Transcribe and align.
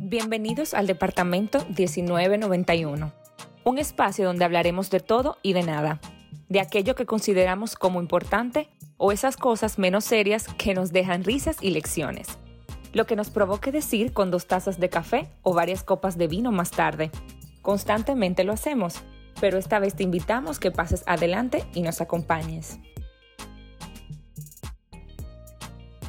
Bienvenidos 0.00 0.74
al 0.74 0.86
Departamento 0.86 1.58
1991, 1.68 3.12
un 3.64 3.78
espacio 3.78 4.26
donde 4.26 4.44
hablaremos 4.44 4.90
de 4.90 5.00
todo 5.00 5.38
y 5.42 5.54
de 5.54 5.62
nada, 5.62 6.00
de 6.48 6.60
aquello 6.60 6.94
que 6.94 7.06
consideramos 7.06 7.74
como 7.76 8.00
importante 8.00 8.68
o 8.98 9.10
esas 9.10 9.36
cosas 9.36 9.78
menos 9.78 10.04
serias 10.04 10.46
que 10.58 10.74
nos 10.74 10.92
dejan 10.92 11.24
risas 11.24 11.56
y 11.60 11.70
lecciones. 11.70 12.38
Lo 12.92 13.06
que 13.06 13.16
nos 13.16 13.30
provoque 13.30 13.72
decir 13.72 14.12
con 14.12 14.30
dos 14.30 14.46
tazas 14.46 14.78
de 14.78 14.90
café 14.90 15.28
o 15.42 15.54
varias 15.54 15.82
copas 15.82 16.18
de 16.18 16.28
vino 16.28 16.52
más 16.52 16.70
tarde. 16.70 17.10
Constantemente 17.62 18.44
lo 18.44 18.52
hacemos, 18.52 19.02
pero 19.42 19.58
esta 19.58 19.80
vez 19.80 19.96
te 19.96 20.04
invitamos 20.04 20.60
que 20.60 20.70
pases 20.70 21.02
adelante 21.04 21.64
y 21.74 21.82
nos 21.82 22.00
acompañes. 22.00 22.78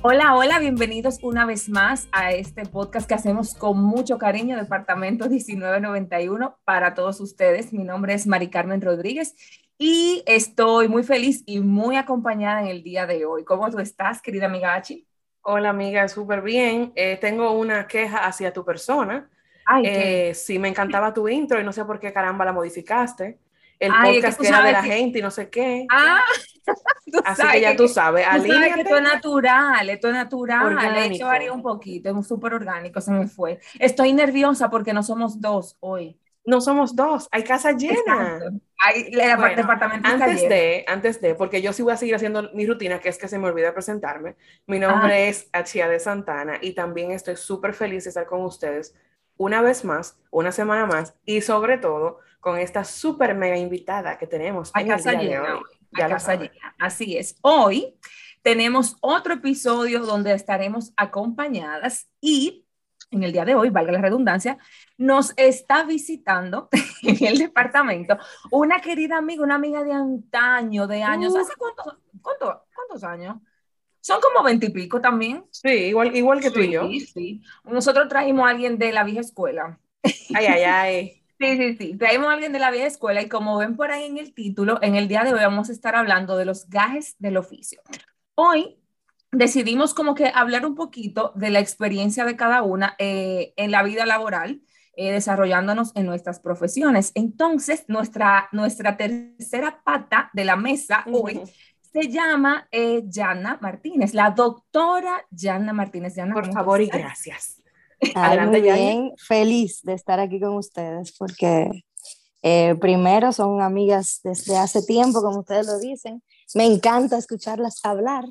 Hola, 0.03 0.35
hola, 0.35 0.59
bienvenidos 0.59 1.17
una 1.23 1.48
vez 1.48 1.67
más 1.67 2.08
a 2.11 2.31
este 2.31 2.67
podcast 2.67 3.08
que 3.08 3.16
hacemos 3.16 3.55
con 3.55 3.84
mucho 3.84 4.20
cariño, 4.20 4.55
Departamento 4.55 5.27
1991, 5.27 6.59
para 6.63 6.94
todos 6.94 7.20
ustedes. 7.22 7.73
Mi 7.73 7.84
nombre 7.84 8.13
es 8.13 8.27
Mari 8.27 8.52
Carmen 8.52 8.84
Rodríguez 8.84 9.34
y 9.80 10.22
estoy 10.27 10.88
muy 10.88 11.02
feliz 11.02 11.41
y 11.47 11.59
muy 11.59 11.95
acompañada 11.95 12.61
en 12.61 12.67
el 12.67 12.84
día 12.84 13.08
de 13.08 13.25
hoy. 13.25 13.44
¿Cómo 13.45 13.67
tú 13.72 13.80
estás, 13.80 14.22
querida 14.22 14.45
amiga 14.45 14.75
Achi? 14.75 15.08
Hola, 15.41 15.72
amiga, 15.72 16.08
súper 16.08 16.44
bien. 16.44 16.94
Eh, 16.95 17.17
tengo 17.20 17.52
una 17.53 17.88
queja 17.88 18.27
hacia 18.27 18.53
tu 18.53 18.63
persona. 18.63 19.27
Ay, 19.66 19.84
eh, 19.85 20.34
sí, 20.34 20.59
me 20.59 20.67
encantaba 20.67 21.13
tu 21.13 21.27
intro 21.27 21.59
y 21.59 21.63
no 21.63 21.73
sé 21.73 21.85
por 21.85 21.99
qué 21.99 22.12
caramba 22.12 22.45
la 22.45 22.53
modificaste. 22.53 23.40
El 23.80 23.91
podcast 23.91 24.39
que, 24.39 24.48
era 24.48 24.63
de 24.63 24.72
la 24.72 24.84
gente 24.84 25.20
y 25.20 25.22
no 25.22 25.31
sé 25.31 25.49
qué. 25.49 25.86
Ah, 25.89 26.23
Así 27.26 27.44
que 27.52 27.62
ya 27.62 27.76
tú 27.76 27.88
sabes. 27.88 28.25
Tú 28.25 28.47
sabes 28.47 28.73
que 28.73 28.81
esto 28.81 28.97
es 28.97 29.03
natural, 29.03 29.89
esto 29.89 30.08
es 30.08 30.14
natural. 30.14 30.66
Orgánico. 30.66 31.16
hecho, 31.16 31.25
varía 31.25 31.52
un 31.52 31.61
poquito, 31.61 32.17
es 32.17 32.28
súper 32.28 32.53
orgánico, 32.53 33.02
se 33.02 33.11
me 33.11 33.28
fue. 33.28 33.59
Estoy 33.80 34.14
nerviosa 34.14 34.69
porque 34.69 34.94
no 34.94 35.03
somos 35.03 35.41
dos 35.41 35.78
hoy. 35.80 36.17
No 36.45 36.59
somos 36.59 36.95
dos, 36.95 37.30
hay 37.31 37.44
casa 37.44 37.72
llena. 37.72 38.39
Hay, 38.86 39.03
el 39.11 39.38
Bueno, 39.38 39.56
departamento 39.56 40.09
antes 40.09 40.41
lleno. 40.41 40.50
de, 40.50 40.86
antes 40.89 41.22
de, 41.22 41.36
porque 41.36 41.61
yo 41.61 41.72
sí 41.72 41.84
voy 41.84 41.94
a 41.94 41.97
seguir 41.97 42.16
haciendo 42.16 42.52
mi 42.53 42.66
rutina, 42.66 43.00
que 43.00 43.08
es 43.08 43.17
que 43.17 43.30
se 43.30 43.39
me 43.39 43.47
olvida 43.47 43.73
presentarme. 43.73 44.36
Mi 44.67 44.78
nombre 44.78 45.30
es 45.30 45.47
Achia 45.53 45.88
de 45.88 46.00
Santana 46.00 46.58
y 46.61 46.73
también 46.73 47.11
estoy 47.11 47.38
súper 47.38 47.73
feliz 47.73 48.03
de 48.03 48.09
estar 48.09 48.25
con 48.25 48.41
ustedes 48.41 48.94
una 49.38 49.62
vez 49.62 49.84
más, 49.86 50.17
una 50.31 50.52
semana 50.52 50.86
más 50.86 51.16
y 51.26 51.42
sobre 51.42 51.78
todo 51.78 52.20
con 52.39 52.58
esta 52.58 52.84
súper 52.84 53.36
mega 53.36 53.58
invitada 53.58 54.17
que 54.17 54.28
tenemos 54.28 54.72
en 54.81 54.92
el 54.92 55.20
día 55.28 55.42
de 55.42 55.53
hoy. 55.53 55.64
Ya. 56.09 56.16
Así 56.80 57.17
es. 57.17 57.38
Hoy 57.42 57.95
tenemos 58.42 58.98
otro 59.02 59.36
episodio 59.36 60.00
donde 60.06 60.34
estaremos 60.34 60.92
acompañadas 60.98 62.09
y 62.20 62.66
en 63.12 63.22
el 63.23 63.31
día 63.31 63.45
de 63.45 63.53
hoy, 63.53 63.70
valga 63.70 63.92
la 63.92 64.02
redundancia, 64.02 64.58
nos 64.98 65.34
está 65.38 65.84
visitando 65.84 66.68
en 67.03 67.23
el 67.25 67.38
departamento 67.38 68.18
una 68.50 68.81
querida 68.81 69.18
amiga, 69.18 69.44
una 69.44 69.56
amiga 69.56 69.84
de 69.84 69.94
antaño, 69.94 70.88
de 70.88 71.03
años. 71.03 71.34
Uh. 71.34 71.38
¿Hace 71.38 71.53
cuántos, 71.56 71.97
cuánto- 72.22 72.66
cuántos 72.73 73.03
años? 73.03 73.38
Son 74.04 74.20
como 74.20 74.44
veintipico 74.44 75.00
también. 75.00 75.46
Sí, 75.50 75.70
igual, 75.70 76.14
igual 76.14 76.42
que 76.42 76.52
tú 76.52 76.59
y 76.59 76.73
yo. 76.73 76.86
Sí, 76.90 77.00
sí. 77.00 77.42
Nosotros 77.64 78.09
trajimos 78.09 78.46
a 78.46 78.50
alguien 78.50 78.78
de 78.78 78.92
la 78.92 79.06
vieja 79.06 79.22
escuela. 79.22 79.80
Ay, 80.36 80.46
ay, 80.46 80.64
ay. 80.64 81.20
Sí, 81.40 81.58
sí, 81.58 81.76
sí. 81.78 81.98
Traemos 81.98 82.28
a 82.28 82.34
alguien 82.34 82.54
de 82.54 82.59
la 82.59 82.72
vieja 82.72 82.88
escuela 82.88 83.22
y 83.22 83.28
como 83.28 83.58
ven 83.58 83.76
por 83.76 83.92
ahí 83.92 84.06
en 84.06 84.18
el 84.18 84.34
título, 84.34 84.80
en 84.81 84.96
el 84.96 85.09
día 85.09 85.24
de 85.24 85.34
hoy 85.34 85.40
vamos 85.42 85.68
a 85.68 85.74
estar 85.74 85.94
hablando 85.94 86.38
de 86.38 86.46
los 86.46 86.70
gajes 86.70 87.16
del 87.20 87.36
oficio. 87.36 87.81
Hoy 88.36 88.78
decidimos 89.31 89.94
como 89.94 90.16
que 90.16 90.31
hablar 90.34 90.66
un 90.66 90.76
poquito 90.76 91.34
de 91.36 91.50
la 91.50 91.59
experiencia 91.59 92.24
de 92.24 92.38
cada 92.38 92.62
una 92.62 92.96
eh, 92.97 93.53
en 93.58 93.72
la 93.72 93.84
vida 93.84 94.06
laboral, 94.06 94.62
eh, 94.96 95.12
desarrollándonos 95.12 95.92
en 95.96 96.06
nuestras 96.06 96.40
profesiones. 96.40 97.12
Entonces, 97.16 97.84
nuestra, 97.88 98.47
nuestra 98.53 98.96
tercera 98.96 99.81
pata 99.84 100.30
de 100.34 100.46
la 100.46 100.56
mesa 100.56 101.03
hoy 101.12 101.38
Ujú. 101.38 101.50
Se 101.94 102.09
llama 102.09 102.68
eh, 102.72 103.04
Yana 103.06 103.59
Martínez, 103.62 104.16
la 104.16 104.31
doctora 104.31 105.24
Yana 105.30 105.74
Martínez. 105.74 106.16
Yana, 106.16 106.34
Por 106.34 106.44
¿cómo 106.44 106.54
favor 106.54 106.81
y 106.81 106.88
gracias. 106.88 107.62
Adelante, 108.16 108.59
muy 108.59 108.72
bien, 108.72 109.12
feliz 109.18 109.81
de 109.84 109.94
estar 109.94 110.20
aquí 110.20 110.40
con 110.40 110.56
ustedes 110.56 111.16
porque 111.18 111.86
eh, 112.42 112.76
primero 112.81 113.31
son 113.31 113.62
amigas 113.62 114.22
desde 114.24 114.58
hace 114.58 114.81
tiempo, 114.81 115.22
como 115.22 115.40
ustedes 115.40 115.68
lo 115.68 115.80
dicen. 115.80 116.24
Me 116.56 116.66
encanta 116.66 117.18
escucharlas 117.18 117.80
hablar, 117.86 118.25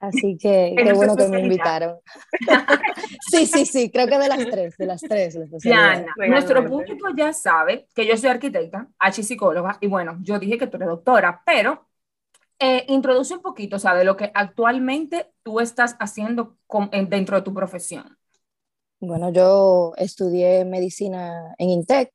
así 0.00 0.36
que 0.40 0.74
qué 0.76 0.92
bueno 0.92 1.16
que 1.16 1.28
me 1.28 1.40
invitaron. 1.40 1.98
sí, 3.30 3.46
sí, 3.46 3.64
sí, 3.64 3.90
creo 3.92 4.08
que 4.08 4.18
de 4.18 4.28
las 4.28 4.44
tres, 4.50 4.76
de 4.76 4.86
las 4.86 5.00
tres. 5.00 5.38
Diana, 5.62 6.12
nuestro 6.28 6.66
público 6.66 7.08
ya 7.16 7.32
sabe 7.32 7.86
que 7.94 8.04
yo 8.04 8.16
soy 8.16 8.30
arquitecta, 8.30 8.88
H 8.98 9.22
psicóloga, 9.22 9.78
y 9.80 9.86
bueno, 9.86 10.18
yo 10.20 10.38
dije 10.40 10.58
que 10.58 10.66
tú 10.66 10.76
eres 10.76 10.88
doctora, 10.88 11.40
pero 11.46 11.88
eh, 12.58 12.84
introduce 12.88 13.34
un 13.34 13.42
poquito, 13.42 13.78
¿sabes? 13.78 14.04
Lo 14.04 14.16
que 14.16 14.30
actualmente 14.34 15.30
tú 15.42 15.60
estás 15.60 15.96
haciendo 16.00 16.56
con- 16.66 16.88
en- 16.92 17.08
dentro 17.08 17.36
de 17.36 17.42
tu 17.42 17.54
profesión. 17.54 18.16
Bueno, 19.00 19.30
yo 19.30 19.92
estudié 19.96 20.64
medicina 20.64 21.54
en 21.58 21.70
INTEC 21.70 22.10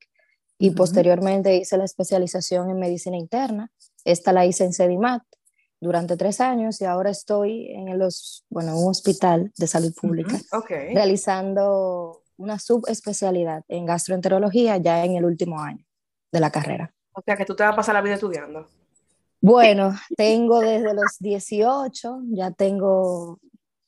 y 0.59 0.71
posteriormente 0.71 1.55
hice 1.55 1.77
la 1.77 1.85
especialización 1.85 2.69
en 2.69 2.79
medicina 2.79 3.17
interna. 3.17 3.71
Esta 4.03 4.33
la 4.33 4.45
hice 4.45 4.65
en 4.65 4.73
CEDIMAT 4.73 5.23
durante 5.79 6.17
tres 6.17 6.41
años 6.41 6.79
y 6.81 6.85
ahora 6.85 7.09
estoy 7.09 7.67
en 7.71 7.97
los, 7.97 8.45
bueno, 8.49 8.77
un 8.77 8.89
hospital 8.89 9.51
de 9.57 9.67
salud 9.67 9.93
pública 9.93 10.37
Ok. 10.51 10.71
realizando 10.93 12.21
una 12.37 12.59
subespecialidad 12.59 13.63
en 13.67 13.85
gastroenterología 13.85 14.77
ya 14.77 15.03
en 15.05 15.15
el 15.15 15.25
último 15.25 15.59
año 15.59 15.85
de 16.31 16.39
la 16.39 16.51
carrera. 16.51 16.93
O 17.13 17.21
sea 17.25 17.37
que 17.37 17.45
tú 17.45 17.55
te 17.55 17.63
vas 17.63 17.73
a 17.73 17.75
pasar 17.75 17.93
la 17.95 18.01
vida 18.01 18.15
estudiando. 18.15 18.67
Bueno, 19.43 19.93
tengo 20.15 20.61
desde 20.61 20.93
los 20.93 21.17
18, 21.19 22.21
ya 22.29 22.51
tengo 22.51 23.39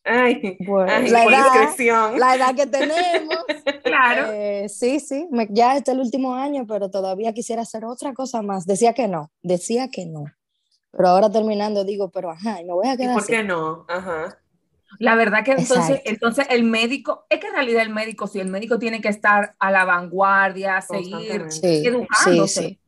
Ay, 0.04 0.58
bueno, 0.68 0.92
ay, 0.92 1.10
la, 1.10 1.24
edad, 1.24 2.16
la 2.18 2.36
edad 2.36 2.56
que 2.56 2.68
tenemos. 2.68 3.38
Claro. 3.86 4.32
Eh, 4.34 4.68
sí, 4.68 5.00
sí, 5.00 5.28
me- 5.32 5.48
ya 5.52 5.78
este 5.78 5.92
es 5.92 5.96
el 5.98 6.02
último 6.02 6.36
año, 6.36 6.66
pero 6.68 6.90
todavía 6.92 7.34
quisiera 7.34 7.62
hacer 7.62 7.86
otra 7.86 8.14
cosa 8.14 8.42
más. 8.42 8.66
Decía 8.66 8.94
que 8.94 9.08
no, 9.08 9.32
decía 9.44 9.88
que 9.90 10.06
no. 10.06 10.26
Pero 10.92 11.08
ahora 11.08 11.30
terminando 11.32 11.86
digo, 11.86 12.10
pero 12.12 12.32
ajá, 12.32 12.62
y 12.62 12.66
me 12.66 12.74
voy 12.74 12.88
a 12.88 12.98
¿Y 12.98 12.98
quedar 12.98 13.14
por 13.14 13.24
así. 13.24 13.32
qué 13.34 13.44
no? 13.44 13.86
Ajá. 13.88 14.38
La 15.00 15.16
verdad 15.16 15.44
que 15.46 15.52
entonces, 15.52 16.02
Exacto. 16.06 16.10
entonces 16.10 16.48
el 16.50 16.64
médico, 16.64 17.26
es 17.30 17.40
que 17.40 17.48
en 17.48 17.54
realidad 17.54 17.84
el 17.84 17.90
médico, 17.94 18.28
sí, 18.28 18.40
el 18.40 18.50
médico 18.50 18.80
tiene 18.80 19.02
que 19.02 19.10
estar 19.10 19.56
a 19.60 19.72
la 19.72 19.86
vanguardia, 19.86 20.82
seguir. 20.82 21.46
Sí, 21.52 21.62
sí, 21.62 21.88
educándose. 21.88 22.62
sí. 22.64 22.80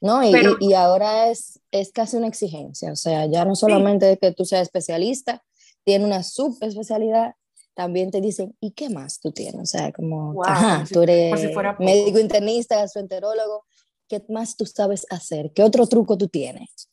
No, 0.00 0.22
y, 0.22 0.30
Pero- 0.32 0.56
y- 0.60 0.74
ahora 0.74 1.28
es, 1.28 1.60
es 1.70 1.90
casi 1.92 2.16
una 2.16 2.28
exigencia, 2.28 2.92
o 2.92 2.96
sea, 2.96 3.26
ya 3.26 3.44
no 3.44 3.54
solamente 3.56 4.16
que 4.18 4.32
tú 4.32 4.44
seas 4.44 4.62
especialista, 4.62 5.42
tiene 5.84 6.04
una 6.04 6.22
subespecialidad, 6.22 7.34
también 7.74 8.10
te 8.10 8.20
dicen, 8.20 8.56
¿y 8.60 8.72
qué 8.72 8.90
más 8.90 9.20
tú 9.20 9.32
tienes? 9.32 9.60
O 9.60 9.66
sea, 9.66 9.92
como, 9.92 10.34
Wow, 10.34 10.44
ajá, 10.46 10.86
si- 10.86 10.94
tú 10.94 11.02
eres 11.02 11.40
si 11.40 11.48
médico 11.80 12.18
internista, 12.18 12.76
gastroenterólogo, 12.76 13.64
¿qué 14.08 14.22
más 14.28 14.56
tú 14.56 14.66
sabes 14.66 15.06
hacer? 15.10 15.52
¿Qué 15.54 15.62
otro 15.62 15.86
truco 15.86 16.16
tú 16.16 16.28
tienes? 16.28 16.88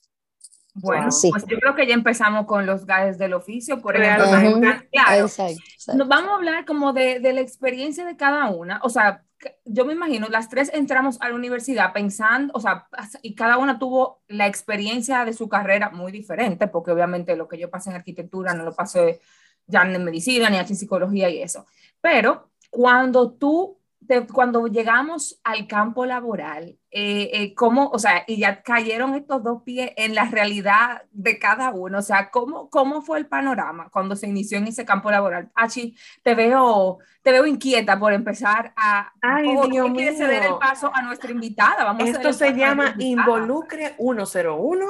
Bueno. 0.78 1.10
Sí. 1.12 1.30
pues 1.32 1.46
yo 1.48 1.58
creo 1.58 1.74
que 1.74 1.88
ya 1.88 1.94
empezamos 1.94 2.46
con 2.46 2.66
los 2.66 2.86
gajes 2.86 3.18
del 3.18 3.34
oficio, 3.34 3.82
por 3.82 3.96
ejemplo. 3.96 4.26
Realmente. 4.26 4.68
Ajá, 4.68 4.86
Claro, 4.92 5.26
Exacto, 5.26 5.62
exacto. 5.74 5.98
Nos 6.00 6.08
vamos 6.10 6.32
a 6.32 6.36
hablar 6.36 6.66
como 6.66 6.92
de, 6.92 7.20
de 7.22 7.32
la 7.34 7.40
experiencia 7.42 8.04
de 8.06 8.18
cada 8.18 8.50
una. 8.50 8.82
O 8.84 8.90
sea, 8.90 9.24
yo 9.66 9.86
me 9.86 9.94
imagino, 9.94 10.28
las 10.30 10.50
tres 10.50 10.72
entramos 10.74 11.20
a 11.22 11.30
la 11.30 11.36
universidad 11.36 11.94
pensando, 11.94 12.54
o 12.56 12.60
sea, 12.60 12.88
y 13.22 13.36
cada 13.36 13.58
una 13.58 13.80
tuvo 13.80 14.22
la 14.28 14.48
experiencia 14.48 15.26
de 15.26 15.34
su 15.34 15.50
carrera 15.50 15.90
muy 15.90 16.12
diferente, 16.12 16.68
porque 16.68 16.92
obviamente 16.92 17.36
lo 17.36 17.47
que 17.47 17.58
yo 17.58 17.70
pasé 17.70 17.90
en 17.90 17.97
arquitectura 17.97 18.53
no 18.53 18.64
lo 18.64 18.74
pasé 18.74 19.22
ya 19.68 19.82
en 19.84 20.03
medicina 20.03 20.50
ni 20.50 20.58
en 20.58 20.68
psicología 20.76 21.30
y 21.30 21.42
eso. 21.42 21.66
Pero 22.02 22.52
cuando 22.70 23.32
tú, 23.32 23.80
te- 24.07 24.25
cuando 24.28 24.67
llegamos 24.67 25.40
al 25.43 25.67
campo 25.67 26.05
laboral, 26.05 26.78
eh, 26.91 27.29
eh, 27.34 27.53
¿cómo, 27.55 27.87
o 27.90 27.99
sea, 27.99 28.23
y 28.28 28.37
ya 28.37 28.61
cayeron 28.63 29.16
estos 29.16 29.43
dos 29.43 29.63
pies 29.63 29.91
en 29.97 30.16
la 30.16 30.25
realidad 30.25 31.03
de 31.11 31.37
cada 31.40 31.72
uno? 31.72 31.99
O 31.99 32.02
sea, 32.02 32.29
¿cómo, 32.31 32.69
cómo 32.69 33.02
fue 33.02 33.17
el 33.19 33.28
panorama 33.28 33.90
cuando 33.91 34.16
se 34.16 34.28
inició 34.28 34.57
en 34.57 34.67
ese 34.67 34.85
campo 34.85 35.11
laboral? 35.11 35.49
Achi, 35.55 35.96
te 36.23 36.35
veo, 36.35 36.99
te 37.22 37.31
veo 37.31 37.46
inquieta 37.46 37.99
por 37.99 38.13
empezar 38.13 38.73
a... 38.78 39.11
Ay, 39.22 39.55
o 39.57 39.67
Dios 39.67 39.91
quieres 39.93 40.17
ceder 40.17 40.41
mío. 40.43 40.53
el 40.53 40.59
paso 40.59 40.91
a 40.93 41.02
nuestra 41.02 41.31
invitada. 41.31 41.84
Vamos 41.84 42.03
Esto 42.07 42.31
se 42.34 42.46
a 42.47 42.49
nuestra 42.52 42.52
llama. 42.52 42.96
Involucre 42.99 43.96
101 43.97 44.85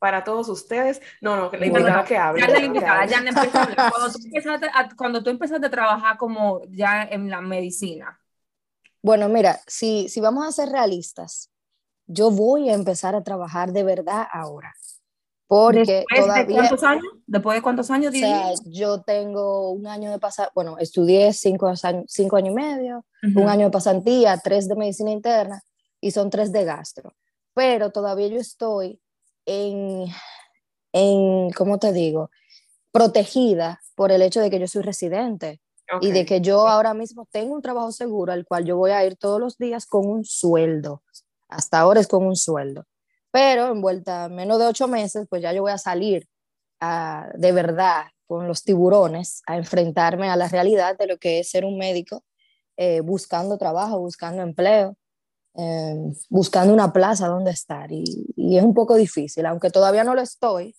para 0.00 0.22
todos 0.22 0.48
ustedes. 0.48 1.00
No, 1.20 1.36
no, 1.36 1.50
que 1.50 1.58
la 1.58 1.66
No, 1.66 1.72
no, 1.72 1.78
invitada 1.80 2.02
no. 2.02 2.08
que 2.08 2.16
hable. 2.16 2.40
Ya 2.40 2.48
la 2.48 2.60
invitada, 2.60 3.04
ya 3.06 3.20
no 3.20 3.28
empieza 3.30 3.58
a 3.60 3.62
hablar. 3.64 3.92
Cuando 3.92 4.12
tú 4.12 4.18
empezaste 4.26 4.66
a, 4.72 4.88
cuando 4.96 5.22
tú 5.24 5.30
empezaste 5.30 5.66
a 5.66 5.70
trabajar 5.70 6.16
como 6.16 6.62
ya 6.70 7.02
en 7.02 7.28
la 7.30 7.40
medicina. 7.40 8.18
Bueno, 9.02 9.28
mira, 9.28 9.60
si, 9.66 10.08
si 10.08 10.20
vamos 10.20 10.46
a 10.46 10.52
ser 10.52 10.70
realistas, 10.70 11.50
yo 12.06 12.30
voy 12.30 12.70
a 12.70 12.74
empezar 12.74 13.14
a 13.14 13.22
trabajar 13.22 13.72
de 13.72 13.84
verdad 13.84 14.26
ahora. 14.32 14.74
Porque 15.46 16.04
¿Después 16.10 16.20
todavía, 16.20 16.44
de 16.44 16.54
cuántos 16.54 16.82
años? 16.82 17.04
¿Después 17.26 17.56
de 17.56 17.62
cuántos 17.62 17.90
años? 17.90 18.14
o 18.14 18.18
sea, 18.18 18.38
dirías? 18.50 18.62
yo 18.66 19.00
tengo 19.00 19.70
un 19.70 19.86
año 19.86 20.10
de 20.10 20.18
pasar, 20.18 20.50
bueno, 20.54 20.76
estudié 20.78 21.32
cinco 21.32 21.66
años, 21.66 22.04
cinco 22.06 22.36
años 22.36 22.52
y 22.52 22.54
medio, 22.54 23.06
un 23.34 23.48
año 23.48 23.66
de 23.66 23.70
pasantía, 23.70 24.38
tres 24.44 24.68
de 24.68 24.76
medicina 24.76 25.10
interna 25.10 25.62
y 26.02 26.10
son 26.10 26.28
tres 26.28 26.52
de 26.52 26.64
gastro. 26.64 27.14
Pero 27.54 27.90
todavía 27.90 28.28
yo 28.28 28.38
estoy 28.38 29.00
en, 29.46 30.04
en, 30.92 31.50
¿cómo 31.52 31.78
te 31.78 31.94
digo? 31.94 32.30
Protegida 32.92 33.80
por 33.94 34.12
el 34.12 34.20
hecho 34.20 34.40
de 34.40 34.50
que 34.50 34.60
yo 34.60 34.68
soy 34.68 34.82
residente 34.82 35.62
y 36.00 36.12
de 36.12 36.24
que 36.26 36.40
yo 36.40 36.68
ahora 36.68 36.94
mismo 36.94 37.26
tengo 37.32 37.54
un 37.54 37.62
trabajo 37.62 37.92
seguro 37.92 38.32
al 38.32 38.44
cual 38.46 38.64
yo 38.64 38.76
voy 38.76 38.90
a 38.92 39.04
ir 39.04 39.16
todos 39.16 39.40
los 39.40 39.58
días 39.58 39.86
con 39.86 40.06
un 40.06 40.24
sueldo. 40.24 41.02
Hasta 41.48 41.80
ahora 41.80 42.00
es 42.00 42.08
con 42.08 42.26
un 42.26 42.36
sueldo. 42.36 42.84
Pero 43.30 43.68
en 43.72 43.80
vuelta 43.82 44.24
a 44.24 44.28
menos 44.28 44.58
de 44.58 44.66
ocho 44.66 44.88
meses, 44.88 45.26
pues 45.28 45.42
ya 45.42 45.52
yo 45.52 45.62
voy 45.62 45.72
a 45.72 45.78
salir 45.78 46.26
a- 46.80 47.28
de 47.36 47.52
verdad 47.52 48.04
con 48.26 48.46
los 48.48 48.62
tiburones 48.64 49.42
a 49.46 49.56
enfrentarme 49.56 50.28
a 50.30 50.36
la 50.36 50.48
realidad 50.48 50.96
de 50.98 51.06
lo 51.06 51.18
que 51.18 51.40
es 51.40 51.50
ser 51.50 51.64
un 51.64 51.78
médico 51.78 52.22
eh, 52.76 53.00
buscando 53.00 53.58
trabajo, 53.58 53.98
buscando 54.00 54.42
empleo, 54.42 54.96
eh, 55.56 55.94
buscando 56.30 56.72
una 56.74 56.92
plaza 56.92 57.28
donde 57.28 57.50
estar. 57.52 57.90
Y, 57.92 58.04
y 58.36 58.58
es 58.58 58.64
un 58.64 58.74
poco 58.74 58.94
difícil, 58.96 59.46
aunque 59.46 59.70
todavía 59.70 60.04
no 60.04 60.14
lo 60.14 60.22
estoy, 60.22 60.74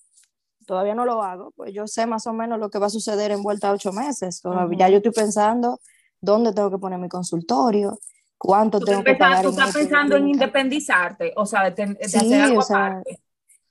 todavía 0.69 0.93
no 0.93 1.03
lo 1.03 1.23
hago, 1.23 1.49
pues 1.55 1.73
yo 1.73 1.87
sé 1.87 2.05
más 2.05 2.27
o 2.27 2.33
menos 2.33 2.59
lo 2.59 2.69
que 2.69 2.77
va 2.77 2.85
a 2.85 2.89
suceder 2.91 3.31
en 3.31 3.41
vuelta 3.41 3.69
a 3.69 3.71
ocho 3.71 3.91
meses. 3.91 4.39
Todavía 4.39 4.67
Ujú. 4.67 4.77
ya 4.77 4.89
yo 4.89 4.97
estoy 4.97 5.11
pensando 5.11 5.79
dónde 6.21 6.53
tengo 6.53 6.69
que 6.69 6.77
poner 6.77 6.99
mi 6.99 7.09
consultorio, 7.09 7.97
cuánto 8.37 8.79
tengo 8.79 9.03
que 9.03 9.15
pagar. 9.15 9.41
tú 9.41 9.49
estás 9.49 9.73
pensando 9.73 10.15
en 10.15 10.29
independizarte, 10.29 11.33
o 11.35 11.47
sea, 11.47 11.71
de, 11.71 11.87
de 11.87 12.07
Sí, 12.07 12.17
hacer 12.17 12.41
algo 12.41 12.59
o 12.59 12.61
sea, 12.61 12.85
aparte. 12.85 13.19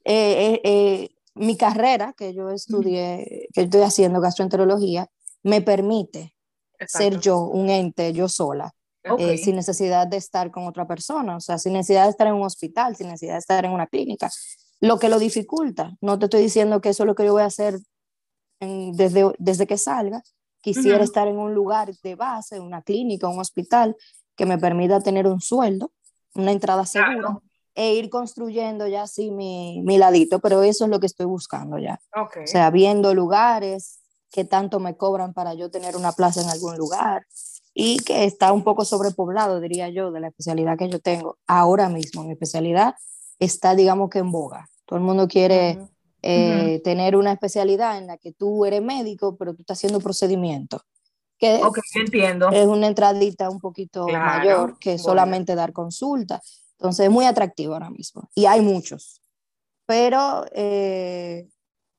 Eh, 0.04 0.54
eh, 0.54 0.60
eh, 0.64 1.10
mi 1.36 1.56
carrera 1.56 2.14
que 2.14 2.34
yo 2.34 2.50
estudié, 2.50 3.48
que 3.54 3.60
estoy 3.60 3.82
haciendo 3.82 4.20
gastroenterología, 4.20 5.06
me 5.44 5.62
permite 5.62 6.34
ser 6.80 7.12
Exacto. 7.12 7.20
yo 7.20 7.38
un 7.42 7.70
ente, 7.70 8.12
yo 8.12 8.28
sola, 8.28 8.74
Ok. 9.08 9.20
eh, 9.20 9.38
sin 9.38 9.54
necesidad 9.54 10.08
de 10.08 10.16
estar 10.16 10.50
con 10.50 10.66
otra 10.66 10.84
persona, 10.84 11.36
o 11.36 11.40
sea, 11.40 11.58
sin 11.58 11.74
necesidad 11.74 12.06
de 12.06 12.10
estar 12.10 12.26
en 12.26 12.34
un 12.34 12.42
hospital, 12.42 12.96
sin 12.96 13.06
necesidad 13.06 13.34
de 13.34 13.38
estar 13.38 13.64
en 13.64 13.70
una 13.70 13.86
clínica, 13.86 14.28
lo 14.80 14.98
que 14.98 15.08
lo 15.08 15.18
dificulta. 15.18 15.96
No 16.00 16.18
te 16.18 16.26
estoy 16.26 16.42
diciendo 16.42 16.80
que 16.80 16.90
eso 16.90 17.02
es 17.02 17.06
lo 17.06 17.14
que 17.14 17.24
yo 17.24 17.32
voy 17.32 17.42
a 17.42 17.46
hacer 17.46 17.78
en- 18.60 18.92
desde, 18.92 19.32
desde 19.38 19.66
que 19.66 19.78
salga. 19.78 20.22
Quisiera 20.60 21.02
estar 21.04 21.28
en 21.28 21.38
un 21.38 21.54
lugar 21.54 21.92
de 22.02 22.14
base, 22.16 22.58
una 22.60 22.82
clínica, 22.82 23.28
un 23.28 23.38
hospital, 23.38 23.96
que 24.36 24.46
me 24.46 24.58
permita 24.58 25.00
tener 25.00 25.26
un 25.26 25.40
sueldo, 25.40 25.92
una 26.34 26.52
entrada 26.52 26.84
segura 26.86 27.12
Claro. 27.14 27.42
e 27.74 27.94
ir 27.94 28.10
construyendo 28.10 28.86
ya 28.86 29.02
así 29.02 29.30
mi, 29.30 29.80
mi 29.82 29.98
ladito, 29.98 30.40
pero 30.40 30.62
eso 30.62 30.84
es 30.84 30.90
lo 30.90 31.00
que 31.00 31.06
estoy 31.06 31.26
buscando 31.26 31.78
ya. 31.78 32.00
Ok. 32.14 32.38
O 32.44 32.46
sea, 32.46 32.70
viendo 32.70 33.14
lugares, 33.14 34.00
qué 34.30 34.44
tanto 34.44 34.78
me 34.80 34.96
cobran 34.96 35.32
para 35.32 35.54
yo 35.54 35.70
tener 35.70 35.96
una 35.96 36.12
plaza 36.12 36.42
en 36.42 36.50
algún 36.50 36.76
lugar 36.76 37.26
y 37.74 37.98
que 37.98 38.24
está 38.24 38.52
un 38.52 38.62
poco 38.64 38.84
sobrepoblado, 38.84 39.60
diría 39.60 39.88
yo, 39.88 40.10
de 40.10 40.20
la 40.20 40.28
especialidad 40.28 40.76
que 40.76 40.88
yo 40.88 41.00
tengo. 41.00 41.38
Ahora 41.46 41.88
mismo 41.88 42.24
mi 42.24 42.32
especialidad 42.32 42.94
está, 43.38 43.74
digamos 43.74 44.10
que 44.10 44.18
en 44.18 44.30
boga. 44.30 44.68
Todo 44.84 44.98
el 44.98 45.04
mundo 45.04 45.28
quiere 45.28 45.78
eh, 46.22 46.80
tener 46.82 47.16
una 47.16 47.32
especialidad 47.32 47.98
en 47.98 48.06
la 48.06 48.18
que 48.18 48.32
tú 48.32 48.64
eres 48.64 48.82
médico, 48.82 49.36
pero 49.36 49.54
tú 49.54 49.62
estás 49.62 49.78
haciendo 49.78 50.00
procedimientos, 50.00 50.82
que 51.38 51.60
Ok, 51.62 51.78
entiendo. 51.94 52.48
es 52.50 52.66
una 52.66 52.88
entradita 52.88 53.48
un 53.50 53.60
poquito 53.60 54.06
Claro, 54.06 54.38
mayor 54.38 54.78
que 54.78 54.98
solamente 54.98 55.54
dar 55.54 55.72
consulta. 55.72 56.40
Entonces 56.72 57.06
es 57.06 57.10
muy 57.10 57.24
atractivo 57.24 57.74
ahora 57.74 57.90
mismo. 57.90 58.28
Y 58.34 58.46
hay 58.46 58.60
muchos. 58.60 59.20
Pero 59.86 60.44
eh, 60.52 61.48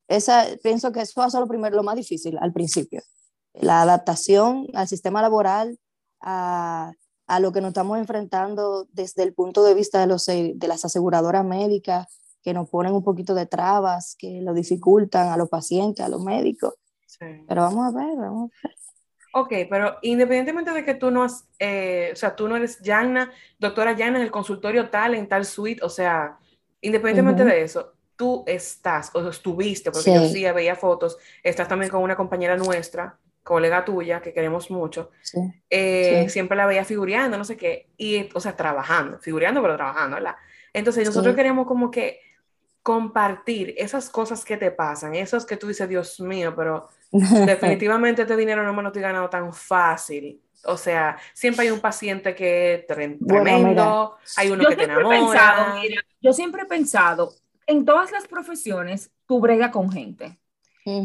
esa, 0.08 0.46
pienso 0.64 0.92
que 0.92 1.02
eso 1.02 1.22
va 1.22 1.28
a 1.28 1.30
ser 1.30 1.42
lo, 1.42 1.48
primero, 1.48 1.76
lo 1.76 1.84
más 1.84 1.96
difícil 1.96 2.38
al 2.40 2.54
principio. 2.54 3.02
La 3.54 3.82
adaptación 3.82 4.68
al 4.74 4.88
sistema 4.88 5.22
laboral, 5.22 5.78
a, 6.22 6.94
a 7.30 7.40
lo 7.40 7.52
que 7.52 7.62
nos 7.62 7.70
estamos 7.70 7.98
enfrentando 7.98 8.88
desde 8.92 9.24
el 9.24 9.34
punto 9.34 9.64
de 9.64 9.76
vista 9.76 10.02
de, 10.02 10.08
los, 10.08 10.28
eh, 10.30 10.54
de 10.56 10.68
las 10.68 10.84
aseguradoras 10.84 11.46
médicas, 11.46 12.08
que 12.42 12.54
nos 12.54 12.70
ponen 12.70 12.94
un 12.94 13.04
poquito 13.04 13.36
de 13.36 13.46
trabas, 13.46 14.16
que 14.18 14.42
lo 14.42 14.54
dificultan 14.54 15.28
a 15.30 15.38
los 15.38 15.50
pacientes, 15.50 16.06
a 16.06 16.10
los 16.10 16.24
médicos. 16.24 16.74
Sí. 17.06 17.26
Pero 17.48 17.62
vamos 17.62 17.86
a 17.88 17.98
ver, 17.98 18.16
vamos 18.18 18.52
a 18.52 18.68
ver. 18.68 18.76
Ok, 19.34 19.54
pero 19.70 19.98
independientemente 20.02 20.72
de 20.72 20.84
que 20.84 20.96
tú 20.96 21.12
no 21.12 21.24
has, 21.24 21.48
eh, 21.60 22.10
o 22.14 22.16
sea, 22.16 22.36
tú 22.36 22.48
no 22.48 22.56
eres 22.56 22.80
Yana, 22.82 23.32
doctora 23.60 23.96
Yana 23.96 24.18
en 24.18 24.24
el 24.24 24.32
consultorio 24.32 24.90
tal, 24.90 25.14
en 25.14 25.28
tal 25.28 25.46
suite, 25.46 25.84
o 25.84 25.90
sea, 25.90 26.40
independientemente 26.82 27.44
Ujú. 27.44 27.52
de 27.52 27.62
eso, 27.62 27.94
tú 28.16 28.44
estás, 28.48 29.12
o 29.14 29.30
estuviste, 29.30 29.92
porque 29.92 30.14
yo 30.14 30.24
Sí. 30.24 30.34
sí 30.34 30.52
veía 30.52 30.76
fotos, 30.76 31.18
estás 31.44 31.68
también 31.68 31.92
con 31.92 32.02
una 32.02 32.16
compañera 32.16 32.58
nuestra, 32.58 33.20
colega 33.50 33.84
tuya, 33.84 34.22
que 34.22 34.32
queremos 34.32 34.72
mucho, 34.72 35.10
Sí. 35.22 35.40
eh, 35.70 36.22
Sí. 36.24 36.30
siempre 36.30 36.56
la 36.56 36.66
veía 36.68 36.86
figureando, 36.86 37.38
no 37.38 37.44
sé 37.44 37.58
qué, 37.58 37.90
y, 37.98 38.30
o 38.34 38.40
sea, 38.40 38.56
trabajando, 38.56 39.20
figureando, 39.20 39.62
pero 39.62 39.76
trabajando, 39.76 40.16
¿verdad? 40.16 40.36
Entonces 40.72 41.06
nosotros 41.06 41.34
Sí. 41.34 41.36
queremos 41.38 41.66
como 41.68 41.90
que 41.92 42.22
compartir 42.84 43.74
esas 43.78 44.10
cosas 44.10 44.46
que 44.46 44.56
te 44.58 44.72
pasan, 44.72 45.16
esos 45.16 45.46
que 45.46 45.58
tú 45.58 45.68
dices, 45.68 45.90
Dios 45.90 46.20
mío, 46.20 46.54
pero 46.56 46.88
definitivamente 47.12 48.22
este 48.22 48.36
dinero 48.38 48.64
no 48.64 48.74
me 48.74 48.82
lo 48.82 48.90
estoy 48.90 49.02
ganando 49.02 49.30
tan 49.30 49.52
fácil. 49.54 50.42
O 50.66 50.78
sea, 50.78 51.18
siempre 51.34 51.66
hay 51.66 51.72
un 51.72 51.80
paciente 51.80 52.36
que 52.36 52.74
es 52.76 52.88
tre- 52.88 53.18
Bueno, 53.20 53.44
tremendo, 53.44 54.18
hay 54.38 54.50
uno 54.52 54.64
Yo 54.64 54.70
que 54.70 54.76
te 54.76 54.84
he 54.84 54.88
pensado, 54.88 55.24
enamora. 55.24 55.76
mira, 55.82 56.02
yo 56.22 56.34
siempre 56.34 56.62
he 56.64 56.66
pensado, 56.66 57.34
en 57.66 57.86
todas 57.86 58.12
las 58.12 58.28
profesiones, 58.28 59.12
tú 59.26 59.40
brega 59.40 59.72
con 59.72 59.92
gente. 59.92 60.38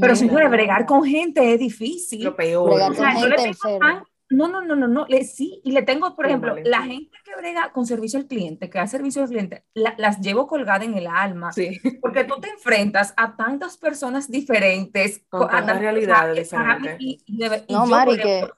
Pero 0.01 0.17
señores, 0.17 0.51
bregar 0.51 0.87
con 0.87 1.05
gente 1.05 1.53
es 1.55 1.59
difícil. 1.61 2.25
Lo 2.25 2.37
peor. 2.37 2.71
Bregar 2.71 2.91
O 2.93 2.95
con 2.95 3.05
sea, 3.05 3.21
yo 3.21 3.27
le 3.29 3.39
gente 3.39 3.59
tengo 3.63 4.05
No, 4.31 4.49
no, 4.49 4.63
no, 4.63 4.75
no, 4.75 4.89
no. 4.89 5.07
Le, 5.07 5.23
sí, 5.25 5.61
y 5.65 5.73
le 5.73 5.83
tengo, 5.83 6.17
por 6.17 6.25
Qué 6.25 6.31
ejemplo, 6.33 6.55
mal 6.55 6.63
la 6.65 6.83
gente 6.83 7.17
que 7.25 7.37
brega 7.37 7.71
con 7.73 7.87
servicio 7.87 8.19
al 8.19 8.27
cliente, 8.27 8.71
que 8.71 8.79
da 8.79 8.87
servicio 8.87 9.23
al 9.23 9.29
cliente, 9.29 9.65
la- 9.75 9.95
las 9.99 10.21
llevo 10.21 10.47
colgada 10.47 10.85
en 10.85 10.95
el 10.97 11.07
alma. 11.07 11.53
Sí, 11.53 11.79
Porque 12.01 12.25
tú 12.25 12.41
te 12.41 12.49
enfrentas 12.49 13.13
a 13.17 13.37
tantas 13.37 13.77
personas 13.77 14.29
diferentes, 14.31 15.23
Con 15.29 15.45
a 15.45 15.49
tantas 15.49 15.79
realidades 15.79 16.53
ajá, 16.55 16.77
diferentes. 16.79 16.97
y- 17.01 17.23
y 17.27 17.37
de- 17.49 17.65
y 17.69 17.73
No, 17.75 17.85
yo, 17.85 17.91
Mari, 17.91 18.11
por 18.13 18.21
que 18.23 18.49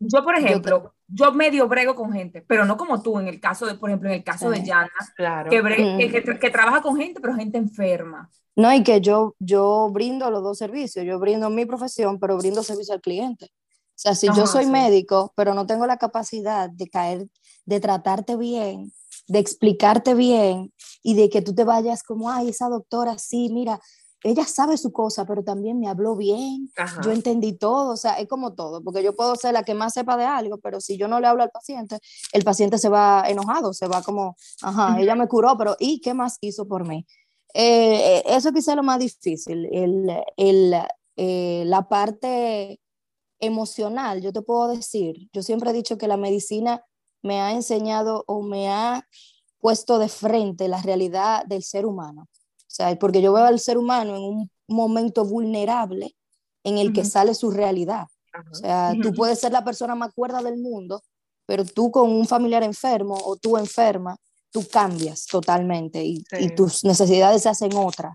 yo, 0.00 0.24
por 0.24 0.34
te- 0.34 0.40
ejemplo, 0.40 0.94
yo 1.06 1.32
medio 1.32 1.68
brego 1.68 1.94
con 1.94 2.12
gente, 2.12 2.42
pero 2.46 2.64
no 2.64 2.76
como 2.76 3.00
tú 3.00 3.18
en 3.20 3.28
el 3.28 3.40
caso 3.40 3.66
de, 3.66 3.76
por 3.76 3.88
ejemplo, 3.88 4.08
en 4.10 4.16
el 4.16 4.24
caso 4.24 4.50
de 4.50 4.56
Sí. 4.58 4.64
Yana, 4.66 4.90
claro. 5.16 5.50
que, 5.50 5.62
bre- 5.62 5.98
que, 5.98 6.08
Mm. 6.08 6.10
que 6.12 6.24
tra- 6.24 6.38
que 6.38 6.50
trabaja 6.50 6.82
con 6.82 6.96
gente, 6.96 7.20
pero 7.20 7.34
gente 7.34 7.56
enferma. 7.58 8.28
No, 8.56 8.72
y 8.72 8.82
que 8.82 9.00
yo, 9.00 9.34
yo 9.38 9.88
brindo 9.90 10.30
los 10.30 10.42
dos 10.42 10.58
servicios. 10.58 11.04
Yo 11.04 11.18
brindo 11.18 11.50
mi 11.50 11.64
profesión, 11.66 12.18
pero 12.18 12.36
brindo 12.38 12.62
servicio 12.62 12.94
al 12.94 13.00
cliente. 13.00 13.46
O 13.46 13.96
sea, 13.96 14.14
si 14.14 14.26
yo 14.34 14.46
soy 14.46 14.64
sí. 14.64 14.70
médico, 14.70 15.32
pero 15.36 15.54
no 15.54 15.66
tengo 15.66 15.86
la 15.86 15.98
capacidad 15.98 16.68
de 16.68 16.88
caer, 16.88 17.28
de 17.64 17.80
tratarte 17.80 18.36
bien, 18.36 18.92
de 19.28 19.38
explicarte 19.38 20.14
bien 20.14 20.72
y 21.02 21.14
de 21.14 21.30
que 21.30 21.42
tú 21.42 21.54
te 21.54 21.64
vayas 21.64 22.02
como, 22.02 22.30
ay, 22.30 22.48
esa 22.48 22.68
doctora, 22.68 23.18
sí, 23.18 23.50
mira, 23.52 23.80
ella 24.24 24.44
sabe 24.46 24.78
su 24.78 24.90
cosa, 24.90 25.26
pero 25.26 25.44
también 25.44 25.78
me 25.78 25.86
habló 25.86 26.16
bien, 26.16 26.70
Ajá. 26.76 27.02
yo 27.02 27.12
entendí 27.12 27.52
todo, 27.52 27.92
o 27.92 27.96
sea, 27.96 28.14
es 28.14 28.26
como 28.26 28.54
todo, 28.54 28.82
porque 28.82 29.02
yo 29.02 29.14
puedo 29.14 29.36
ser 29.36 29.52
la 29.52 29.64
que 29.64 29.74
más 29.74 29.92
sepa 29.92 30.16
de 30.16 30.24
algo, 30.24 30.58
pero 30.58 30.80
si 30.80 30.96
yo 30.96 31.08
no 31.08 31.20
le 31.20 31.26
hablo 31.26 31.42
al 31.42 31.50
paciente, 31.50 31.98
el 32.32 32.42
paciente 32.42 32.78
se 32.78 32.88
va 32.88 33.24
enojado, 33.28 33.74
se 33.74 33.86
va 33.86 34.02
como, 34.02 34.34
ajá, 34.62 34.98
ella 34.98 35.14
me 35.14 35.28
curó, 35.28 35.56
pero 35.58 35.76
¿y 35.78 36.00
qué 36.00 36.14
más 36.14 36.38
hizo 36.40 36.66
por 36.66 36.88
mí? 36.88 37.06
Eh, 37.54 38.18
eh, 38.18 38.22
eso 38.26 38.52
quizá 38.52 38.72
es 38.72 38.76
lo 38.76 38.82
más 38.82 38.98
difícil, 38.98 39.66
el, 39.72 40.10
el, 40.36 40.74
eh, 41.16 41.62
la 41.66 41.88
parte 41.88 42.80
emocional, 43.38 44.20
yo 44.20 44.32
te 44.32 44.42
puedo 44.42 44.68
decir, 44.68 45.28
yo 45.32 45.42
siempre 45.42 45.70
he 45.70 45.72
dicho 45.72 45.96
que 45.96 46.08
la 46.08 46.16
medicina 46.16 46.84
me 47.22 47.40
ha 47.40 47.52
enseñado 47.52 48.24
o 48.26 48.42
me 48.42 48.68
ha 48.68 49.06
puesto 49.60 49.98
de 49.98 50.08
frente 50.08 50.66
la 50.66 50.82
realidad 50.82 51.44
del 51.46 51.62
ser 51.62 51.86
humano. 51.86 52.22
O 52.22 52.76
sea, 52.76 52.98
porque 52.98 53.22
yo 53.22 53.32
veo 53.32 53.44
al 53.44 53.60
ser 53.60 53.78
humano 53.78 54.16
en 54.16 54.22
un 54.22 54.50
momento 54.66 55.24
vulnerable 55.24 56.16
en 56.64 56.78
el 56.78 56.92
que 56.92 57.04
sale 57.04 57.34
su 57.34 57.52
realidad. 57.52 58.08
O 58.50 58.54
sea, 58.54 58.94
tú 59.00 59.12
puedes 59.12 59.38
ser 59.38 59.52
la 59.52 59.64
persona 59.64 59.94
más 59.94 60.12
cuerda 60.12 60.42
del 60.42 60.58
mundo, 60.58 61.02
pero 61.46 61.64
tú 61.64 61.90
con 61.92 62.10
un 62.10 62.26
familiar 62.26 62.64
enfermo 62.64 63.16
o 63.24 63.36
tú 63.36 63.56
enferma, 63.56 64.16
tú 64.54 64.64
cambias 64.68 65.26
totalmente 65.26 66.04
y, 66.04 66.18
Sí. 66.30 66.36
y 66.38 66.54
tus 66.54 66.84
necesidades 66.84 67.42
se 67.42 67.48
hacen 67.48 67.74
otras. 67.74 68.14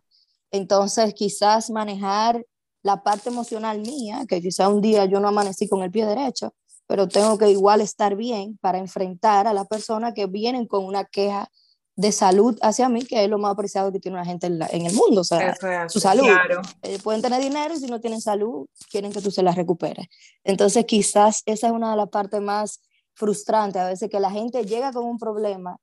Entonces, 0.51 1.13
quizás 1.13 1.69
manejar 1.69 2.45
la 2.81 3.03
parte 3.03 3.27
emocional 3.29 3.79
mía, 3.81 4.23
que 4.25 4.41
quizás 4.41 4.69
un 4.69 4.79
día 4.79 5.03
yo 5.03 5.19
no 5.19 5.27
amanecí 5.27 5.67
con 5.67 5.83
el 5.83 5.91
pie 5.91 6.05
derecho, 6.05 6.53
pero 6.87 7.09
tengo 7.09 7.37
que 7.37 7.49
igual 7.51 7.81
estar 7.81 8.15
bien 8.15 8.57
para 8.61 8.77
enfrentar 8.77 9.47
a 9.47 9.53
las 9.53 9.67
personas 9.67 10.13
que 10.13 10.27
vienen 10.27 10.65
con 10.65 10.85
una 10.85 11.03
queja 11.03 11.49
de 11.97 12.13
salud 12.13 12.57
hacia 12.61 12.87
mí, 12.87 13.03
que 13.03 13.21
es 13.25 13.29
lo 13.29 13.37
más 13.37 13.51
apreciado 13.51 13.91
que 13.91 13.99
tiene 13.99 14.15
una 14.15 14.25
gente 14.25 14.47
en, 14.47 14.59
la- 14.59 14.69
en 14.71 14.85
el 14.85 14.93
mundo, 14.93 15.19
o 15.19 15.23
sea, 15.25 15.49
es 15.49 15.91
su 15.91 15.99
salud. 15.99 16.23
Claro. 16.23 16.61
Eh, 16.83 16.99
pueden 17.03 17.21
tener 17.21 17.41
dinero 17.41 17.73
y 17.75 17.79
si 17.79 17.87
no 17.87 17.99
tienen 17.99 18.21
salud, 18.21 18.65
quieren 18.89 19.11
que 19.11 19.21
tú 19.21 19.29
se 19.29 19.43
la 19.43 19.51
recuperes. 19.51 20.07
Entonces, 20.45 20.85
quizás 20.85 21.43
esa 21.45 21.67
es 21.67 21.73
una 21.73 21.91
de 21.91 21.97
las 21.97 22.07
partes 22.07 22.39
más 22.41 22.79
frustrantes, 23.13 23.81
a 23.81 23.87
veces 23.89 24.09
que 24.09 24.21
la 24.21 24.31
gente 24.31 24.63
llega 24.63 24.93
con 24.93 25.03
un 25.03 25.17
problema, 25.17 25.75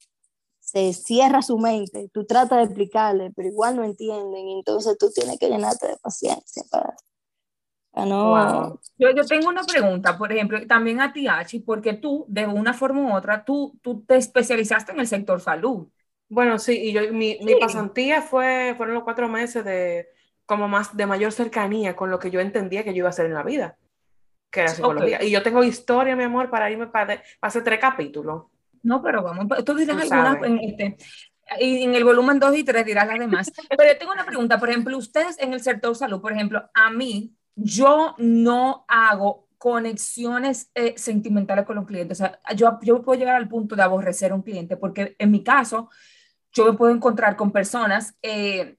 se 0.76 0.92
cierra 0.92 1.40
su 1.40 1.58
mente, 1.58 2.10
tú 2.12 2.26
tratas 2.26 2.58
de 2.58 2.64
explicarle, 2.64 3.32
pero 3.34 3.48
igual 3.48 3.76
no 3.76 3.84
entienden, 3.84 4.48
entonces 4.48 4.98
tú 4.98 5.10
tienes 5.10 5.38
que 5.38 5.48
llenarte 5.48 5.86
de 5.88 5.96
paciencia 5.96 6.62
para, 6.70 6.94
no... 8.04 8.78
Yo, 8.98 9.10
yo, 9.10 9.24
tengo 9.24 9.48
una 9.48 9.64
pregunta, 9.64 10.18
por 10.18 10.30
ejemplo, 10.30 10.66
también 10.66 11.00
a 11.00 11.14
ti, 11.14 11.26
Achi, 11.28 11.60
porque 11.60 11.94
tú, 11.94 12.26
de 12.28 12.46
una 12.46 12.74
forma 12.74 13.00
u 13.00 13.16
otra, 13.16 13.42
tú, 13.42 13.78
tú 13.80 14.04
te 14.04 14.16
especializaste 14.16 14.92
en 14.92 15.00
el 15.00 15.06
sector 15.06 15.40
salud. 15.40 15.88
Bueno, 16.28 16.58
sí, 16.58 16.78
y 16.78 16.92
yo, 16.92 17.00
mi, 17.12 17.38
mi 17.42 17.54
pasantía 17.54 18.20
fue, 18.20 18.74
fueron 18.76 18.96
los 18.96 19.04
cuatro 19.04 19.28
meses 19.28 19.64
de 19.64 20.08
como 20.44 20.68
más 20.68 20.96
de 20.96 21.06
mayor 21.06 21.32
cercanía 21.32 21.96
con 21.96 22.10
lo 22.10 22.18
que 22.18 22.30
yo 22.30 22.40
entendía 22.40 22.84
que 22.84 22.92
yo 22.92 22.98
iba 22.98 23.08
a 23.08 23.10
hacer 23.10 23.26
en 23.26 23.34
la 23.34 23.42
vida, 23.42 23.78
que 24.50 24.60
era 24.60 24.68
psicología. 24.68 25.22
Y 25.22 25.30
yo 25.30 25.42
tengo 25.42 25.64
historia, 25.64 26.14
mi 26.16 26.24
amor, 26.24 26.50
para 26.50 26.70
irme 26.70 26.86
para, 26.86 27.22
hacer 27.40 27.64
tres 27.64 27.80
capítulos. 27.80 28.44
No, 28.86 29.02
pero 29.02 29.20
vamos, 29.20 29.48
tú 29.64 29.74
dirás 29.74 30.00
algunas 30.00 30.42
en, 30.44 30.60
este, 30.60 30.96
y 31.58 31.82
en 31.82 31.96
el 31.96 32.04
volumen 32.04 32.38
2 32.38 32.56
y 32.56 32.62
3 32.62 32.86
dirás 32.86 33.08
las 33.08 33.18
demás. 33.18 33.52
pero 33.68 33.84
yo 33.84 33.98
tengo 33.98 34.12
una 34.12 34.24
pregunta, 34.24 34.60
por 34.60 34.70
ejemplo, 34.70 34.96
ustedes 34.96 35.36
en 35.40 35.52
el 35.52 35.60
sector 35.60 35.96
salud, 35.96 36.20
por 36.20 36.32
ejemplo, 36.32 36.70
a 36.72 36.90
mí, 36.90 37.34
yo 37.56 38.14
no 38.18 38.84
hago 38.86 39.48
conexiones 39.58 40.70
eh, 40.76 40.94
sentimentales 40.96 41.64
con 41.64 41.74
los 41.74 41.86
clientes. 41.86 42.20
O 42.20 42.24
sea, 42.24 42.38
yo, 42.54 42.78
yo 42.82 43.02
puedo 43.02 43.18
llegar 43.18 43.34
al 43.34 43.48
punto 43.48 43.74
de 43.74 43.82
aborrecer 43.82 44.30
a 44.30 44.36
un 44.36 44.42
cliente, 44.42 44.76
porque 44.76 45.16
en 45.18 45.32
mi 45.32 45.42
caso, 45.42 45.90
yo 46.52 46.64
me 46.64 46.78
puedo 46.78 46.94
encontrar 46.94 47.34
con 47.34 47.50
personas 47.50 48.16
eh, 48.22 48.76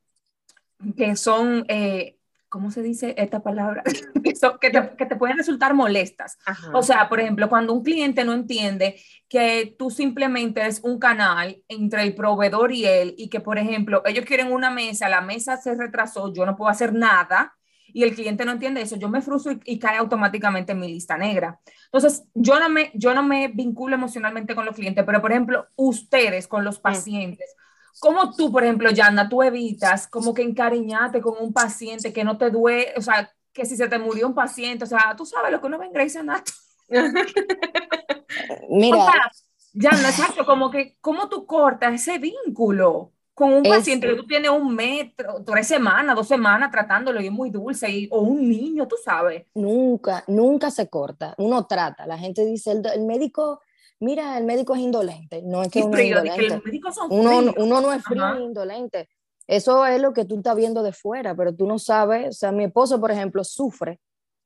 que 0.95 1.17
son, 1.17 1.65
eh, 1.67 2.16
¿cómo 2.49 2.71
se 2.71 2.81
dice 2.81 3.15
esta 3.17 3.41
palabra? 3.41 3.83
que, 4.23 4.33
que, 4.61 4.69
te, 4.69 4.95
que, 4.97 5.05
te, 5.05 5.15
pueden 5.15 5.37
resultar 5.37 5.73
molestas. 5.73 6.37
O 6.73 6.81
sea, 6.81 7.09
por 7.09 7.19
ejemplo, 7.19 7.49
cuando 7.49 7.73
un 7.73 7.83
cliente 7.83 8.23
no 8.23 8.33
entiende 8.33 8.99
que 9.27 9.75
tú 9.77 9.89
simplemente 9.89 10.61
eres 10.61 10.81
un 10.83 10.99
canal 10.99 11.61
entre 11.67 12.03
el 12.03 12.15
proveedor 12.15 12.71
y 12.71 12.85
él 12.85 13.15
y 13.17 13.29
que, 13.29 13.39
por 13.39 13.57
ejemplo, 13.57 14.01
ellos 14.05 14.25
quieren 14.25 14.51
una 14.51 14.69
mesa, 14.69 15.09
la 15.09 15.21
mesa 15.21 15.57
se 15.57 15.75
retrasó, 15.75 16.33
yo 16.33 16.45
no 16.45 16.55
puedo 16.55 16.69
hacer 16.69 16.93
nada 16.93 17.53
y 17.93 18.03
el 18.03 18.13
cliente 18.13 18.45
no 18.45 18.51
entiende 18.51 18.81
eso, 18.81 18.97
yo 18.97 19.09
me 19.09 19.21
frustro 19.21 19.53
y, 19.63 19.79
cae 19.79 19.97
automáticamente 19.97 20.73
en 20.73 20.79
mi 20.79 20.87
lista 20.87 21.17
negra. 21.17 21.59
Entonces, 21.85 22.25
yo 22.33 22.59
no, 22.59 22.69
me, 22.69 22.91
yo 22.93 23.13
no 23.13 23.23
me 23.23 23.47
vinculo 23.47 23.95
emocionalmente 23.95 24.55
con 24.55 24.65
los 24.65 24.75
clientes, 24.75 25.03
pero 25.05 25.21
por 25.21 25.31
ejemplo, 25.31 25.67
ustedes 25.75 26.47
con 26.47 26.63
los 26.63 26.79
mm. 26.79 26.81
pacientes, 26.81 27.55
¿Cómo 27.99 28.35
tú, 28.35 28.51
por 28.51 28.63
ejemplo, 28.63 28.91
Yana, 28.91 29.27
tú 29.27 29.41
evitas 29.41 30.07
como 30.07 30.33
que 30.33 30.43
encariñarte 30.43 31.21
con 31.21 31.35
un 31.39 31.51
paciente 31.51 32.13
que 32.13 32.23
no 32.23 32.37
te 32.37 32.49
duele, 32.49 32.93
o 32.95 33.01
sea, 33.01 33.31
que 33.51 33.65
si 33.65 33.75
se 33.75 33.87
te 33.87 33.97
murió 33.97 34.27
un 34.27 34.35
paciente, 34.35 34.83
o 34.83 34.87
sea, 34.87 35.15
tú 35.17 35.25
sabes 35.25 35.51
lo 35.51 35.59
que 35.59 35.67
uno 35.67 35.79
ve 35.79 35.87
en 35.87 35.93
Grey's 35.93 36.15
Anatomy. 36.15 36.57
Mira. 38.69 38.97
O 38.97 39.05
sea, 39.05 39.31
Yana, 39.73 40.09
exacto, 40.09 40.45
como 40.45 40.71
que, 40.71 40.97
¿cómo 41.01 41.27
tú 41.29 41.45
cortas 41.45 41.93
ese 41.93 42.17
vínculo 42.17 43.11
con 43.33 43.53
un 43.53 43.63
paciente 43.63 44.07
que 44.07 44.15
tú 44.15 44.25
tienes 44.25 44.49
un 44.49 44.73
metro, 44.73 45.43
tres 45.45 45.67
semanas, 45.67 46.15
dos 46.15 46.27
semanas 46.27 46.71
tratándolo 46.71 47.21
y 47.21 47.27
es 47.27 47.31
muy 47.31 47.51
dulce, 47.51 47.87
y, 47.89 48.07
o 48.11 48.21
un 48.21 48.49
niño, 48.49 48.87
tú 48.87 48.95
sabes? 49.03 49.45
Nunca, 49.53 50.23
nunca 50.27 50.71
se 50.71 50.89
corta. 50.89 51.35
Uno 51.37 51.67
trata. 51.67 52.07
La 52.07 52.17
gente 52.17 52.43
dice, 52.43 52.71
el, 52.71 52.83
el 52.87 53.03
médico 53.03 53.61
mira, 53.99 54.37
el 54.37 54.45
médico 54.45 54.75
es 54.75 54.81
indolente, 54.81 55.41
no 55.43 55.63
es 55.63 55.69
que 55.69 55.83
uno 55.83 55.93
frío, 55.93 56.17
es 56.19 56.25
indolente. 56.25 56.71
Que 56.71 56.91
son 56.91 57.07
uno, 57.09 57.53
uno, 57.57 57.81
no 57.81 57.93
es 57.93 58.03
frío 58.03 58.35
ni 58.35 58.45
indolente. 58.45 59.09
Eso 59.47 59.85
es 59.85 60.01
lo 60.01 60.13
que 60.13 60.25
tú 60.25 60.37
estás 60.37 60.55
viendo 60.55 60.83
de 60.83 60.91
fuera, 60.91 61.33
pero 61.35 61.55
tú 61.55 61.65
no 61.65 61.79
sabes, 61.79 62.29
o 62.29 62.31
sea, 62.33 62.51
mi 62.51 62.65
esposo, 62.65 62.99
por 62.99 63.11
ejemplo, 63.11 63.43
sufre, 63.43 63.99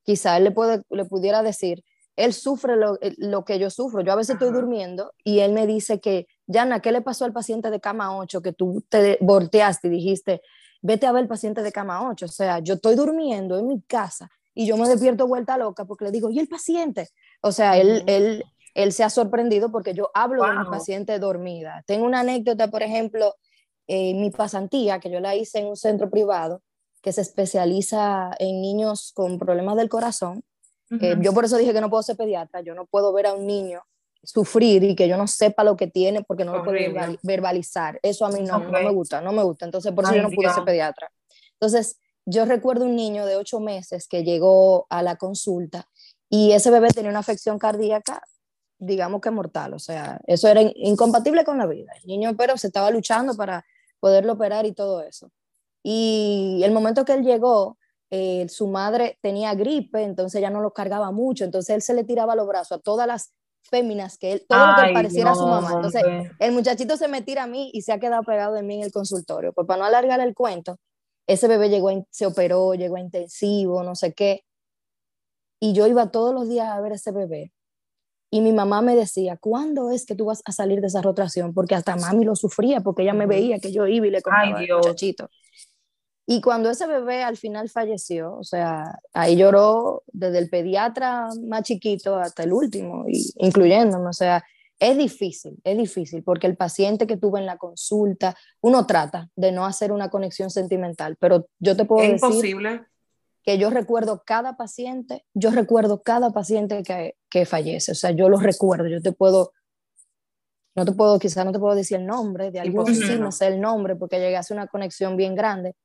quizá 0.03 0.37
él 0.37 0.43
le, 0.45 0.51
puede, 0.51 0.83
le 0.89 1.05
pudiera 1.05 1.41
decir, 1.41 1.83
él 2.15 2.33
sufre 2.33 2.75
lo, 2.75 2.99
eh, 3.01 3.15
lo 3.17 3.43
que 3.45 3.57
yo 3.57 3.69
sufro. 3.69 4.01
Yo 4.01 4.11
a 4.11 4.15
veces 4.15 4.35
estoy 4.35 4.51
durmiendo 4.51 5.13
y 5.23 5.39
él 5.39 5.53
me 5.53 5.65
dice 5.65 5.99
que, 5.99 6.27
Yana, 6.45 6.81
¿qué 6.81 6.91
le 6.91 7.01
pasó 7.01 7.25
al 7.25 7.33
paciente 7.33 7.71
de 7.71 7.79
cama 7.79 8.15
8 8.17 8.41
que 8.41 8.53
tú 8.53 8.83
te 8.89 9.17
volteaste 9.21 9.87
y 9.87 9.91
dijiste, 9.91 10.41
vete 10.81 11.07
a 11.07 11.11
ver 11.11 11.23
el 11.23 11.27
paciente 11.27 11.63
de 11.63 11.71
cama 11.71 12.07
8? 12.09 12.25
O 12.25 12.29
sea, 12.29 12.59
yo 12.59 12.75
estoy 12.75 12.95
durmiendo 12.95 13.57
en 13.57 13.67
mi 13.67 13.81
casa 13.81 14.29
y 14.53 14.65
yo 14.65 14.77
me 14.77 14.87
despierto 14.87 15.27
vuelta 15.27 15.57
loca 15.57 15.85
porque 15.85 16.05
le 16.05 16.11
digo, 16.11 16.29
¿y 16.29 16.39
el 16.39 16.47
paciente? 16.47 17.09
O 17.41 17.51
sea, 17.51 17.77
él, 17.77 18.03
él, 18.07 18.43
él 18.73 18.93
se 18.93 19.03
ha 19.03 19.09
sorprendido 19.09 19.71
porque 19.71 19.93
yo 19.93 20.09
hablo 20.13 20.43
de 20.43 20.57
mi 20.57 20.65
paciente 20.65 21.19
dormida. 21.19 21.83
Tengo 21.85 22.05
una 22.05 22.21
anécdota, 22.21 22.69
por 22.69 22.83
ejemplo, 22.83 23.35
eh, 23.87 24.13
mi 24.13 24.31
pasantía, 24.31 24.99
que 24.99 25.09
yo 25.09 25.19
la 25.19 25.35
hice 25.35 25.59
en 25.59 25.67
un 25.67 25.75
centro 25.75 26.09
privado 26.09 26.61
que 27.01 27.11
se 27.11 27.21
especializa 27.21 28.31
en 28.39 28.61
niños 28.61 29.11
con 29.13 29.39
problemas 29.39 29.75
del 29.75 29.89
corazón. 29.89 30.43
Eh, 31.01 31.15
yo 31.21 31.33
por 31.33 31.45
eso 31.45 31.57
dije 31.57 31.73
que 31.73 31.81
no 31.81 31.89
puedo 31.89 32.03
ser 32.03 32.17
pediatra, 32.17 32.61
yo 32.61 32.75
no 32.75 32.85
puedo 32.85 33.13
ver 33.13 33.25
a 33.25 33.33
un 33.33 33.47
niño 33.47 33.81
sufrir 34.23 34.83
y 34.83 34.95
que 34.95 35.07
yo 35.07 35.17
no 35.17 35.25
sepa 35.25 35.63
lo 35.63 35.75
que 35.75 35.87
tiene 35.87 36.21
porque 36.23 36.45
no 36.45 36.57
lo 36.57 36.63
puedo 36.63 36.77
verbalizar. 37.23 37.99
Eso 38.03 38.25
a 38.25 38.29
mí 38.29 38.41
no, 38.41 38.59
no, 38.59 38.71
me 38.71 38.91
gusta, 38.91 39.21
no 39.21 39.31
me 39.31 39.41
gusta. 39.43 39.65
Entonces, 39.65 39.91
por 39.93 40.03
eso 40.03 40.15
yo 40.15 40.21
no 40.21 40.29
pude 40.29 40.53
ser 40.53 40.63
pediatra. 40.63 41.11
Entonces, 41.53 41.97
yo 42.25 42.45
recuerdo 42.45 42.85
un 42.85 42.95
niño 42.95 43.25
de 43.25 43.35
ocho 43.35 43.59
meses 43.59 44.07
que 44.07 44.23
llegó 44.23 44.85
a 44.89 45.01
la 45.01 45.15
consulta 45.15 45.87
y 46.29 46.51
ese 46.51 46.69
bebé 46.71 46.89
tenía 46.89 47.09
una 47.09 47.19
afección 47.19 47.57
cardíaca 47.57 48.21
digamos 48.81 49.21
que 49.21 49.29
mortal, 49.29 49.75
o 49.75 49.79
sea, 49.79 50.19
eso 50.25 50.47
era 50.47 50.61
incompatible 50.75 51.43
con 51.43 51.59
la 51.59 51.67
vida. 51.67 51.93
El 52.01 52.07
niño, 52.07 52.35
pero 52.35 52.57
se 52.57 52.67
estaba 52.67 52.89
luchando 52.89 53.35
para 53.35 53.63
poderlo 53.99 54.33
operar 54.33 54.65
y 54.65 54.73
todo 54.73 55.01
eso. 55.03 55.31
Y 55.83 56.61
el 56.63 56.71
momento 56.71 57.05
que 57.05 57.13
él 57.13 57.23
llegó, 57.23 57.77
eh, 58.09 58.47
su 58.49 58.67
madre 58.67 59.19
tenía 59.21 59.53
gripe, 59.53 60.01
entonces 60.01 60.41
ya 60.41 60.49
no 60.49 60.61
lo 60.61 60.73
cargaba 60.73 61.11
mucho, 61.11 61.45
entonces 61.45 61.75
él 61.75 61.81
se 61.83 61.93
le 61.93 62.03
tiraba 62.03 62.35
los 62.35 62.47
brazos 62.47 62.79
a 62.79 62.81
todas 62.81 63.05
las 63.05 63.33
féminas, 63.61 64.17
que 64.17 64.33
él, 64.33 64.45
todo 64.49 64.65
lo 64.65 64.75
que 64.75 64.93
pareciera 64.93 65.31
a 65.31 65.35
su 65.35 65.45
mamá. 65.45 65.73
Entonces, 65.75 66.03
el 66.39 66.51
muchachito 66.51 66.97
se 66.97 67.07
me 67.07 67.21
tira 67.21 67.43
a 67.43 67.47
mí 67.47 67.69
y 67.73 67.83
se 67.83 67.93
ha 67.93 67.99
quedado 67.99 68.23
pegado 68.23 68.55
de 68.55 68.63
mí 68.63 68.77
en 68.77 68.83
el 68.83 68.91
consultorio. 68.91 69.53
Pues 69.53 69.67
para 69.67 69.79
no 69.79 69.85
alargar 69.85 70.19
el 70.21 70.33
cuento, 70.33 70.77
ese 71.27 71.47
bebé 71.47 71.69
llegó, 71.69 71.91
se 72.09 72.25
operó, 72.25 72.73
llegó 72.73 72.95
a 72.95 72.99
intensivo, 72.99 73.83
no 73.83 73.95
sé 73.95 74.13
qué. 74.13 74.43
Y 75.59 75.73
yo 75.73 75.85
iba 75.85 76.09
todos 76.09 76.33
los 76.33 76.49
días 76.49 76.67
a 76.67 76.81
ver 76.81 76.93
ese 76.93 77.11
bebé 77.11 77.53
y 78.33 78.39
mi 78.39 78.53
mamá 78.53 78.81
me 78.81 78.95
decía, 78.95 79.35
¿cuándo 79.35 79.91
es 79.91 80.05
que 80.05 80.15
tú 80.15 80.25
vas 80.25 80.41
a 80.45 80.53
salir 80.53 80.79
de 80.79 80.87
esa 80.87 81.01
rotación? 81.01 81.53
Porque 81.53 81.75
hasta 81.75 81.97
mami 81.97 82.23
lo 82.23 82.37
sufría, 82.37 82.79
porque 82.79 83.03
ella 83.03 83.13
me 83.13 83.25
veía 83.25 83.59
que 83.59 83.73
yo 83.73 83.85
iba 83.87 84.07
y 84.07 84.09
le 84.09 84.21
contaba 84.21 84.57
al 84.57 84.67
muchachito. 84.67 85.29
Y 86.25 86.39
cuando 86.39 86.69
ese 86.69 86.87
bebé 86.87 87.23
al 87.23 87.35
final 87.35 87.67
falleció, 87.67 88.37
o 88.37 88.43
sea, 88.45 88.99
ahí 89.11 89.35
lloró 89.35 90.03
desde 90.13 90.37
el 90.37 90.49
pediatra 90.49 91.27
más 91.43 91.63
chiquito 91.63 92.15
hasta 92.15 92.43
el 92.43 92.53
último, 92.53 93.03
y, 93.05 93.33
incluyéndome. 93.35 94.07
O 94.07 94.13
sea, 94.13 94.41
es 94.79 94.97
difícil, 94.97 95.57
es 95.65 95.77
difícil, 95.77 96.23
porque 96.23 96.47
el 96.47 96.55
paciente 96.55 97.05
que 97.07 97.17
tuve 97.17 97.41
en 97.41 97.45
la 97.45 97.57
consulta, 97.57 98.37
uno 98.61 98.87
trata 98.87 99.29
de 99.35 99.51
no 99.51 99.65
hacer 99.65 99.91
una 99.91 100.09
conexión 100.09 100.49
sentimental, 100.49 101.17
pero 101.19 101.47
yo 101.59 101.75
te 101.75 101.83
puedo 101.83 102.03
es 102.03 102.13
decir... 102.13 102.29
imposible 102.29 102.90
que 103.43 103.57
yo 103.57 103.69
recuerdo 103.69 104.23
cada 104.25 104.55
paciente, 104.55 105.25
yo 105.33 105.51
recuerdo 105.51 106.03
cada 106.03 106.31
paciente 106.31 106.83
que, 106.83 107.15
que 107.29 107.45
fallece, 107.45 107.93
o 107.93 107.95
sea, 107.95 108.11
yo 108.11 108.29
lo 108.29 108.37
recuerdo, 108.37 108.87
yo 108.87 109.01
te 109.01 109.11
puedo, 109.11 109.53
no 110.75 110.85
te 110.85 110.91
puedo, 110.91 111.17
quizás 111.17 111.45
no 111.45 111.51
te 111.51 111.59
puedo 111.59 111.75
decir 111.75 111.97
el 111.97 112.05
nombre, 112.05 112.51
de 112.51 112.59
algunos 112.59 112.97
sí 112.97 113.17
no 113.17 113.31
sé 113.31 113.47
el 113.47 113.59
nombre 113.59 113.95
porque 113.95 114.19
llegué 114.19 114.37
a 114.37 114.43
una 114.51 114.67
conexión 114.67 115.17
bien 115.17 115.35
grande, 115.35 115.75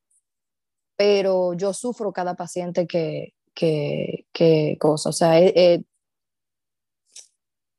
pero 0.96 1.54
yo 1.54 1.72
sufro 1.72 2.12
cada 2.12 2.34
paciente 2.34 2.86
que, 2.86 3.34
que, 3.54 4.26
que 4.32 4.76
cosa, 4.78 5.08
o 5.08 5.12
sea, 5.12 5.40
eh, 5.40 5.52
eh, 5.56 5.84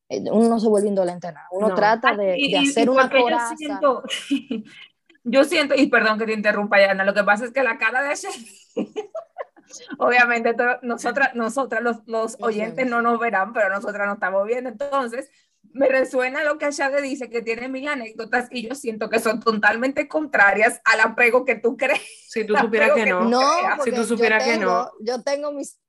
eh, 0.09 0.23
uno 0.31 0.49
no 0.49 0.59
se 0.59 0.69
vuelve 0.69 0.87
indolente 0.87 1.31
nada, 1.31 1.47
uno 1.51 1.75
trata 1.75 2.15
de, 2.15 2.35
de 2.49 2.57
hacer 2.57 2.89
una 2.89 3.09
coraza. 3.09 3.51
Yo 3.51 3.57
siento, 3.57 4.03
yo 5.23 5.43
siento, 5.43 5.75
y 5.75 5.87
perdón 5.87 6.17
que 6.17 6.25
te 6.25 6.33
interrumpa, 6.33 6.79
Yana, 6.79 7.03
lo 7.03 7.13
que 7.13 7.23
pasa 7.23 7.45
es 7.45 7.51
que 7.51 7.61
la 7.61 7.77
cara 7.77 8.01
de 8.01 8.13
ese 8.13 8.29
Obviamente, 9.97 10.55
nosotras, 10.81 11.35
nosotras 11.35 11.81
los, 11.81 11.97
los 12.07 12.37
oyentes 12.39 12.87
no 12.87 13.01
nos 13.01 13.19
verán, 13.19 13.53
pero 13.53 13.69
nosotras 13.69 14.07
nos 14.07 14.15
estamos 14.15 14.45
viendo. 14.45 14.69
Entonces, 14.69 15.29
me 15.73 15.87
resuena 15.87 16.43
lo 16.43 16.57
que 16.57 16.65
Ashade 16.65 17.01
dice, 17.01 17.29
que 17.29 17.41
tiene 17.41 17.67
mil 17.67 17.87
anécdotas 17.87 18.47
y 18.51 18.67
yo 18.67 18.75
siento 18.75 19.09
que 19.09 19.19
son 19.19 19.39
totalmente 19.39 20.07
contrarias 20.07 20.81
al 20.85 20.99
apego 21.01 21.45
que 21.45 21.55
tú 21.55 21.77
crees. 21.77 22.01
Si 22.29 22.45
tú 22.45 22.55
supieras 22.61 22.91
que, 22.91 23.05
no. 23.05 23.25
no 23.25 23.41
si 23.83 23.91
tú 23.91 24.03
supieras 24.03 24.43
que 24.43 24.57
no. 24.57 24.91
Yo 24.99 25.21
tengo 25.23 25.51
mis 25.51 25.79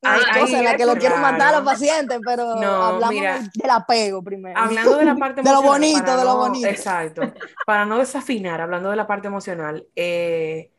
cosas 0.00 0.50
en 0.50 0.64
las 0.64 0.76
que 0.76 0.86
lo 0.86 0.96
quiero 0.96 1.16
matar 1.18 1.54
a 1.54 1.58
los 1.58 1.64
pacientes, 1.64 2.18
pero 2.24 2.56
no, 2.56 2.84
hablamos 2.84 3.50
del 3.54 3.70
apego 3.70 4.22
primero. 4.22 4.58
Hablando 4.58 4.96
de 4.96 5.04
la 5.04 5.16
parte 5.16 5.40
emocional. 5.40 5.62
de 5.62 5.66
lo 5.66 5.72
bonito, 5.72 6.16
de 6.16 6.24
lo 6.24 6.36
bonito. 6.36 6.68
Exacto. 6.68 7.22
Para 7.66 7.84
no 7.84 7.98
desafinar, 7.98 8.60
hablando 8.60 8.90
de 8.90 8.96
la 8.96 9.06
parte 9.06 9.28
emocional, 9.28 9.86
eh, 9.94 10.72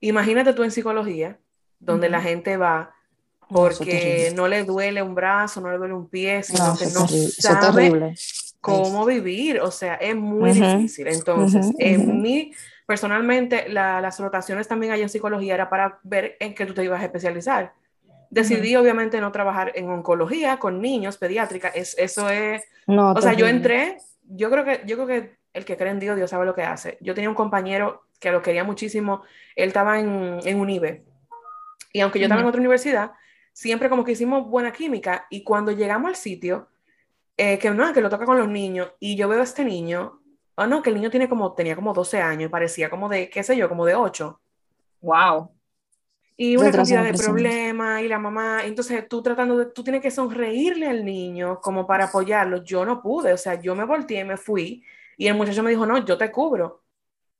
imagínate 0.00 0.52
tú 0.52 0.62
en 0.62 0.70
psicología, 0.70 1.40
donde 1.78 2.08
la 2.08 2.20
gente 2.20 2.56
va 2.56 2.96
porque 3.48 4.32
no 4.34 4.48
le 4.48 4.64
duele 4.64 5.02
un 5.02 5.14
brazo, 5.14 5.60
no 5.60 5.70
le 5.70 5.78
duele 5.78 5.94
un 5.94 6.08
pie, 6.08 6.42
sino 6.42 6.76
que 6.76 6.86
no 6.86 7.06
sabe 7.06 8.14
cómo 8.60 9.04
vivir. 9.04 9.60
O 9.60 9.70
sea, 9.70 9.94
es 9.94 10.16
muy 10.16 10.52
difícil. 10.52 11.06
Entonces, 11.06 11.72
en 11.78 12.20
mí, 12.20 12.52
personalmente, 12.86 13.68
las 13.68 14.18
rotaciones 14.18 14.66
también 14.66 14.92
hay 14.92 15.02
en 15.02 15.08
psicología 15.08 15.54
era 15.54 15.70
para 15.70 16.00
ver 16.02 16.36
en 16.40 16.54
qué 16.54 16.66
tú 16.66 16.74
te 16.74 16.84
ibas 16.84 17.00
a 17.00 17.04
especializar. 17.04 17.72
Decidí, 18.28 18.74
obviamente, 18.74 19.20
no 19.20 19.30
trabajar 19.30 19.72
en 19.76 19.88
oncología 19.88 20.58
con 20.58 20.80
niños, 20.80 21.16
pediátrica. 21.16 21.68
Es, 21.68 21.96
eso 21.98 22.28
es. 22.28 22.64
o 22.86 23.20
sea, 23.20 23.34
yo 23.34 23.46
entré, 23.46 23.98
yo 24.24 24.50
creo 24.50 24.64
que, 24.64 24.82
yo 24.84 24.96
creo 24.96 25.06
que 25.06 25.36
el 25.52 25.64
que 25.64 25.76
cree 25.76 25.92
en 25.92 26.00
Dios, 26.00 26.16
Dios 26.16 26.30
sabe 26.30 26.44
lo 26.44 26.54
que 26.54 26.62
hace. 26.62 26.98
Yo 27.00 27.14
tenía 27.14 27.30
un 27.30 27.36
compañero 27.36 28.02
que 28.18 28.32
lo 28.32 28.42
quería 28.42 28.64
muchísimo, 28.64 29.22
él 29.54 29.68
estaba 29.68 30.00
en, 30.00 30.40
en 30.44 30.58
UNIBE, 30.58 31.04
y 31.96 32.00
aunque 32.02 32.18
yo 32.18 32.26
estaba 32.26 32.42
en 32.42 32.46
otra 32.46 32.60
universidad, 32.60 33.12
siempre 33.54 33.88
como 33.88 34.04
que 34.04 34.12
hicimos 34.12 34.46
buena 34.46 34.70
química, 34.70 35.26
y 35.30 35.42
cuando 35.42 35.72
llegamos 35.72 36.10
al 36.10 36.16
sitio, 36.16 36.68
eh, 37.38 37.58
que 37.58 37.70
no, 37.70 37.90
que 37.94 38.02
lo 38.02 38.10
toca 38.10 38.26
con 38.26 38.36
los 38.36 38.48
niños, 38.48 38.92
y 39.00 39.16
yo 39.16 39.28
veo 39.28 39.40
a 39.40 39.44
este 39.44 39.64
niño, 39.64 40.20
oh 40.56 40.66
no, 40.66 40.82
que 40.82 40.90
el 40.90 40.96
niño 40.96 41.08
tiene 41.08 41.26
como, 41.26 41.54
tenía 41.54 41.74
como 41.74 41.94
12 41.94 42.20
años, 42.20 42.50
parecía 42.50 42.90
como 42.90 43.08
de, 43.08 43.30
qué 43.30 43.42
sé 43.42 43.56
yo, 43.56 43.66
como 43.70 43.86
de 43.86 43.94
8. 43.94 44.38
Wow. 45.00 45.50
Y 46.36 46.58
una 46.58 46.70
cantidad 46.70 47.02
de 47.02 47.14
problemas, 47.14 48.02
y 48.02 48.08
la 48.08 48.18
mamá, 48.18 48.66
entonces 48.66 49.08
tú 49.08 49.22
tratando 49.22 49.56
de, 49.56 49.66
tú 49.66 49.82
tienes 49.82 50.02
que 50.02 50.10
sonreírle 50.10 50.86
al 50.86 51.02
niño 51.02 51.62
como 51.62 51.86
para 51.86 52.04
apoyarlo. 52.04 52.62
Yo 52.62 52.84
no 52.84 53.00
pude, 53.00 53.32
o 53.32 53.38
sea, 53.38 53.54
yo 53.58 53.74
me 53.74 53.86
volteé, 53.86 54.22
me 54.22 54.36
fui, 54.36 54.84
y 55.16 55.28
el 55.28 55.34
muchacho 55.34 55.62
me 55.62 55.70
dijo, 55.70 55.86
no, 55.86 56.04
yo 56.04 56.18
te 56.18 56.30
cubro. 56.30 56.82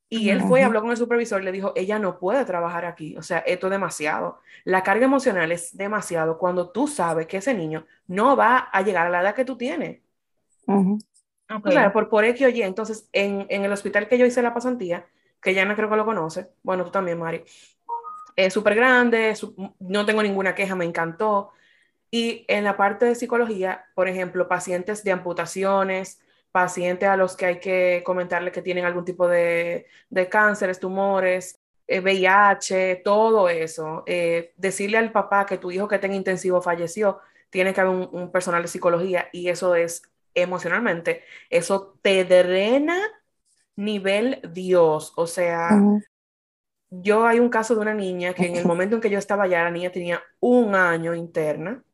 Y 0.08 0.30
él 0.30 0.40
fue, 0.42 0.62
habló 0.62 0.80
con 0.80 0.90
el 0.90 0.96
supervisor 0.96 1.42
y 1.42 1.44
le 1.44 1.52
dijo, 1.52 1.72
ella 1.75 1.98
no 1.98 2.18
puede 2.18 2.44
trabajar 2.44 2.84
aquí, 2.84 3.16
o 3.16 3.22
sea, 3.22 3.38
esto 3.38 3.66
es 3.66 3.70
demasiado. 3.72 4.40
La 4.64 4.84
carga 4.84 5.04
emocional 5.04 5.50
es 5.50 5.76
demasiado 5.76 6.38
cuando 6.38 6.70
tú 6.70 6.86
sabes 6.86 7.26
que 7.26 7.38
ese 7.38 7.54
niño 7.54 7.86
no 8.06 8.36
va 8.36 8.68
a 8.72 8.82
llegar 8.82 9.06
a 9.06 9.10
la 9.10 9.20
edad 9.20 9.34
que 9.34 9.44
tú 9.44 9.56
tienes. 9.56 10.00
Claro, 11.62 11.92
por, 11.92 12.08
por 12.08 12.25
X 12.25 12.46
o 12.46 12.48
Y. 12.48 12.62
Entonces, 12.62 13.08
en, 13.12 13.46
en, 13.48 13.64
el 13.64 13.72
hospital 13.72 14.08
que 14.08 14.18
yo 14.18 14.26
hice 14.26 14.42
la 14.42 14.54
pasantía, 14.54 15.06
que 15.40 15.54
ya 15.54 15.64
no 15.64 15.75
creo 15.75 15.90
que 15.90 15.96
lo 15.96 16.04
conoce, 16.04 16.50
bueno, 16.62 16.84
tú 16.84 16.90
también, 16.90 17.18
Mari, 17.18 17.42
es 18.36 18.52
súper 18.52 18.75
grande, 18.75 19.34
no 19.80 20.06
tengo 20.06 20.22
ninguna 20.22 20.54
queja, 20.54 20.76
me 20.76 20.84
encantó. 20.84 21.50
Y 22.10 22.44
en 22.48 22.64
la 22.64 22.76
parte 22.76 23.06
de 23.06 23.14
psicología, 23.14 23.86
por 23.94 24.08
ejemplo, 24.08 24.46
pacientes 24.46 25.02
de 25.02 25.12
amputaciones, 25.12 26.20
pacientes 26.56 27.06
a 27.06 27.18
los 27.18 27.36
que 27.36 27.44
hay 27.44 27.60
que 27.60 28.02
comentarle 28.02 28.50
que 28.50 28.62
tienen 28.62 28.86
algún 28.86 29.04
tipo 29.04 29.28
de, 29.28 29.84
de 30.08 30.28
cánceres, 30.30 30.80
tumores, 30.80 31.60
VIH, 31.86 32.92
eh, 32.92 32.96
todo 33.04 33.50
eso. 33.50 34.04
Eh, 34.06 34.54
decirle 34.56 34.96
al 34.96 35.12
papá 35.12 35.44
que 35.44 35.58
tu 35.58 35.70
hijo 35.70 35.86
que 35.86 35.98
tenga 35.98 36.14
intensivo 36.14 36.62
falleció, 36.62 37.20
tiene 37.50 37.75
que 37.75 37.82
haber 37.82 38.08
un, 38.10 38.32
personal 38.32 38.62
de 38.62 38.68
psicología 38.68 39.28
y 39.34 39.50
eso 39.50 39.75
es 39.75 40.00
emocionalmente, 40.32 41.25
eso 41.50 41.98
te 42.00 42.25
drena 42.25 43.02
nivel 43.76 44.40
Dios. 44.54 45.12
O 45.16 45.26
sea, 45.26 45.78
yo 46.88 47.26
hay 47.26 47.38
un 47.38 47.50
caso 47.50 47.75
de 47.75 47.82
una 47.82 47.92
niña 47.92 48.32
que 48.32 48.46
en 48.46 48.56
el 48.56 48.64
momento 48.64 48.96
en 48.96 49.02
que 49.02 49.10
yo 49.10 49.18
estaba 49.18 49.44
allá, 49.44 49.64
la 49.64 49.70
niña 49.70 49.92
tenía 49.92 50.22
un 50.40 50.75
año 50.75 51.14
interna 51.14 51.84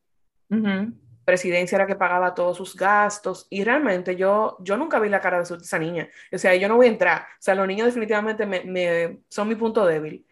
presidencia 1.25 1.77
era 1.77 1.87
que 1.87 1.97
pagaba 1.97 2.35
todos 2.35 2.57
sus 2.57 2.77
gastos 2.77 3.47
y 3.51 3.65
realmente 3.65 4.17
yo, 4.17 4.57
yo 4.61 4.77
nunca 4.77 4.99
vi 4.99 5.09
la 5.09 5.21
cara 5.21 5.43
de, 5.43 5.57
esa 5.57 5.79
niña. 5.79 6.09
O 6.33 6.39
sea, 6.39 6.55
yo 6.55 6.69
no 6.69 6.77
voy 6.77 6.87
a 6.87 6.91
entrar. 6.91 7.23
O 7.23 7.41
sea, 7.43 7.55
los 7.55 7.67
niños 7.67 7.87
definitivamente 7.87 8.47
me, 8.47 9.21
son 9.29 9.49
mi 9.49 9.55
punto 9.55 9.87
débil. 9.87 10.27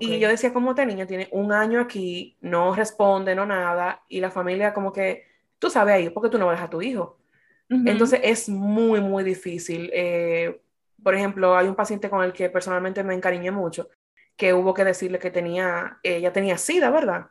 Y 0.00 0.18
yo 0.18 0.28
decía, 0.28 0.52
como 0.52 0.70
este 0.70 0.86
niño 0.86 1.06
tiene 1.06 1.28
un 1.30 1.52
año 1.52 1.80
aquí, 1.80 2.36
no 2.40 2.74
responde, 2.74 3.34
no 3.34 3.46
nada, 3.46 4.02
y 4.08 4.18
la 4.18 4.30
familia 4.30 4.74
como 4.74 4.92
que, 4.92 5.26
tú 5.58 5.70
sabes 5.70 5.94
ahí, 5.94 6.10
porque 6.10 6.30
tú 6.30 6.38
no 6.38 6.46
vas 6.46 6.60
a 6.60 6.70
tu 6.70 6.82
hijo. 6.82 7.18
Entonces 7.68 8.20
es 8.22 8.48
muy, 8.48 9.00
muy 9.00 9.24
difícil. 9.24 9.90
Eh, 9.92 10.60
por 11.02 11.14
ejemplo, 11.14 11.56
hay 11.56 11.68
un 11.68 11.74
paciente 11.74 12.08
con 12.08 12.24
el 12.24 12.32
que 12.32 12.48
personalmente 12.48 13.04
me 13.04 13.14
encariñé 13.14 13.50
mucho, 13.50 13.88
que 14.36 14.54
hubo 14.54 14.74
que 14.74 14.84
decirle 14.84 15.18
que 15.18 15.30
tenía, 15.30 15.98
ella 16.02 16.32
tenía 16.32 16.58
SIDA, 16.58 16.90
¿verdad? 16.90 17.26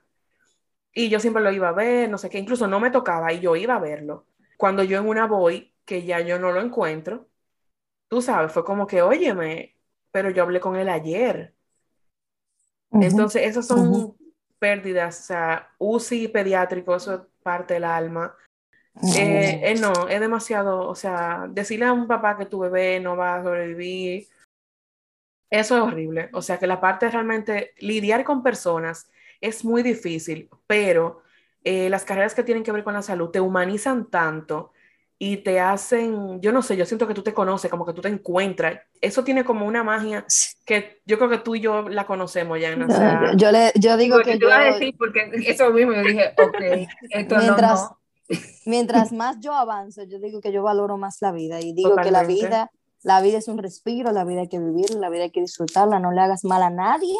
Y 0.93 1.09
yo 1.09 1.19
siempre 1.19 1.41
lo 1.41 1.51
iba 1.51 1.69
a 1.69 1.73
ver, 1.73 2.09
no 2.09 2.17
sé 2.17 2.29
qué, 2.29 2.37
incluso 2.37 2.67
no 2.67 2.79
me 2.79 2.91
tocaba 2.91 3.33
y 3.33 3.39
yo 3.39 3.55
iba 3.55 3.75
a 3.75 3.79
verlo. 3.79 4.27
Cuando 4.57 4.83
yo 4.83 4.99
en 4.99 5.07
una 5.07 5.25
voy, 5.25 5.73
que 5.85 6.03
ya 6.03 6.19
yo 6.21 6.39
no 6.39 6.51
lo 6.51 6.61
encuentro, 6.61 7.27
tú 8.07 8.21
sabes, 8.21 8.51
fue 8.51 8.63
como 8.63 8.85
que, 8.85 9.01
óyeme, 9.01 9.75
pero 10.11 10.29
yo 10.29 10.43
hablé 10.43 10.59
con 10.59 10.75
él 10.75 10.89
ayer. 10.89 11.55
Entonces, 12.91 13.41
esas 13.43 13.65
son 13.65 14.15
pérdidas, 14.59 15.19
o 15.21 15.23
sea, 15.23 15.73
UCI 15.79 16.27
pediátrico, 16.27 16.95
eso 16.95 17.15
es 17.15 17.21
parte 17.41 17.73
del 17.73 17.85
alma. 17.85 18.35
Eh, 19.17 19.61
eh, 19.63 19.75
no, 19.79 20.07
es 20.07 20.19
demasiado, 20.19 20.87
o 20.87 20.93
sea, 20.93 21.47
decirle 21.49 21.85
a 21.85 21.93
un 21.93 22.07
papá 22.07 22.37
que 22.37 22.45
tu 22.45 22.59
bebé 22.59 22.99
no 22.99 23.17
va 23.17 23.35
a 23.35 23.43
sobrevivir, 23.43 24.27
eso 25.49 25.75
es 25.75 25.81
horrible. 25.81 26.29
O 26.33 26.41
sea, 26.41 26.59
que 26.59 26.67
la 26.67 26.79
parte 26.79 27.09
realmente 27.09 27.73
lidiar 27.79 28.23
con 28.23 28.43
personas 28.43 29.09
es 29.43 29.65
muy 29.65 29.83
difícil, 29.83 30.49
pero 30.65 31.21
eh, 31.65 31.89
las 31.89 32.05
carreras 32.05 32.33
que 32.33 32.43
tienen 32.43 32.63
que 32.63 32.71
ver 32.71 32.83
con 32.83 32.93
la 32.93 33.01
salud 33.01 33.29
te 33.29 33.41
humanizan 33.41 34.09
tanto 34.09 34.71
y 35.19 35.37
te 35.37 35.59
hacen, 35.59 36.41
yo 36.41 36.51
no 36.51 36.61
sé, 36.61 36.77
yo 36.77 36.85
siento 36.85 37.07
que 37.07 37.13
tú 37.13 37.21
te 37.21 37.33
conoces, 37.33 37.69
como 37.69 37.85
que 37.85 37.93
tú 37.93 38.01
te 38.01 38.07
encuentras. 38.07 38.79
Eso 39.01 39.23
tiene 39.23 39.43
como 39.43 39.65
una 39.65 39.83
magia 39.83 40.25
que 40.65 41.01
yo 41.05 41.17
creo 41.17 41.29
que 41.29 41.37
tú 41.37 41.55
y 41.55 41.59
yo 41.59 41.87
la 41.89 42.05
conocemos 42.05 42.59
ya. 42.59 42.75
O 42.75 42.89
sea, 42.89 43.33
yo, 43.35 43.51
le, 43.51 43.71
yo 43.75 43.97
digo 43.97 44.19
que... 44.21 44.39
Yo, 44.39 44.51
a 44.51 44.63
decir, 44.63 44.95
porque 44.97 45.29
eso 45.45 45.71
mismo, 45.71 45.93
yo 45.93 46.01
dije, 46.03 46.33
ok, 46.37 46.87
esto 47.09 47.35
mientras, 47.37 47.81
no, 47.81 47.99
Mientras 48.65 49.11
más 49.11 49.37
yo 49.41 49.53
avanzo, 49.53 50.03
yo 50.03 50.19
digo 50.19 50.39
que 50.39 50.53
yo 50.53 50.63
valoro 50.63 50.97
más 50.97 51.21
la 51.21 51.33
vida 51.33 51.59
y 51.59 51.73
digo 51.73 51.97
que 51.97 52.11
la 52.11 52.23
vida, 52.23 52.71
la 53.01 53.21
vida 53.21 53.39
es 53.39 53.49
un 53.49 53.57
respiro, 53.57 54.13
la 54.13 54.23
vida 54.23 54.41
hay 54.41 54.49
que 54.49 54.59
vivirla, 54.59 54.99
la 54.99 55.09
vida 55.09 55.23
hay 55.23 55.31
que 55.31 55.41
disfrutarla, 55.41 55.99
no 55.99 56.11
le 56.13 56.21
hagas 56.21 56.45
mal 56.45 56.63
a 56.63 56.69
nadie 56.69 57.17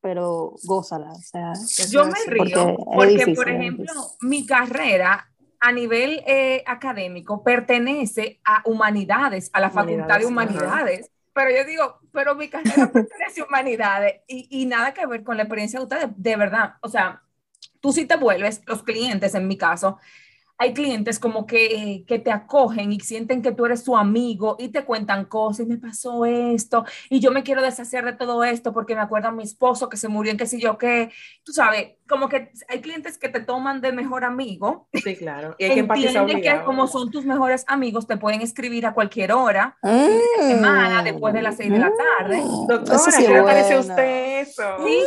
pero 0.00 0.54
gózala. 0.64 1.12
O 1.12 1.20
sea, 1.20 1.52
Yo 1.90 2.06
me 2.06 2.18
río 2.26 2.76
porque, 2.76 3.34
por 3.34 3.48
ejemplo, 3.48 3.92
mi 4.20 4.46
carrera 4.46 5.30
a 5.60 5.72
nivel 5.72 6.22
eh, 6.26 6.62
académico 6.66 7.42
pertenece 7.42 8.40
a 8.44 8.62
humanidades, 8.64 9.50
a 9.52 9.60
la 9.60 9.70
Facultad 9.70 10.18
de 10.18 10.26
Humanidades. 10.26 11.10
Pero 11.32 11.50
yo 11.50 11.64
digo, 11.64 12.00
pero 12.12 12.34
mi 12.34 12.48
carrera 12.48 12.90
pertenece 12.92 13.42
a 13.42 13.44
humanidades 13.44 14.22
y, 14.26 14.48
y, 14.50 14.66
nada 14.66 14.92
que 14.92 15.06
ver 15.06 15.22
con 15.22 15.36
la 15.36 15.44
experiencia 15.44 15.78
de 15.78 15.84
ustedes, 15.84 16.08
de 16.16 16.36
verdad. 16.36 16.74
O 16.80 16.88
sea, 16.88 17.22
tú 17.80 17.92
sí 17.92 18.06
te 18.06 18.16
vuelves, 18.16 18.62
los 18.66 18.82
clientes 18.82 19.34
en 19.34 19.46
mi 19.46 19.56
caso, 19.56 19.98
hay 20.60 20.74
clientes 20.74 21.18
como 21.18 21.46
que, 21.46 22.04
que, 22.06 22.18
te 22.18 22.30
acogen 22.30 22.92
y 22.92 23.00
sienten 23.00 23.40
que 23.40 23.52
tú 23.52 23.64
eres 23.64 23.82
su 23.82 23.96
amigo 23.96 24.56
y 24.58 24.68
te 24.68 24.84
cuentan 24.84 25.24
cosas 25.24 25.64
y 25.64 25.70
me 25.70 25.78
pasó 25.78 26.26
esto 26.26 26.84
y 27.08 27.18
yo 27.18 27.30
me 27.30 27.42
quiero 27.42 27.62
deshacer 27.62 28.04
de 28.04 28.12
todo 28.12 28.44
esto 28.44 28.74
porque 28.74 28.94
me 28.94 29.00
acuerdo 29.00 29.28
a 29.28 29.32
mi 29.32 29.42
esposo 29.42 29.88
que 29.88 29.96
se 29.96 30.08
murió 30.08 30.32
en 30.32 30.36
qué 30.36 30.44
sé 30.44 30.60
yo 30.60 30.76
qué. 30.76 31.10
Tú 31.44 31.52
sabes, 31.52 31.92
como 32.10 32.28
que 32.28 32.50
hay 32.68 32.80
clientes 32.80 33.16
que 33.16 33.28
te 33.28 33.40
toman 33.40 33.80
de 33.80 33.92
mejor 33.92 34.24
amigo. 34.24 34.88
Sí, 34.92 35.16
claro. 35.16 35.54
Y 35.58 35.64
hay 35.64 35.74
que 35.74 35.80
empatizar 35.80 36.26
que 36.26 36.62
como 36.64 36.86
son 36.88 37.10
tus 37.10 37.24
mejores 37.24 37.64
amigos, 37.68 38.06
te 38.06 38.16
pueden 38.16 38.42
escribir 38.42 38.84
a 38.84 38.92
cualquier 38.92 39.32
hora, 39.32 39.78
mm. 39.82 40.48
semana, 40.48 41.02
después 41.02 41.32
de 41.32 41.40
las 41.40 41.56
seis 41.56 41.70
de 41.70 41.78
la 41.78 41.92
tarde. 42.18 42.42
Mm. 42.42 42.66
Doctora, 42.66 42.98
sí 42.98 43.24
¿qué 43.24 43.32
le 43.32 43.42
parece 43.42 43.74
a 43.74 43.80
usted 43.80 44.40
eso? 44.40 44.62
Sí, 44.84 45.00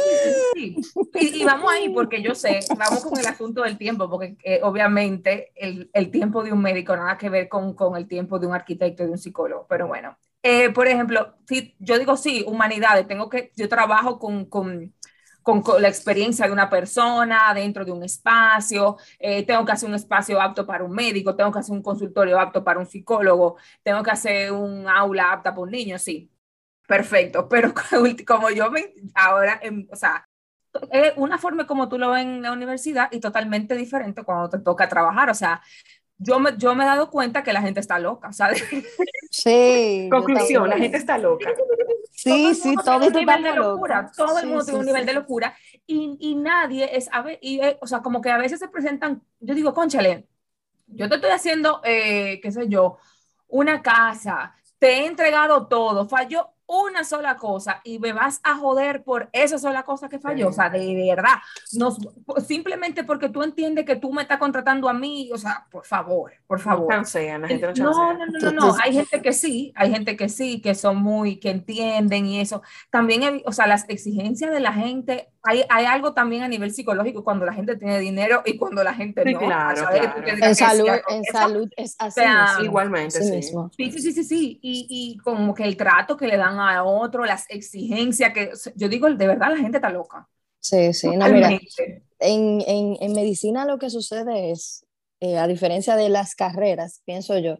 sí, 0.54 0.76
sí. 1.13 1.42
Y, 1.42 1.44
vamos 1.44 1.72
ahí 1.72 1.89
porque 1.89 2.22
yo 2.24 2.34
sé, 2.34 2.62
vamos 2.78 3.04
con 3.04 3.20
el 3.20 3.28
asunto 3.28 3.63
del 3.63 3.78
tiempo, 3.78 4.10
porque 4.10 4.38
eh, 4.44 4.62
obviamente 4.63 5.42
el, 5.56 6.12
tiempo 6.12 6.43
de 6.43 6.51
un 6.51 6.62
médico, 6.62 6.95
nada 6.95 7.17
que 7.17 7.29
ver 7.29 7.49
con, 7.49 7.73
con, 7.73 7.95
el 7.97 8.08
tiempo 8.08 8.39
de 8.39 8.47
un 8.47 8.53
arquitecto, 8.53 9.03
de 9.03 9.12
un 9.12 9.17
psicólogo, 9.17 9.65
pero 9.67 9.88
bueno. 9.88 10.17
Eh, 10.41 10.71
por 10.71 10.88
ejemplo, 10.88 11.38
si 11.47 11.75
yo 11.79 11.97
digo 11.97 12.17
sí, 12.17 12.43
humanidades, 12.47 13.08
tengo 13.08 13.29
que, 13.29 13.51
yo 13.56 13.69
trabajo 13.69 14.19
con, 14.19 14.45
con, 14.45 14.93
con, 15.41 15.63
la 15.82 15.88
experiencia 15.88 16.47
de 16.47 16.53
una 16.53 16.69
persona 16.69 17.53
dentro 17.53 17.86
de 17.86 17.91
un 17.91 18.03
espacio, 18.03 18.97
eh, 19.19 19.45
tengo 19.45 19.65
que 19.65 19.71
hacer 19.71 19.89
un 19.89 19.95
espacio 19.95 20.41
apto 20.41 20.65
para 20.65 20.84
un 20.84 20.91
médico, 20.91 21.36
tengo 21.36 21.51
que 21.51 21.60
hacer 21.60 21.73
un 21.73 21.82
consultorio 21.84 22.39
apto 22.39 22.63
para 22.63 22.79
un 22.79 22.86
psicólogo, 22.86 23.58
tengo 23.84 24.03
que 24.03 24.12
hacer 24.12 24.51
un 24.51 24.88
aula 24.88 25.32
apta 25.32 25.51
para 25.51 25.62
un 25.63 25.71
niño, 25.71 25.97
sí, 25.97 26.32
perfecto, 26.88 27.47
pero 27.49 27.73
como 28.27 28.49
yo 28.49 28.71
me, 28.71 28.93
ahora, 29.15 29.62
o 29.91 29.95
sea, 29.95 30.27
es 30.91 31.13
una 31.17 31.38
forma 31.38 31.67
como 31.67 31.89
tú 31.89 31.97
lo 31.97 32.12
ves 32.12 32.23
en 32.23 32.41
la 32.41 32.51
universidad 32.51 33.09
y 33.12 33.19
totalmente 33.19 33.75
diferente 33.75 34.23
cuando 34.23 34.49
te 34.49 34.59
toca 34.59 34.89
trabajar. 34.89 35.29
O 35.29 35.33
sea, 35.33 35.62
yo 36.17 36.39
me, 36.39 36.55
yo 36.57 36.75
me 36.75 36.83
he 36.83 36.88
dado 36.88 37.09
cuenta 37.09 37.43
que 37.43 37.53
la 37.53 37.62
gente 37.62 37.79
está 37.79 37.99
loca, 37.99 38.31
¿sabes? 38.33 38.63
Sí. 39.29 40.07
Conclusión, 40.12 40.69
la 40.69 40.77
gente 40.77 40.97
está 40.97 41.17
loca. 41.17 41.49
Sí, 42.12 42.53
sí, 42.53 42.75
todo 42.86 42.99
tiene 42.99 43.19
un 43.19 43.25
nivel 43.25 43.43
de 43.43 43.55
locura. 43.55 44.12
Todo 44.15 44.39
el 44.39 44.47
mundo 44.47 44.63
tiene 44.63 44.79
un 44.79 44.86
nivel 44.86 45.05
de 45.05 45.13
locura 45.13 45.55
y, 45.86 46.17
y 46.19 46.36
nadie 46.36 46.95
es, 46.95 47.09
a 47.12 47.25
y, 47.41 47.59
eh, 47.59 47.77
o 47.81 47.88
sea, 47.88 48.01
como 48.01 48.21
que 48.21 48.29
a 48.29 48.38
veces 48.38 48.59
se 48.59 48.67
presentan, 48.67 49.21
yo 49.39 49.55
digo, 49.55 49.73
conchale, 49.73 50.27
yo 50.88 51.09
te 51.09 51.15
estoy 51.15 51.31
haciendo, 51.31 51.81
eh, 51.83 52.39
qué 52.41 52.51
sé 52.51 52.69
yo, 52.69 52.97
una 53.47 53.81
casa, 53.81 54.55
te 54.79 54.99
he 54.99 55.05
entregado 55.05 55.67
todo, 55.67 56.07
falló 56.07 56.49
una 56.67 57.04
sola 57.04 57.38
cosa 57.38 57.82
y 57.84 57.99
me 57.99 58.13
vas 58.13 58.39
a 58.43 58.56
joder 58.56 59.04
por 59.04 59.30
esa 59.34 59.58
sola 59.58 59.84
cosa 59.84 60.10
que 60.10 60.19
falló, 60.19 60.49
o 60.49 60.54
sea, 60.54 60.69
de 60.69 61.13
verdad, 61.15 61.36
no, 61.73 61.95
simplemente 62.45 63.04
porque 63.04 63.30
tú 63.30 63.43
entiendes 63.43 63.86
que 63.86 63.95
tú 63.95 64.12
me 64.12 64.21
estás 64.21 64.38
contratando 64.38 64.89
a 64.89 64.93
mí, 64.93 65.30
o 65.34 65.38
sea, 65.38 65.67
por 65.69 65.86
favor, 65.86 66.34
por 66.47 66.60
favor. 66.60 66.88
No, 67.84 68.13
no, 68.13 68.26
no, 68.26 68.39
no, 68.39 68.52
no, 68.52 68.76
hay 68.82 68.93
gente 68.93 69.21
que 69.21 69.34
sí, 69.34 69.73
hay 69.76 69.91
gente 69.91 70.15
que 70.15 70.30
sí, 70.30 70.62
que 70.62 70.76
son 70.76 70.97
muy, 70.97 71.38
que 71.38 71.49
entienden 71.49 72.26
y 72.26 72.39
eso. 72.39 72.62
También, 72.89 73.41
o 73.45 73.52
sea, 73.52 73.67
las 73.67 73.88
exigencias 73.89 74.52
de 74.52 74.60
la 74.60 74.73
gente 74.73 75.33
hay, 75.43 75.63
hay, 75.69 75.86
algo 75.86 76.13
también 76.13 76.43
a 76.43 76.47
nivel 76.47 76.73
psicológico 76.73 77.23
cuando 77.23 77.45
la 77.45 77.53
gente 77.53 77.75
tiene 77.75 77.99
dinero 77.99 78.41
y 78.45 78.58
cuando 78.58 78.82
la 78.84 78.93
gente 78.93 79.25
no. 79.25 79.39
Claro, 79.39 79.89
En, 80.25 80.56
salud, 80.56 80.89
en 81.10 81.23
salud 81.25 81.69
es 81.75 81.95
así. 81.99 82.21
igualmente, 82.63 83.21
sí. 83.21 83.32
Mismo. 83.32 83.69
sí. 83.75 83.91
Sí, 83.91 84.13
sí, 84.13 84.23
sí, 84.23 84.60
Y, 84.62 84.88
y, 84.89 85.17
como 85.17 85.53
que 85.53 85.65
el 85.65 85.75
trato 85.75 86.15
que 86.15 86.27
le 86.27 86.38
dan 86.38 86.60
a 86.60 86.84
otro, 86.84 87.25
las 87.25 87.49
exigencias 87.49 88.34
que, 88.34 88.51
yo 88.75 88.88
digo, 88.88 89.10
de 89.10 89.27
verdad 89.27 89.51
la 89.51 89.58
gente 89.58 89.77
está 89.77 89.89
loca. 89.89 90.29
Sí, 90.60 90.93
sí. 90.93 91.10
No, 91.15 91.27
mira, 91.27 91.49
en, 92.19 92.62
en, 92.65 92.97
en, 93.01 93.13
medicina 93.13 93.65
lo 93.65 93.77
que 93.77 93.89
sucede 93.89 94.51
es, 94.51 94.86
eh, 95.19 95.38
a 95.38 95.45
diferencia 95.47 95.97
de 95.97 96.08
las 96.08 96.36
carreras, 96.36 97.01
pienso 97.06 97.38
yo, 97.38 97.58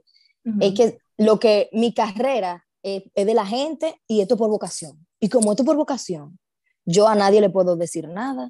es 0.62 0.74
que 0.74 0.98
lo 1.18 1.40
que 1.40 1.70
mi 1.74 1.94
carrera 1.94 2.66
es, 2.82 3.04
es 3.14 3.26
de 3.26 3.34
la 3.34 3.46
gente 3.46 4.02
y 4.08 4.22
esto 4.22 4.38
por 4.38 4.50
vocación. 4.50 5.06
Y 5.20 5.30
como 5.30 5.52
esto 5.52 5.64
por 5.64 5.76
vocación, 5.76 6.38
yo 6.86 7.08
a 7.08 7.16
nadie 7.16 7.42
le 7.42 7.50
puedo 7.50 7.76
decir 7.76 8.08
nada, 8.08 8.50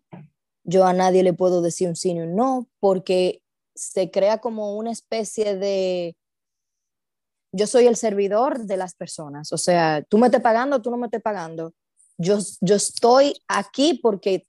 yo 0.64 0.86
a 0.86 0.94
nadie 0.94 1.24
le 1.24 1.34
puedo 1.34 1.62
decir 1.62 1.88
un 1.88 1.96
sí 1.96 2.14
ni 2.14 2.22
un 2.22 2.36
no, 2.36 2.68
porque 2.80 3.42
se 3.76 4.12
crea 4.12 4.40
como 4.40 4.78
una 4.78 4.92
especie 4.92 5.56
de, 5.58 6.16
yo 7.52 7.68
soy 7.68 7.88
el 7.88 7.96
servidor 7.96 8.66
de 8.66 8.78
las 8.78 8.96
personas, 8.96 9.52
o 9.52 9.58
sea, 9.58 10.04
tú 10.04 10.18
me 10.18 10.28
estés 10.28 10.42
pagando, 10.42 10.82
tú 10.82 10.90
no 10.90 10.98
me 10.98 11.08
estés 11.08 11.22
pagando, 11.22 11.74
yo, 12.18 12.38
yo 12.62 12.76
estoy 12.76 13.36
aquí 13.48 14.00
porque, 14.02 14.48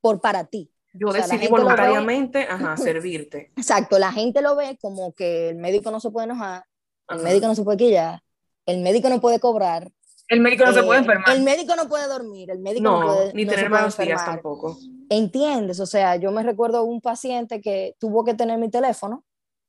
por 0.00 0.20
para 0.20 0.44
ti. 0.44 0.70
Yo 0.92 1.12
decidí 1.12 1.48
voluntariamente 1.48 2.46
servirte. 2.76 3.52
Exacto, 3.56 3.98
la 3.98 4.12
gente 4.12 4.40
lo 4.40 4.56
ve 4.56 4.78
como 4.80 5.12
que 5.12 5.50
el 5.50 5.56
médico 5.56 5.90
no 5.90 6.00
se 6.00 6.10
puede 6.10 6.26
enojar, 6.26 6.64
el 7.08 7.22
médico 7.22 7.46
no 7.46 7.54
se 7.54 7.62
puede 7.62 7.78
quillar, 7.78 8.20
el 8.66 8.80
médico 8.80 9.08
no 9.08 9.20
puede 9.20 9.38
cobrar, 9.38 9.90
el 10.28 10.40
médico 10.40 10.64
no 10.64 10.72
se 10.72 10.82
puede 10.82 10.98
eh, 10.98 11.02
enfermar. 11.02 11.36
El 11.36 11.42
médico 11.42 11.76
no 11.76 11.88
puede 11.88 12.08
dormir, 12.08 12.50
el 12.50 12.58
médico 12.58 12.82
no, 12.82 13.00
puede 13.00 13.32
ni 13.32 13.46
tener 13.46 13.70
malos 13.70 13.96
días 13.96 14.24
tampoco. 14.24 14.76
¿Entiendes? 15.08 15.78
O 15.80 15.86
sea, 15.86 16.16
yo 16.16 16.32
me 16.32 16.42
recuerdo 16.42 16.82
un 16.84 17.00
paciente 17.00 17.60
que 17.60 17.94
tuvo 17.98 18.24
que 18.24 18.34
tener 18.34 18.58
mi 18.58 18.68
teléfono 18.68 19.24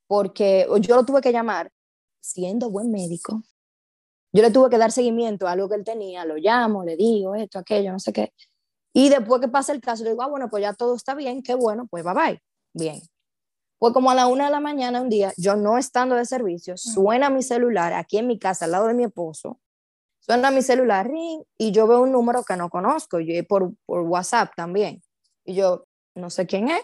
porque 0.08 0.68
yo 0.80 0.96
lo 0.96 1.06
tuve 1.06 1.22
que 1.22 1.32
llamar 1.32 1.72
siendo 2.22 2.70
buen 2.70 2.92
médico. 2.92 3.44
Yo 4.34 4.42
le 4.42 4.52
tuve 4.52 4.70
que 4.70 4.78
dar 4.78 4.92
seguimiento 4.92 5.48
a 5.48 5.52
algo 5.52 5.70
que 5.70 5.76
él 5.76 5.84
tenía, 5.84 6.26
lo 6.26 6.36
llamo, 6.36 6.84
le 6.84 6.96
digo 6.96 7.36
esto, 7.36 7.60
aquello, 7.60 7.92
no 7.92 8.00
sé 8.00 8.12
qué. 8.12 8.34
Y 8.94 9.10
después 9.10 9.40
que 9.42 9.48
pasa 9.48 9.74
el 9.74 9.82
caso, 9.82 10.04
le 10.04 10.12
digo, 10.12 10.24
ah, 10.24 10.28
bueno, 10.28 10.50
pues 10.50 10.62
ya 10.62 10.74
todo 10.74 10.96
está 10.96 11.14
bien, 11.14 11.44
qué 11.44 11.56
bueno, 11.56 11.88
pues 11.88 12.04
bye 12.04 12.14
bye. 12.14 12.42
Bien. 12.74 13.00
Pues 13.80 13.94
como 13.94 14.10
a 14.10 14.16
la 14.16 14.28
una 14.28 14.46
de 14.46 14.52
la 14.52 14.60
mañana 14.60 15.02
un 15.02 15.10
día, 15.10 15.34
yo 15.38 15.56
no 15.56 15.78
estando 15.78 16.16
de 16.16 16.26
servicio, 16.26 16.78
suena 16.78 17.30
mi 17.30 17.44
celular 17.44 17.94
aquí 17.94 18.18
en 18.18 18.28
mi 18.28 18.40
casa, 18.40 18.66
al 18.66 18.72
lado 18.72 18.88
de 18.88 18.96
mi 18.96 19.04
esposo, 19.04 19.60
Suena 20.28 20.52
mi 20.52 20.62
celular, 20.62 21.08
ring, 21.10 21.42
y 21.58 21.72
yo 21.72 21.88
veo 21.88 22.02
un 22.02 22.12
número 22.12 22.44
que 22.44 22.58
no 22.58 22.70
conozco, 22.70 23.20
y 23.20 23.42
por, 23.44 23.72
por 23.86 24.02
WhatsApp 24.02 24.52
también. 24.56 25.02
Y 25.46 25.56
yo, 25.56 25.86
no 26.16 26.30
sé 26.30 26.46
quién 26.46 26.70
es. 26.70 26.82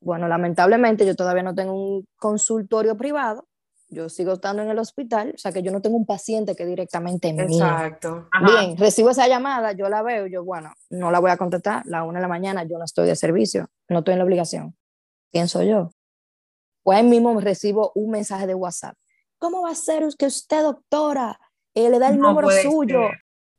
Bueno, 0.00 0.28
lamentablemente 0.28 1.04
yo 1.04 1.16
todavía 1.16 1.42
no 1.42 1.56
tengo 1.56 1.72
un 1.72 2.06
consultorio 2.16 2.96
privado, 2.96 3.48
yo 3.90 4.08
sigo 4.08 4.34
estando 4.34 4.62
en 4.62 4.70
el 4.70 4.78
hospital, 4.78 5.32
o 5.34 5.38
sea 5.38 5.50
que 5.50 5.62
yo 5.62 5.72
no 5.72 5.80
tengo 5.80 5.96
un 5.96 6.06
paciente 6.06 6.54
que 6.54 6.66
directamente 6.66 7.32
me 7.32 7.44
Exacto. 7.44 8.28
Bien, 8.44 8.76
recibo 8.76 9.10
esa 9.10 9.26
llamada, 9.26 9.72
yo 9.72 9.88
la 9.88 10.02
veo, 10.02 10.26
yo, 10.26 10.44
bueno, 10.44 10.72
no 10.90 11.10
la 11.10 11.18
voy 11.18 11.30
a 11.30 11.36
contestar, 11.36 11.84
la 11.86 12.04
una 12.04 12.18
de 12.18 12.22
la 12.22 12.28
mañana 12.28 12.64
yo 12.64 12.78
no 12.78 12.84
estoy 12.84 13.06
de 13.06 13.16
servicio, 13.16 13.68
no 13.88 14.00
estoy 14.00 14.12
en 14.12 14.18
la 14.18 14.24
obligación, 14.24 14.76
pienso 15.32 15.62
yo. 15.62 15.90
Pues 16.82 17.02
mismo 17.02 17.38
recibo 17.40 17.92
un 17.94 18.10
mensaje 18.10 18.46
de 18.46 18.54
WhatsApp. 18.54 18.96
¿Cómo 19.38 19.62
va 19.62 19.70
a 19.70 19.74
ser 19.74 20.06
que 20.18 20.26
usted, 20.26 20.62
doctora, 20.62 21.38
él 21.84 21.92
le 21.92 21.98
da 21.98 22.08
el 22.08 22.18
número 22.18 22.50
suyo 22.50 23.00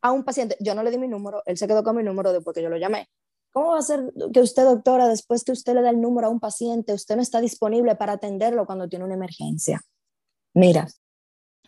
a 0.01 0.11
un 0.11 0.23
paciente. 0.23 0.57
Yo 0.59 0.75
no 0.75 0.83
le 0.83 0.91
di 0.91 0.97
mi 0.97 1.07
número, 1.07 1.43
él 1.45 1.57
se 1.57 1.67
quedó 1.67 1.83
con 1.83 1.95
mi 1.95 2.03
número 2.03 2.33
después 2.33 2.55
que 2.55 2.61
yo 2.61 2.69
lo 2.69 2.77
llamé. 2.77 3.09
¿Cómo 3.51 3.71
va 3.71 3.79
a 3.79 3.81
ser 3.81 4.13
que 4.31 4.41
usted, 4.41 4.63
doctora, 4.63 5.07
después 5.07 5.43
que 5.43 5.51
usted 5.51 5.73
le 5.73 5.81
da 5.81 5.89
el 5.89 5.99
número 5.99 6.27
a 6.27 6.29
un 6.29 6.39
paciente, 6.39 6.93
usted 6.93 7.15
no 7.15 7.21
está 7.21 7.41
disponible 7.41 7.95
para 7.95 8.13
atenderlo 8.13 8.65
cuando 8.65 8.87
tiene 8.87 9.05
una 9.05 9.15
emergencia? 9.15 9.81
Mira, 10.53 10.87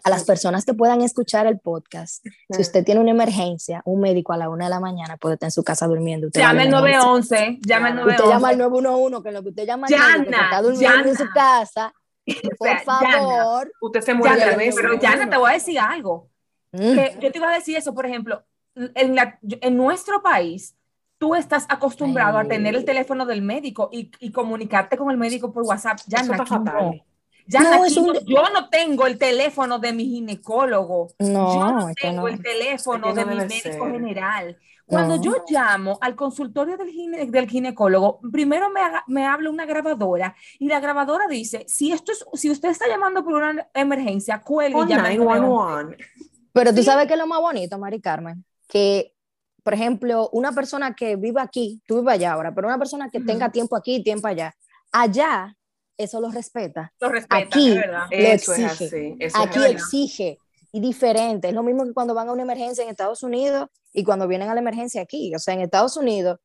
a 0.03 0.09
las 0.09 0.23
personas 0.23 0.65
que 0.65 0.73
puedan 0.73 1.01
escuchar 1.01 1.47
el 1.47 1.59
podcast, 1.59 2.25
si 2.49 2.61
usted 2.61 2.83
tiene 2.83 3.01
una 3.01 3.11
emergencia, 3.11 3.81
un 3.85 4.01
médico 4.01 4.33
a 4.33 4.37
la 4.37 4.49
una 4.49 4.65
de 4.65 4.69
la 4.69 4.79
mañana 4.79 5.17
puede 5.17 5.35
estar 5.35 5.47
en 5.47 5.51
su 5.51 5.63
casa 5.63 5.87
durmiendo. 5.87 6.27
llame 6.33 6.63
el 6.63 6.71
911, 6.71 7.59
llame 7.61 7.89
el 7.89 7.95
911. 7.95 8.11
Usted 8.11 8.33
llama 8.33 8.49
al 8.49 8.57
911, 8.57 9.23
que 9.23 9.31
lo 9.31 9.43
que 9.43 9.49
usted 9.49 9.65
llama 9.65 9.87
al 9.87 10.25
que 10.25 10.31
está 10.31 10.61
durmiendo 10.61 11.09
en 11.09 11.15
su 11.15 11.29
casa, 11.33 11.93
por 12.57 12.79
favor. 12.79 13.71
usted 13.81 14.01
se 14.01 14.13
muere 14.13 14.71
Pero 14.75 14.99
Yana, 14.99 15.29
te 15.29 15.37
voy 15.37 15.51
a 15.51 15.53
decir 15.53 15.79
algo. 15.79 16.30
Mm. 16.71 17.19
yo 17.19 17.31
te 17.31 17.37
iba 17.37 17.49
a 17.49 17.55
decir 17.55 17.77
eso, 17.77 17.93
por 17.93 18.05
ejemplo, 18.05 18.43
en, 18.75 19.15
la, 19.15 19.39
en 19.41 19.75
nuestro 19.75 20.21
país, 20.21 20.75
tú 21.17 21.35
estás 21.35 21.65
acostumbrado 21.69 22.37
a 22.37 22.45
tener 22.45 22.75
el 22.75 22.85
teléfono 22.85 23.25
del 23.25 23.41
médico 23.41 23.89
y, 23.91 24.11
y, 24.19 24.31
comunicarte 24.31 24.97
con 24.97 25.11
el 25.11 25.17
médico 25.17 25.51
por 25.51 25.63
WhatsApp. 25.63 25.99
Ya 26.07 26.23
no, 26.23 26.33
Ya 27.45 27.61
no, 27.61 27.87
yo 27.87 28.43
no 28.53 28.69
tengo 28.69 29.05
el 29.05 29.17
teléfono 29.17 29.77
de 29.77 29.93
mi 29.93 30.05
ginecólogo. 30.05 31.09
No, 31.19 31.53
yo 31.53 31.71
no 31.71 31.93
tengo 31.93 32.27
el 32.27 32.41
teléfono 32.41 33.13
de 33.13 33.25
mi 33.25 33.35
médico 33.35 33.85
general. 33.85 34.57
Cuando 34.85 35.21
yo 35.21 35.45
llamo 35.47 35.97
al 36.01 36.15
consultorio 36.15 36.75
del, 36.75 37.31
del 37.31 37.49
ginecólogo, 37.49 38.19
primero 38.31 38.69
me, 38.69 38.81
me, 39.07 39.25
habla 39.25 39.49
una 39.49 39.65
grabadora 39.65 40.35
y 40.59 40.67
la 40.67 40.79
grabadora 40.81 41.27
dice, 41.27 41.65
si, 41.67 41.93
esto 41.93 42.11
es, 42.11 42.25
si 42.33 42.49
usted 42.49 42.69
está 42.69 42.87
llamando 42.89 43.23
por 43.23 43.35
una 43.35 43.69
emergencia, 43.73 44.41
cuelgue 44.41 44.81
y 44.83 44.87
llame. 44.87 45.17
Pero 46.53 46.73
tú 46.73 46.83
sabes 46.83 47.07
que 47.07 47.13
es 47.13 47.19
lo 47.19 47.27
más 47.27 47.39
bonito, 47.39 47.77
Mari 47.77 48.01
Carmen, 48.01 48.45
que, 48.67 49.13
por 49.63 49.73
ejemplo, 49.73 50.29
una 50.33 50.51
persona 50.51 50.95
que 50.95 51.15
vive 51.15 51.41
aquí, 51.41 51.81
tú 51.87 51.99
vives 51.99 52.15
allá 52.15 52.33
ahora, 52.33 52.53
pero 52.53 52.67
una 52.67 52.77
persona 52.77 53.09
que 53.09 53.21
tenga 53.21 53.51
tiempo 53.51 53.75
aquí 53.75 53.95
y 53.95 54.03
tiempo 54.03 54.27
allá, 54.27 54.53
allá 54.91 55.55
eso 55.97 56.19
lo 56.19 56.31
respeta. 56.31 56.93
Lo 56.99 57.09
respeta, 57.09 57.37
aquí 57.37 57.75
verdad. 57.75 58.07
Lo 58.09 58.17
exige. 58.17 59.17
aquí 59.33 59.63
exige. 59.65 60.37
Y 60.73 60.79
diferente. 60.79 61.49
Es 61.49 61.53
lo 61.53 61.63
mismo 61.63 61.83
que 61.83 61.93
cuando 61.93 62.13
van 62.13 62.29
a 62.29 62.31
una 62.31 62.43
emergencia 62.43 62.83
en 62.83 62.89
Estados 62.89 63.23
Unidos 63.23 63.67
y 63.93 64.03
cuando 64.03 64.27
vienen 64.27 64.49
a 64.49 64.53
la 64.53 64.61
emergencia 64.61 65.01
aquí. 65.01 65.33
O 65.35 65.39
sea, 65.39 65.53
en 65.53 65.61
Estados 65.61 65.97
Unidos 65.97 66.39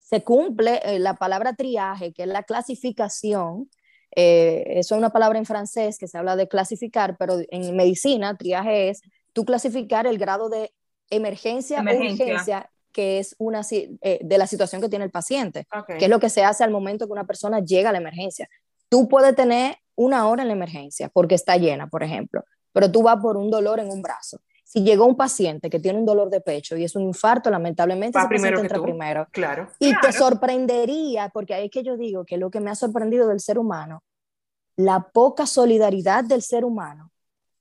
se 0.00 0.22
cumple 0.22 0.80
eh, 0.84 0.98
la 0.98 1.14
palabra 1.14 1.54
triaje, 1.54 2.12
que 2.12 2.22
es 2.22 2.28
la 2.28 2.42
clasificación. 2.42 3.70
Eh, 4.16 4.64
eso 4.66 4.94
es 4.94 4.98
una 4.98 5.10
palabra 5.10 5.38
en 5.38 5.46
francés 5.46 5.98
que 5.98 6.08
se 6.08 6.18
habla 6.18 6.34
de 6.36 6.48
clasificar, 6.48 7.16
pero 7.18 7.38
en 7.50 7.76
medicina, 7.76 8.36
triaje 8.36 8.90
es 8.90 9.02
tú 9.32 9.44
clasificar 9.44 10.06
el 10.06 10.18
grado 10.18 10.48
de 10.48 10.72
emergencia, 11.10 11.80
o 11.80 11.82
urgencia 11.82 12.70
que 12.92 13.18
es 13.18 13.34
una 13.38 13.62
eh, 13.70 14.20
de 14.22 14.38
la 14.38 14.46
situación 14.46 14.80
que 14.80 14.88
tiene 14.88 15.04
el 15.04 15.10
paciente, 15.10 15.66
que 15.98 16.04
es 16.04 16.10
lo 16.10 16.20
que 16.20 16.28
se 16.28 16.44
hace 16.44 16.62
al 16.62 16.70
momento 16.70 17.06
que 17.06 17.12
una 17.12 17.26
persona 17.26 17.60
llega 17.60 17.88
a 17.88 17.92
la 17.92 17.98
emergencia. 17.98 18.48
Tú 18.88 19.08
puedes 19.08 19.34
tener 19.34 19.76
una 19.94 20.28
hora 20.28 20.42
en 20.42 20.48
la 20.48 20.54
emergencia 20.54 21.08
porque 21.08 21.34
está 21.34 21.56
llena, 21.56 21.86
por 21.88 22.02
ejemplo, 22.02 22.44
pero 22.72 22.90
tú 22.90 23.02
vas 23.02 23.16
por 23.20 23.36
un 23.36 23.50
dolor 23.50 23.80
en 23.80 23.90
un 23.90 24.02
brazo. 24.02 24.40
Si 24.64 24.82
llegó 24.82 25.04
un 25.04 25.16
paciente 25.16 25.68
que 25.68 25.80
tiene 25.80 25.98
un 25.98 26.06
dolor 26.06 26.30
de 26.30 26.40
pecho 26.40 26.76
y 26.76 26.84
es 26.84 26.96
un 26.96 27.02
infarto, 27.02 27.50
lamentablemente 27.50 28.18
ese 28.18 28.28
primero 28.28 28.56
paciente 28.56 28.74
entra 28.74 28.82
primero. 28.82 29.28
Claro. 29.30 29.68
Y 29.78 29.94
te 30.00 30.12
sorprendería, 30.12 31.28
porque 31.28 31.52
ahí 31.54 31.66
es 31.66 31.70
que 31.70 31.82
yo 31.82 31.96
digo 31.96 32.24
que 32.24 32.38
lo 32.38 32.50
que 32.50 32.60
me 32.60 32.70
ha 32.70 32.74
sorprendido 32.74 33.28
del 33.28 33.40
ser 33.40 33.58
humano, 33.58 34.02
la 34.76 35.10
poca 35.12 35.46
solidaridad 35.46 36.24
del 36.24 36.40
ser 36.40 36.64
humano 36.64 37.11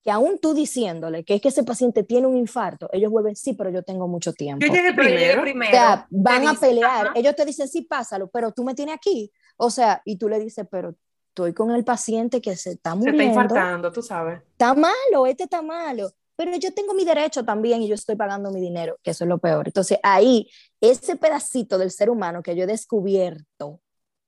que 0.03 0.11
aún 0.11 0.39
tú 0.39 0.53
diciéndole 0.53 1.23
que 1.23 1.35
es 1.35 1.41
que 1.41 1.49
ese 1.49 1.63
paciente 1.63 2.03
tiene 2.03 2.27
un 2.27 2.35
infarto, 2.35 2.89
ellos 2.91 3.11
vuelven, 3.11 3.35
sí, 3.35 3.53
pero 3.53 3.69
yo 3.69 3.83
tengo 3.83 4.07
mucho 4.07 4.33
tiempo. 4.33 4.65
Yo 4.65 4.73
llegué 4.73 4.93
primero. 4.93 5.41
O 5.43 5.71
sea, 5.71 6.07
van 6.09 6.47
a 6.47 6.53
pelear. 6.55 7.11
Ellos 7.15 7.35
te 7.35 7.45
dicen, 7.45 7.67
sí, 7.67 7.83
pásalo, 7.83 8.27
pero 8.29 8.51
tú 8.51 8.63
me 8.63 8.73
tienes 8.73 8.95
aquí. 8.95 9.31
O 9.57 9.69
sea, 9.69 10.01
y 10.05 10.17
tú 10.17 10.27
le 10.27 10.39
dices, 10.39 10.65
pero 10.69 10.95
estoy 11.29 11.53
con 11.53 11.71
el 11.71 11.83
paciente 11.83 12.41
que 12.41 12.55
se 12.55 12.71
está 12.71 12.95
muriendo. 12.95 13.19
Se 13.19 13.29
está 13.29 13.43
infartando, 13.43 13.91
tú 13.91 14.01
sabes. 14.01 14.41
Está 14.51 14.73
malo, 14.73 15.25
este 15.27 15.43
está 15.43 15.61
malo. 15.61 16.11
Pero 16.35 16.55
yo 16.57 16.73
tengo 16.73 16.95
mi 16.95 17.05
derecho 17.05 17.45
también 17.45 17.83
y 17.83 17.87
yo 17.87 17.93
estoy 17.93 18.15
pagando 18.15 18.51
mi 18.51 18.59
dinero, 18.59 18.97
que 19.03 19.11
eso 19.11 19.25
es 19.25 19.29
lo 19.29 19.37
peor. 19.37 19.67
Entonces, 19.67 19.99
ahí, 20.01 20.49
ese 20.79 21.15
pedacito 21.15 21.77
del 21.77 21.91
ser 21.91 22.09
humano 22.09 22.41
que 22.41 22.55
yo 22.55 22.63
he 22.63 22.67
descubierto, 22.67 23.79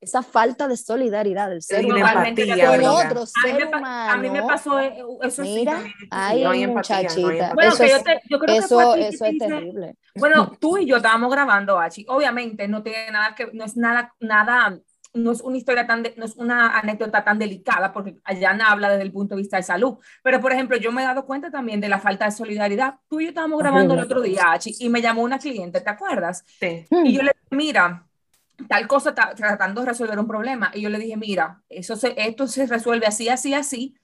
esa 0.03 0.21
falta 0.21 0.67
de 0.67 0.77
solidaridad 0.77 1.49
del 1.49 1.61
ser 1.61 1.85
humano 1.85 2.23
con 2.23 2.85
otro 2.85 3.25
ser 3.25 3.67
humano. 3.67 4.11
A 4.11 4.17
mí 4.17 4.29
me 4.29 4.43
pasó 4.43 4.79
eh, 4.79 4.97
eso 5.21 5.41
Mira, 5.41 5.81
sí, 5.81 6.67
muchachita. 6.67 7.53
bueno, 7.53 7.73
eso, 7.73 7.85
yo, 7.85 8.03
te, 8.03 8.21
yo 8.29 8.39
creo 8.39 8.55
eso, 8.55 8.93
que 8.95 9.07
eso 9.07 9.25
es 9.25 9.37
terrible. 9.37 9.95
Bueno, 10.15 10.51
tú 10.59 10.77
y 10.77 10.85
yo 10.85 10.97
estábamos 10.97 11.31
grabando, 11.31 11.79
Achi. 11.79 12.05
Obviamente 12.07 12.67
no 12.67 12.83
tiene 12.83 13.11
nada 13.11 13.33
que, 13.35 13.49
no 13.53 13.65
es 13.65 13.77
nada, 13.77 14.13
nada, 14.19 14.77
no 15.13 15.31
es 15.31 15.41
una 15.41 15.57
historia 15.57 15.87
tan, 15.87 16.03
no 16.17 16.25
es 16.25 16.35
una 16.35 16.77
anécdota 16.77 17.23
tan 17.23 17.39
delicada, 17.39 17.93
porque 17.93 18.17
allá 18.23 18.57
habla 18.67 18.89
desde 18.89 19.03
el 19.03 19.11
punto 19.11 19.35
de 19.35 19.41
vista 19.41 19.57
de 19.57 19.63
salud. 19.63 19.97
Pero, 20.21 20.41
por 20.41 20.51
ejemplo, 20.51 20.77
yo 20.77 20.91
me 20.91 21.01
he 21.01 21.05
dado 21.05 21.25
cuenta 21.25 21.49
también 21.51 21.79
de 21.79 21.89
la 21.89 21.99
falta 21.99 22.25
de 22.25 22.31
solidaridad. 22.31 22.95
Tú 23.07 23.19
y 23.19 23.25
yo 23.25 23.29
estábamos 23.29 23.59
grabando 23.59 23.93
el 23.93 24.01
otro 24.01 24.21
día, 24.21 24.51
Achi, 24.51 24.75
y 24.79 24.89
me 24.89 25.01
llamó 25.01 25.21
una 25.23 25.39
cliente, 25.39 25.81
¿te 25.81 25.89
acuerdas? 25.89 26.43
Sí. 26.59 26.85
Y 26.89 27.13
yo 27.13 27.21
le 27.21 27.31
dije, 27.31 27.47
mira, 27.51 28.07
tal 28.67 28.87
cosa 28.87 29.13
tratando 29.15 29.81
de 29.81 29.87
resolver 29.87 30.19
un 30.19 30.27
problema. 30.27 30.71
Y 30.73 30.81
yo 30.81 30.89
le 30.89 30.99
dije, 30.99 31.17
mira, 31.17 31.63
eso 31.69 31.95
esto 32.17 32.47
se 32.47 32.65
resuelve 32.67 33.05
así, 33.07 33.29
así, 33.29 33.53
así. 33.53 33.95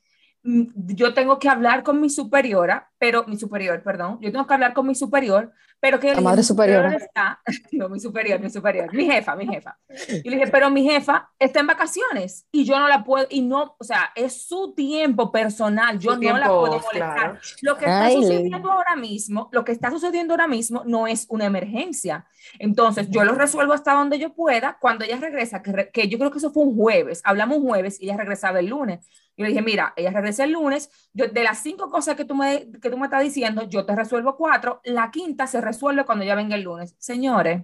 Mm, 0.44 0.94
yo 0.96 1.14
tengo 1.14 1.40
que 1.40 1.50
hablar 1.50 1.84
con 1.84 2.00
mi 2.02 2.10
superiora, 2.10 2.92
pero 2.98 3.26
mi 3.28 3.38
superior, 3.38 3.82
perdón, 3.84 4.20
yo 4.22 4.32
tengo 4.32 4.46
que 4.46 4.54
hablar 4.54 4.74
con 4.74 4.88
mi 4.88 4.96
superior, 4.96 5.54
pero 5.80 6.00
que 6.00 6.14
la 6.14 6.22
madre 6.22 6.44
superiora 6.44 6.94
está, 6.94 7.40
no, 7.72 7.88
mi 7.88 8.00
superior, 8.00 8.40
mi 8.40 8.50
superior, 8.50 8.94
mi 8.94 9.06
jefa, 9.06 9.36
mi 9.36 9.48
jefa. 9.48 9.78
Y 10.24 10.30
le 10.30 10.36
dije, 10.36 10.48
pero 10.52 10.70
mi 10.70 10.84
jefa 10.84 11.30
está 11.40 11.62
en 11.62 11.68
vacaciones 11.68 12.46
y 12.52 12.66
yo 12.66 12.78
no 12.78 12.88
la 12.88 13.04
puedo, 13.04 13.26
y 13.30 13.42
no, 13.42 13.76
o 13.80 13.84
sea, 13.84 14.12
es 14.16 14.46
su 14.46 14.74
tiempo 14.74 15.32
personal, 15.32 15.98
yo 15.98 16.18
no 16.18 16.38
la 16.38 16.48
puedo 16.48 16.80
molestar. 16.80 17.40
Lo 17.62 17.78
que 17.78 17.86
está 17.86 18.12
sucediendo 18.12 18.72
ahora 18.72 18.96
mismo, 18.96 19.50
lo 19.52 19.64
que 19.64 19.72
está 19.72 19.90
sucediendo 19.92 20.34
ahora 20.34 20.48
mismo 20.48 20.84
no 20.86 21.08
es 21.08 21.26
una 21.30 21.46
emergencia. 21.46 22.26
Entonces, 22.58 23.10
yo 23.10 23.24
lo 23.24 23.34
resuelvo 23.34 23.74
hasta 23.74 23.94
donde 23.94 24.20
yo 24.20 24.34
pueda. 24.34 24.78
Cuando 24.80 25.06
ella 25.06 25.18
regresa, 25.18 25.62
que, 25.62 25.90
que 25.92 26.08
yo 26.08 26.18
creo 26.18 26.32
que 26.32 26.40
eso 26.40 26.52
fue 26.52 26.64
un 26.64 26.76
jueves, 26.76 27.22
hablamos 27.24 27.58
un 27.58 27.68
jueves 27.68 28.02
y 28.02 28.06
ella 28.06 28.18
regresaba 28.18 28.60
el 28.60 28.68
lunes. 28.68 29.08
Yo 29.40 29.46
le 29.46 29.52
dije, 29.52 29.62
mira, 29.62 29.94
ella 29.96 30.12
regresa 30.12 30.44
el 30.44 30.52
lunes, 30.52 30.90
yo, 31.14 31.30
de 31.30 31.44
las 31.46 31.60
cinco 31.60 31.90
cosas 31.90 32.18
que 32.18 32.26
tú, 32.26 32.36
me, 32.36 32.70
que 32.82 32.90
tú 32.90 32.98
me 32.98 33.06
estás 33.06 33.24
diciendo, 33.24 33.70
yo 33.70 33.86
te 33.86 33.96
resuelvo 33.96 34.36
cuatro, 34.36 34.82
la 34.84 35.10
quinta 35.12 35.48
se 35.48 35.62
resuelve 35.62 36.04
cuando 36.04 36.26
ya 36.26 36.36
venga 36.36 36.58
el 36.58 36.64
lunes. 36.64 36.94
Señores, 37.00 37.64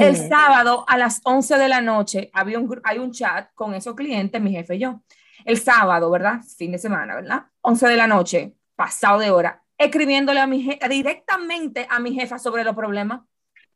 el 0.00 0.16
sábado 0.16 0.84
a 0.88 0.98
las 0.98 1.20
11 1.22 1.56
de 1.56 1.68
la 1.68 1.80
noche 1.80 2.30
había 2.34 2.58
un, 2.58 2.80
hay 2.82 2.98
un 2.98 3.12
chat 3.12 3.48
con 3.54 3.74
esos 3.74 3.94
clientes, 3.94 4.42
mi 4.42 4.50
jefe 4.50 4.74
y 4.74 4.80
yo. 4.80 5.00
El 5.44 5.58
sábado, 5.60 6.10
¿verdad? 6.10 6.40
Fin 6.56 6.72
de 6.72 6.78
semana, 6.78 7.14
¿verdad? 7.14 7.46
11 7.60 7.86
de 7.86 7.96
la 7.96 8.08
noche, 8.08 8.56
pasado 8.74 9.20
de 9.20 9.30
hora, 9.30 9.62
escribiéndole 9.78 10.40
a 10.40 10.48
mi 10.48 10.62
jefa, 10.64 10.88
directamente 10.88 11.86
a 11.88 12.00
mi 12.00 12.12
jefa 12.12 12.40
sobre 12.40 12.64
los 12.64 12.74
problemas. 12.74 13.20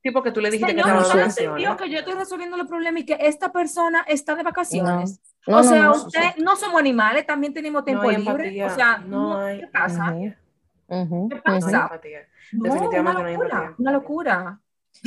Sí, 0.03 0.11
porque 0.11 0.33
tú 0.33 0.41
le 0.41 0.51
dijiste 0.51 0.73
Señor, 0.73 0.85
que 0.85 0.91
estaba 0.91 1.03
¿no 1.03 1.09
de 1.15 1.21
vacaciones. 1.23 1.77
que 1.79 1.91
yo 1.91 1.99
estoy 2.01 2.15
resolviendo 2.15 2.57
los 2.57 2.67
problemas 2.67 3.03
y 3.03 3.07
que 3.07 3.17
esta 3.21 3.53
persona 3.53 4.05
está 4.09 4.35
de 4.35 4.43
vacaciones? 4.43 5.21
No, 5.47 5.59
o 5.59 5.63
no, 5.63 5.69
sea, 5.69 5.83
no, 5.85 5.93
usted, 5.93 6.21
no 6.39 6.57
somos 6.57 6.81
animales, 6.81 7.25
también 7.27 7.55
tenemos 7.55 7.85
tiempo 7.85 8.11
libre. 8.11 8.19
empatía, 8.49 8.67
O 8.67 8.75
sea, 8.75 8.99
no 8.99 9.37
hay- 9.39 9.61
¿qué 9.61 9.67
pasa? 9.69 10.13
Ujú, 10.13 10.35
ujú, 10.89 11.29
¿Qué 11.29 11.37
pasa? 11.37 11.71
No 11.71 11.77
hay 11.77 11.83
empatía. 11.85 12.19
No, 12.53 12.63
Definitivamente 12.65 13.01
una 13.01 13.13
no 13.23 13.27
hay 13.27 13.35
locura, 13.37 13.75
una 13.79 13.93
locura. 13.93 14.61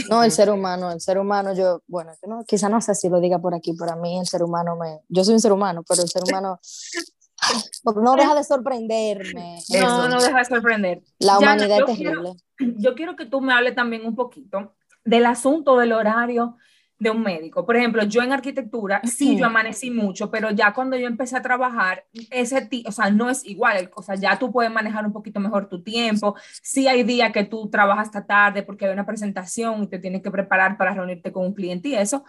No, 0.10 0.23
el 0.23 0.31
ser 0.31 0.49
humano, 0.49 0.91
el 0.91 0.99
ser 1.01 1.17
humano, 1.19 1.53
yo, 1.53 1.81
bueno, 1.88 2.12
yo 2.21 2.27
no, 2.29 2.43
quizá 2.45 2.69
no 2.69 2.79
sé 2.81 2.95
si 2.95 3.08
lo 3.10 3.19
diga 3.19 3.39
por 3.39 3.53
aquí, 3.53 3.73
pero 3.77 3.91
a 3.91 3.95
mí 3.97 4.17
el 4.19 4.25
ser 4.25 4.43
humano 4.43 4.75
me, 4.77 5.01
yo 5.10 5.23
soy 5.23 5.36
un 5.36 5.39
ser 5.41 5.51
humano, 5.51 5.84
pero 5.88 6.01
el 6.01 6.10
ser 6.10 6.23
humano 6.27 6.60
no 7.95 8.15
deja 8.15 8.34
de 8.36 8.43
sorprenderme. 8.43 9.60
No, 9.69 9.75
Eso. 9.77 10.10
no 10.10 10.21
deja 10.21 10.38
de 10.39 10.45
sorprender. 10.45 11.03
La 11.19 11.38
humanidad 11.38 11.79
yo 11.79 11.86
es 11.88 11.97
quiero- 11.97 12.21
terrible. 12.23 12.43
yo 12.77 12.95
quiero 12.95 13.15
que 13.15 13.25
tú 13.25 13.41
me 13.41 13.53
hables 13.53 13.75
también 13.75 14.05
un 14.05 14.15
poquito 14.15 14.73
del 15.06 15.26
asunto 15.28 15.78
del 15.78 15.94
horario 15.94 16.58
de 16.98 17.10
un 17.10 17.22
médico. 17.22 17.65
Por 17.65 17.76
ejemplo, 17.76 18.04
yo 18.04 18.22
en 18.22 18.32
arquitectura, 18.32 19.02
sí, 19.04 19.38
yo 19.38 19.46
amanecí 19.46 19.91
mucho, 19.91 20.32
pero 20.32 20.52
ya 20.52 20.74
cuando 20.74 20.98
yo 20.98 21.08
empecé 21.08 21.36
a 21.36 21.41
trabajar, 21.41 22.06
ese 22.32 22.70
o 22.86 22.91
sea, 22.91 23.10
no 23.10 23.30
es 23.30 23.46
igual, 23.46 23.91
o 23.96 24.02
sea, 24.02 24.15
ya 24.15 24.39
tú 24.39 24.52
puedes 24.52 24.72
manejar 24.72 25.06
un 25.06 25.12
poquito 25.12 25.39
mejor 25.39 25.68
tu 25.68 25.84
tiempo. 25.84 26.36
Sí 26.62 26.88
hay 26.88 27.04
días 27.04 27.32
que 27.34 27.44
tú 27.44 27.70
trabajas 27.70 28.08
hasta 28.08 28.26
tarde 28.26 28.63
porque 28.63 28.86
hay 28.86 28.94
una 28.94 29.06
presentación 29.06 29.84
y 29.84 29.88
te 29.88 30.00
tienes 30.00 30.22
que 30.22 30.32
preparar 30.32 30.78
para 30.78 30.94
reunirte 30.94 31.32
con 31.32 31.46
un 31.46 31.54
cliente 31.54 31.89
y 31.89 31.96
eso, 31.96 32.24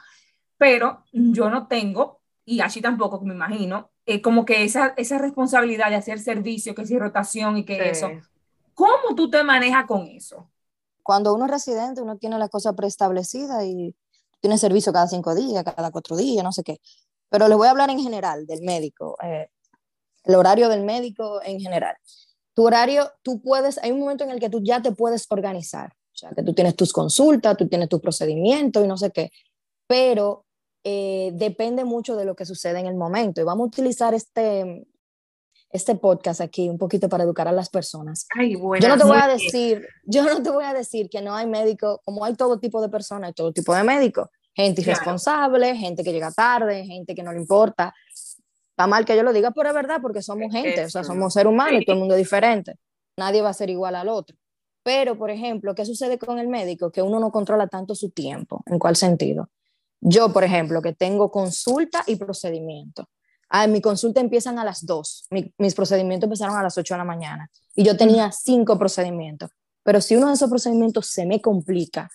pero 0.58 1.04
yo 1.12 1.48
no 1.48 1.68
tengo, 1.68 2.20
y 2.44 2.60
así 2.60 2.80
tampoco 2.80 3.20
me 3.20 3.34
imagino, 3.34 3.90
eh, 4.04 4.20
como 4.20 4.44
que 4.44 4.64
esa, 4.64 4.94
esa 4.96 5.18
responsabilidad 5.18 5.90
de 5.90 5.96
hacer 5.96 6.18
servicio, 6.18 6.74
que 6.74 6.86
si 6.86 6.98
rotación 6.98 7.56
y 7.56 7.64
que 7.64 7.76
Sí. 7.76 7.82
eso. 7.90 8.10
¿Cómo 8.74 9.14
tú 9.16 9.30
te 9.30 9.42
manejas 9.42 9.86
con 9.86 10.06
eso? 10.08 10.50
Cuando 11.06 11.32
uno 11.32 11.44
es 11.44 11.52
residente, 11.52 12.02
uno 12.02 12.18
tiene 12.18 12.36
la 12.36 12.48
cosa 12.48 12.72
preestablecida 12.72 13.64
y 13.64 13.94
tiene 14.40 14.58
servicio 14.58 14.92
cada 14.92 15.06
cinco 15.06 15.36
días, 15.36 15.62
cada 15.62 15.92
cuatro 15.92 16.16
días, 16.16 16.42
no 16.42 16.50
sé 16.50 16.64
qué. 16.64 16.80
Pero 17.30 17.46
les 17.46 17.56
voy 17.56 17.68
a 17.68 17.70
hablar 17.70 17.90
en 17.90 18.00
general 18.00 18.44
del 18.44 18.62
médico, 18.62 19.16
eh, 19.22 19.48
el 20.24 20.34
horario 20.34 20.68
del 20.68 20.82
médico 20.82 21.40
en 21.44 21.60
general. 21.60 21.94
Tu 22.54 22.64
horario, 22.64 23.08
tú 23.22 23.40
puedes, 23.40 23.78
hay 23.78 23.92
un 23.92 24.00
momento 24.00 24.24
en 24.24 24.32
el 24.32 24.40
que 24.40 24.50
tú 24.50 24.60
ya 24.64 24.82
te 24.82 24.90
puedes 24.90 25.26
organizar, 25.30 25.92
o 26.12 26.16
sea, 26.16 26.30
que 26.30 26.42
tú 26.42 26.52
tienes 26.52 26.74
tus 26.74 26.92
consultas, 26.92 27.56
tú 27.56 27.68
tienes 27.68 27.88
tus 27.88 28.00
procedimientos 28.00 28.84
y 28.84 28.88
no 28.88 28.96
sé 28.96 29.12
qué, 29.12 29.30
pero 29.86 30.44
eh, 30.82 31.30
depende 31.34 31.84
mucho 31.84 32.16
de 32.16 32.24
lo 32.24 32.34
que 32.34 32.46
sucede 32.46 32.80
en 32.80 32.86
el 32.86 32.96
momento. 32.96 33.40
Y 33.40 33.44
vamos 33.44 33.66
a 33.66 33.68
utilizar 33.68 34.12
este, 34.12 34.88
este 35.76 35.94
podcast 35.94 36.40
aquí 36.40 36.68
un 36.68 36.78
poquito 36.78 37.08
para 37.08 37.24
educar 37.24 37.46
a 37.48 37.52
las 37.52 37.68
personas. 37.68 38.26
Ay. 38.36 38.54
Yo 38.54 38.88
no 38.88 38.98
te 38.98 39.04
voy 39.04 39.18
a 39.18 39.28
decir, 39.28 39.86
yo 40.04 40.24
no 40.24 40.42
te 40.42 40.50
voy 40.50 40.64
a 40.64 40.74
decir 40.74 41.08
que 41.08 41.22
no 41.22 41.34
hay 41.34 41.46
médico, 41.46 42.00
como 42.04 42.24
hay 42.24 42.34
todo 42.34 42.58
tipo 42.58 42.82
de 42.82 42.88
personas, 42.88 43.28
hay 43.28 43.34
todo 43.34 43.52
tipo 43.52 43.74
de 43.74 43.84
médicos, 43.84 44.28
gente 44.54 44.82
Claro. 44.82 44.92
irresponsable, 44.92 45.76
gente 45.76 46.02
que 46.02 46.12
llega 46.12 46.30
tarde, 46.32 46.84
gente 46.84 47.14
que 47.14 47.22
no 47.22 47.32
le 47.32 47.38
importa. 47.38 47.94
Está 48.70 48.86
mal 48.86 49.04
que 49.04 49.16
yo 49.16 49.22
lo 49.22 49.32
diga, 49.32 49.52
pero 49.52 49.68
es 49.68 49.74
verdad, 49.74 50.00
porque 50.02 50.20
somos 50.20 50.52
gente, 50.52 50.84
o 50.84 50.90
sea, 50.90 51.02
somos 51.04 51.32
seres 51.32 51.50
humanos 51.50 51.80
y 51.80 51.84
todo 51.84 51.94
el 51.94 52.00
mundo 52.00 52.14
es 52.14 52.18
diferente. 52.18 52.76
Nadie 53.18 53.40
va 53.40 53.48
a 53.50 53.54
ser 53.54 53.70
igual 53.70 53.94
al 53.94 54.08
otro. 54.08 54.36
Pero, 54.82 55.16
por 55.16 55.30
ejemplo, 55.30 55.74
¿qué 55.74 55.84
sucede 55.84 56.18
con 56.18 56.38
el 56.38 56.48
médico? 56.48 56.92
Que 56.92 57.02
uno 57.02 57.18
no 57.18 57.32
controla 57.32 57.66
tanto 57.66 57.94
su 57.94 58.10
tiempo. 58.10 58.62
¿En 58.66 58.78
cuál 58.78 58.94
sentido? 58.94 59.50
Yo, 60.00 60.32
por 60.32 60.44
ejemplo, 60.44 60.80
que 60.82 60.92
tengo 60.92 61.30
consulta 61.30 62.04
y 62.06 62.16
procedimiento. 62.16 63.08
Ah, 63.48 63.66
mi 63.66 63.80
consulta 63.80 64.20
empiezan 64.20 64.58
a 64.58 64.64
las 64.64 64.84
2, 64.84 65.26
mi- 65.30 65.52
mis 65.58 65.74
procedimientos 65.74 66.26
empezaron 66.26 66.56
a 66.56 66.62
las 66.62 66.76
8 66.78 66.94
de 66.94 66.98
la 66.98 67.04
mañana 67.04 67.48
y 67.74 67.84
yo 67.84 67.96
tenía 67.96 68.32
cinco 68.32 68.78
procedimientos. 68.78 69.50
Pero 69.84 70.00
si 70.00 70.16
uno 70.16 70.28
de 70.28 70.34
esos 70.34 70.50
procedimientos 70.50 71.06
se 71.06 71.26
me 71.26 71.40
complica, 71.40 72.10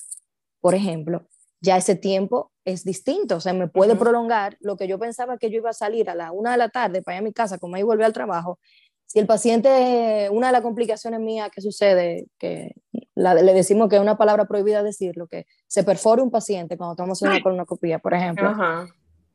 por 0.59 0.75
ejemplo, 0.75 1.25
ya 1.61 1.77
ese 1.77 1.95
tiempo 1.95 2.51
es 2.65 2.83
distinto, 2.83 3.37
o 3.37 3.39
sea, 3.39 3.53
me 3.53 3.67
puede 3.67 3.95
prolongar 3.95 4.57
lo 4.59 4.75
que 4.75 4.87
yo 4.87 4.99
pensaba 4.99 5.37
que 5.37 5.49
yo 5.49 5.57
iba 5.57 5.69
a 5.69 5.73
salir 5.73 6.09
a 6.09 6.15
la 6.15 6.31
una 6.31 6.51
de 6.51 6.57
la 6.57 6.69
tarde 6.69 7.01
para 7.01 7.15
ir 7.17 7.21
a 7.21 7.23
mi 7.23 7.31
casa, 7.33 7.57
como 7.59 7.75
ahí 7.75 7.83
volver 7.83 8.05
al 8.05 8.13
trabajo. 8.13 8.59
Si 9.05 9.19
el 9.19 9.25
paciente, 9.27 10.29
una 10.31 10.47
de 10.47 10.53
las 10.53 10.61
complicaciones 10.61 11.19
mías 11.19 11.49
que 11.53 11.61
sucede, 11.61 12.27
que 12.37 12.73
la- 13.15 13.35
le 13.35 13.53
decimos 13.53 13.89
que 13.89 13.95
es 13.97 14.01
una 14.01 14.17
palabra 14.17 14.45
prohibida 14.45 14.83
decirlo, 14.83 15.27
que 15.27 15.45
se 15.67 15.83
perfore 15.83 16.21
un 16.21 16.31
paciente 16.31 16.77
cuando 16.77 16.93
haciendo 16.93 17.35
una 17.35 17.43
colonoscopia, 17.43 17.99
por 17.99 18.13
ejemplo, 18.13 18.47
Ajá. 18.49 18.87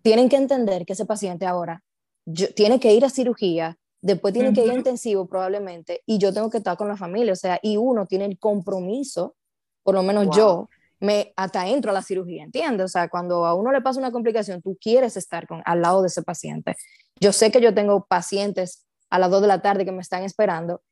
Tienen 0.06 0.28
que 0.28 0.36
entender 0.36 0.86
que 0.86 0.92
ese 0.92 1.04
paciente 1.04 1.46
ahora 1.46 1.82
yo- 2.24 2.46
tiene 2.54 2.78
que 2.78 2.94
ir 2.94 3.04
a 3.04 3.10
cirugía, 3.10 3.76
después 4.00 4.32
tiene 4.32 4.52
que 4.52 4.64
ir 4.64 4.70
a 4.70 4.74
intensivo 4.74 5.26
probablemente, 5.26 6.02
y 6.06 6.18
yo 6.18 6.32
tengo 6.32 6.48
que 6.48 6.58
estar 6.58 6.76
con 6.76 6.86
la 6.86 6.96
familia, 6.96 7.32
o 7.32 7.36
sea, 7.36 7.58
y 7.60 7.76
uno 7.76 8.06
tiene 8.06 8.24
el 8.26 8.38
compromiso, 8.38 9.34
por 9.82 9.96
lo 9.96 10.04
menos 10.04 10.26
Wow. 10.26 10.34
yo, 10.36 10.68
me 11.00 11.32
hasta 11.34 11.66
entro 11.66 11.90
a 11.90 11.94
la 11.94 12.02
cirugía, 12.02 12.44
¿entiendes? 12.44 12.84
O 12.84 12.88
sea, 12.88 13.08
cuando 13.08 13.44
a 13.46 13.54
uno 13.54 13.72
le 13.72 13.80
pasa 13.82 13.98
una 13.98 14.12
complicación, 14.12 14.62
tú 14.62 14.78
quieres 14.80 15.16
estar 15.16 15.48
con, 15.48 15.60
al 15.64 15.82
lado 15.82 16.02
de 16.02 16.06
ese 16.06 16.22
paciente. 16.22 16.76
Yo 17.20 17.32
sé 17.32 17.50
que 17.50 17.60
yo 17.60 17.74
tengo 17.74 18.06
pacientes 18.06 18.86
a 19.10 19.18
las 19.18 19.28
2 19.30 19.42
de 19.42 19.48
la 19.48 19.60
tarde 19.60 19.84
que 19.84 19.90
me 19.92 20.02
están 20.02 20.22
esperando, 20.22 20.82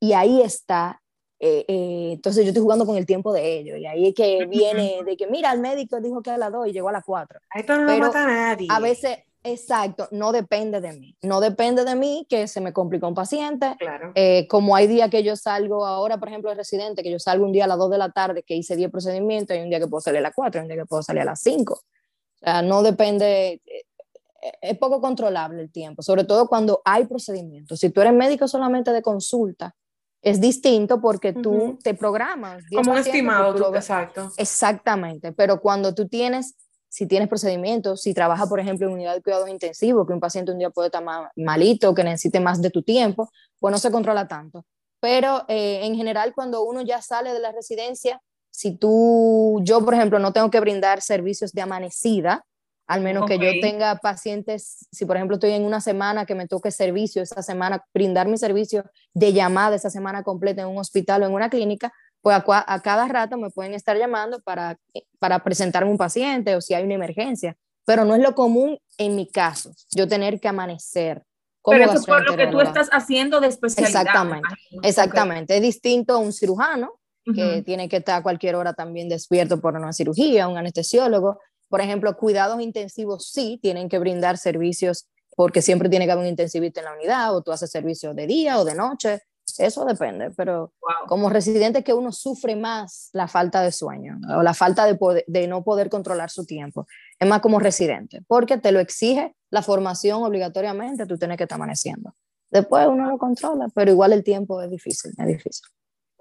y 0.00 0.12
ahí 0.12 0.42
está 0.42 1.02
eh, 1.42 1.64
eh, 1.68 2.10
entonces 2.12 2.44
yo 2.44 2.50
estoy 2.50 2.62
jugando 2.62 2.84
con 2.84 2.98
el 2.98 3.06
tiempo 3.06 3.32
de 3.32 3.58
ellos 3.58 3.78
y 3.78 3.86
ahí 3.86 4.08
es 4.08 4.14
que 4.14 4.44
viene 4.44 5.02
de 5.06 5.16
que 5.16 5.26
mira, 5.26 5.50
el 5.52 5.60
médico 5.60 5.98
dijo 5.98 6.20
que 6.20 6.30
a 6.30 6.36
las 6.36 6.52
2 6.52 6.68
y 6.68 6.72
llegó 6.72 6.90
a 6.90 6.92
las 6.92 7.04
4. 7.04 7.40
Esto 7.54 7.78
no 7.78 7.86
Pero 7.86 7.98
lo 7.98 8.06
mata 8.08 8.24
a 8.24 8.26
nadie. 8.26 8.68
A 8.70 8.78
veces, 8.78 9.20
exacto, 9.42 10.06
no 10.10 10.32
depende 10.32 10.82
de 10.82 10.92
mí. 10.92 11.16
No 11.22 11.40
depende 11.40 11.86
de 11.86 11.94
mí 11.94 12.26
que 12.28 12.46
se 12.46 12.60
me 12.60 12.74
complicó 12.74 13.08
un 13.08 13.14
paciente. 13.14 13.74
Claro. 13.78 14.12
Eh, 14.16 14.46
como 14.48 14.76
hay 14.76 14.86
días 14.86 15.08
que 15.08 15.22
yo 15.22 15.34
salgo 15.34 15.86
ahora, 15.86 16.18
por 16.18 16.28
ejemplo, 16.28 16.50
de 16.50 16.56
residente, 16.56 17.02
que 17.02 17.10
yo 17.10 17.18
salgo 17.18 17.46
un 17.46 17.52
día 17.52 17.64
a 17.64 17.68
las 17.68 17.78
2 17.78 17.90
de 17.90 17.98
la 17.98 18.10
tarde, 18.10 18.42
que 18.42 18.54
hice 18.54 18.76
10 18.76 18.90
procedimientos, 18.90 19.56
y 19.56 19.60
un 19.60 19.70
día 19.70 19.80
que 19.80 19.86
puedo 19.86 20.02
salir 20.02 20.18
a 20.18 20.22
las 20.22 20.34
4, 20.34 20.60
y 20.60 20.62
un 20.62 20.68
día 20.68 20.76
que 20.76 20.86
puedo 20.86 21.02
salir 21.02 21.22
a 21.22 21.24
las 21.24 21.40
5. 21.40 21.72
O 21.72 21.80
sea, 22.38 22.60
no 22.60 22.82
depende, 22.82 23.62
eh, 23.64 23.84
eh, 24.42 24.52
es 24.60 24.76
poco 24.76 25.00
controlable 25.00 25.62
el 25.62 25.72
tiempo, 25.72 26.02
sobre 26.02 26.24
todo 26.24 26.48
cuando 26.48 26.82
hay 26.84 27.06
procedimientos. 27.06 27.80
Si 27.80 27.88
tú 27.88 28.02
eres 28.02 28.12
médico 28.12 28.46
solamente 28.46 28.92
de 28.92 29.00
consulta, 29.00 29.74
es 30.22 30.40
distinto 30.40 31.00
porque 31.00 31.32
tú 31.32 31.78
te 31.82 31.94
programas. 31.94 32.64
10 32.68 32.80
Como 32.80 32.92
un 32.92 32.98
estimado, 32.98 33.54
tú 33.54 33.74
exacto. 33.74 34.30
Exactamente, 34.36 35.32
pero 35.32 35.60
cuando 35.60 35.94
tú 35.94 36.06
tienes, 36.08 36.54
si 36.88 37.06
tienes 37.06 37.28
procedimientos, 37.28 38.02
si 38.02 38.12
trabajas, 38.14 38.48
por 38.48 38.60
ejemplo, 38.60 38.86
en 38.86 38.94
unidad 38.94 39.14
de 39.14 39.22
cuidados 39.22 39.48
intensivos, 39.48 40.06
que 40.06 40.12
un 40.12 40.20
paciente 40.20 40.52
un 40.52 40.58
día 40.58 40.70
puede 40.70 40.88
estar 40.88 41.02
ma- 41.02 41.30
malito, 41.36 41.94
que 41.94 42.04
necesite 42.04 42.40
más 42.40 42.60
de 42.60 42.70
tu 42.70 42.82
tiempo, 42.82 43.30
pues 43.58 43.72
no 43.72 43.78
se 43.78 43.90
controla 43.90 44.26
tanto. 44.28 44.64
Pero 45.00 45.44
eh, 45.48 45.80
en 45.84 45.94
general, 45.96 46.34
cuando 46.34 46.62
uno 46.62 46.82
ya 46.82 47.00
sale 47.00 47.32
de 47.32 47.40
la 47.40 47.52
residencia, 47.52 48.20
si 48.50 48.76
tú, 48.76 49.60
yo, 49.62 49.82
por 49.84 49.94
ejemplo, 49.94 50.18
no 50.18 50.32
tengo 50.32 50.50
que 50.50 50.60
brindar 50.60 51.00
servicios 51.00 51.52
de 51.52 51.62
amanecida, 51.62 52.44
al 52.90 53.02
menos 53.02 53.24
que 53.26 53.38
yo 53.38 53.52
tenga 53.60 53.94
pacientes, 53.94 54.88
si 54.90 55.06
por 55.06 55.14
ejemplo 55.14 55.36
estoy 55.36 55.52
en 55.52 55.62
una 55.62 55.80
semana 55.80 56.26
que 56.26 56.34
me 56.34 56.48
toque 56.48 56.72
servicio 56.72 57.22
esa 57.22 57.40
semana, 57.40 57.84
brindar 57.94 58.26
mi 58.26 58.36
servicio 58.36 58.84
de 59.14 59.32
llamada 59.32 59.76
esa 59.76 59.90
semana 59.90 60.24
completa 60.24 60.62
en 60.62 60.68
un 60.68 60.78
hospital 60.78 61.22
o 61.22 61.26
en 61.26 61.32
una 61.32 61.48
clínica, 61.48 61.92
pues 62.20 62.36
a, 62.36 62.80
cada 62.82 63.06
rato 63.06 63.38
me 63.38 63.50
pueden 63.50 63.74
estar 63.74 63.96
llamando 63.96 64.40
para, 64.40 64.76
para 65.20 65.38
presentarme 65.44 65.88
un 65.88 65.98
paciente 65.98 66.56
o 66.56 66.60
si 66.60 66.74
hay 66.74 66.82
una 66.82 66.94
emergencia, 66.94 67.56
pero 67.84 68.04
no 68.04 68.16
es 68.16 68.22
lo 68.22 68.34
común 68.34 68.76
en 68.98 69.14
mi 69.14 69.28
caso, 69.28 69.70
yo 69.92 70.08
tener 70.08 70.40
que 70.40 70.48
amanecer. 70.48 71.22
como 71.62 71.78
Pero 71.78 71.92
eso 71.92 72.00
es 72.00 72.06
por 72.06 72.28
lo 72.28 72.36
que 72.36 72.48
tú 72.48 72.60
estás 72.60 72.88
haciendo 72.90 73.38
de 73.38 73.46
especialidad. 73.46 74.00
Exactamente. 74.00 74.48
Exactamente, 74.82 75.54
es 75.54 75.62
distinto 75.62 76.14
a 76.14 76.18
un 76.18 76.32
cirujano 76.32 76.90
que 77.32 77.62
tiene 77.62 77.88
que 77.88 77.98
estar 77.98 78.18
a 78.18 78.22
cualquier 78.24 78.56
hora 78.56 78.72
también 78.72 79.08
despierto 79.08 79.60
por 79.60 79.76
una 79.76 79.92
cirugía, 79.92 80.48
un 80.48 80.58
anestesiólogo. 80.58 81.38
Por 81.70 81.80
ejemplo, 81.80 82.14
cuidados 82.18 82.60
intensivos 82.60 83.30
sí 83.30 83.58
tienen 83.62 83.88
que 83.88 83.98
brindar 83.98 84.36
servicios 84.36 85.08
porque 85.36 85.62
siempre 85.62 85.88
tiene 85.88 86.04
que 86.04 86.12
haber 86.12 86.24
un 86.24 86.28
intensivista 86.28 86.80
en 86.80 86.86
la 86.86 86.92
unidad, 86.92 87.34
o 87.34 87.40
tú 87.40 87.52
haces 87.52 87.70
servicio 87.70 88.12
de 88.12 88.26
día 88.26 88.58
o 88.58 88.64
de 88.66 88.74
noche, 88.74 89.22
eso 89.58 89.84
depende, 89.84 90.30
pero 90.30 90.72
como 91.06 91.30
residente 91.30 91.82
que 91.82 91.94
uno 91.94 92.12
sufre 92.12 92.56
más 92.56 93.10
la 93.12 93.28
falta 93.28 93.62
de 93.62 93.72
sueño 93.72 94.18
o 94.36 94.42
la 94.42 94.54
falta 94.54 94.84
de, 94.86 95.24
de 95.26 95.48
no 95.48 95.64
poder 95.64 95.88
controlar 95.88 96.30
su 96.30 96.44
tiempo, 96.44 96.86
es 97.18 97.28
más 97.28 97.40
como 97.40 97.58
residente, 97.58 98.22
porque 98.26 98.58
te 98.58 98.72
lo 98.72 98.80
exige 98.80 99.34
la 99.50 99.62
formación 99.62 100.22
obligatoriamente, 100.22 101.06
tú 101.06 101.16
tienes 101.16 101.36
que 101.36 101.44
estar 101.44 101.56
amaneciendo. 101.56 102.14
Después 102.50 102.86
uno 102.88 103.08
lo 103.08 103.18
controla, 103.18 103.68
pero 103.74 103.90
igual 103.90 104.12
el 104.12 104.24
tiempo 104.24 104.60
es 104.60 104.70
difícil, 104.70 105.12
es 105.16 105.26
difícil. 105.26 105.68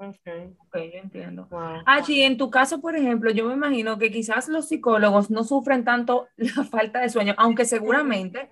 Ok, 0.02 0.56
okay 0.68 0.92
yo 0.94 1.00
entiendo. 1.00 1.48
Wow. 1.52 1.82
en 2.08 2.38
tu 2.38 2.50
caso, 2.50 2.80
por 2.80 2.96
ejemplo, 2.96 3.32
yo 3.32 3.46
me 3.46 3.54
imagino 3.54 3.98
que 3.98 4.10
quizás 4.12 4.48
los 4.48 4.70
psicólogos 4.70 5.30
no 5.30 5.44
sufren 5.44 5.84
tanto 5.84 6.28
la 6.38 6.64
falta 6.64 7.02
de 7.02 7.10
sueño, 7.10 7.36
aunque 7.38 7.66
seguramente 7.66 8.50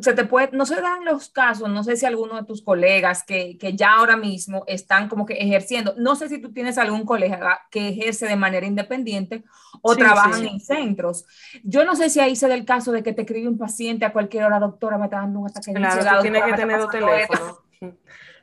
se 0.00 0.12
te 0.12 0.24
puede, 0.24 0.50
no 0.52 0.66
se 0.66 0.80
dan 0.80 1.04
los 1.04 1.30
casos, 1.30 1.68
no 1.68 1.82
sé 1.82 1.96
si 1.96 2.04
alguno 2.04 2.36
de 2.36 2.44
tus 2.44 2.62
colegas 2.62 3.22
que, 3.22 3.56
que, 3.56 3.74
ya 3.74 3.94
ahora 3.94 4.16
mismo 4.16 4.64
están 4.66 5.08
como 5.08 5.24
que 5.24 5.34
ejerciendo, 5.34 5.94
no 5.96 6.16
sé 6.16 6.28
si 6.28 6.38
tú 6.38 6.52
tienes 6.52 6.76
algún 6.76 7.04
colega 7.04 7.62
que 7.70 7.88
ejerce 7.88 8.26
de 8.26 8.36
manera 8.36 8.66
independiente 8.66 9.42
o 9.80 9.96
trabajan 9.96 10.44
en 10.44 10.60
centros. 10.60 11.24
Yo 11.62 11.84
no 11.84 11.96
sé 11.96 12.10
si 12.10 12.20
ahí 12.20 12.36
se 12.36 12.48
da 12.48 12.54
el 12.54 12.66
caso 12.66 12.92
de 12.92 13.02
que 13.02 13.12
te 13.12 13.22
escribe 13.22 13.48
un 13.48 13.58
paciente 13.58 14.04
a 14.04 14.12
cualquier 14.12 14.44
hora, 14.44 14.58
doctora, 14.58 14.98
me 14.98 15.04
está 15.04 15.18
dando 15.18 15.40
un 15.40 15.48
ataque 15.48 15.72
de 15.72 15.76
Claro, 15.76 16.20
tienes 16.20 16.42
que 16.42 16.52
tener 16.52 16.80
un 16.80 16.90
teléfono. 16.90 17.58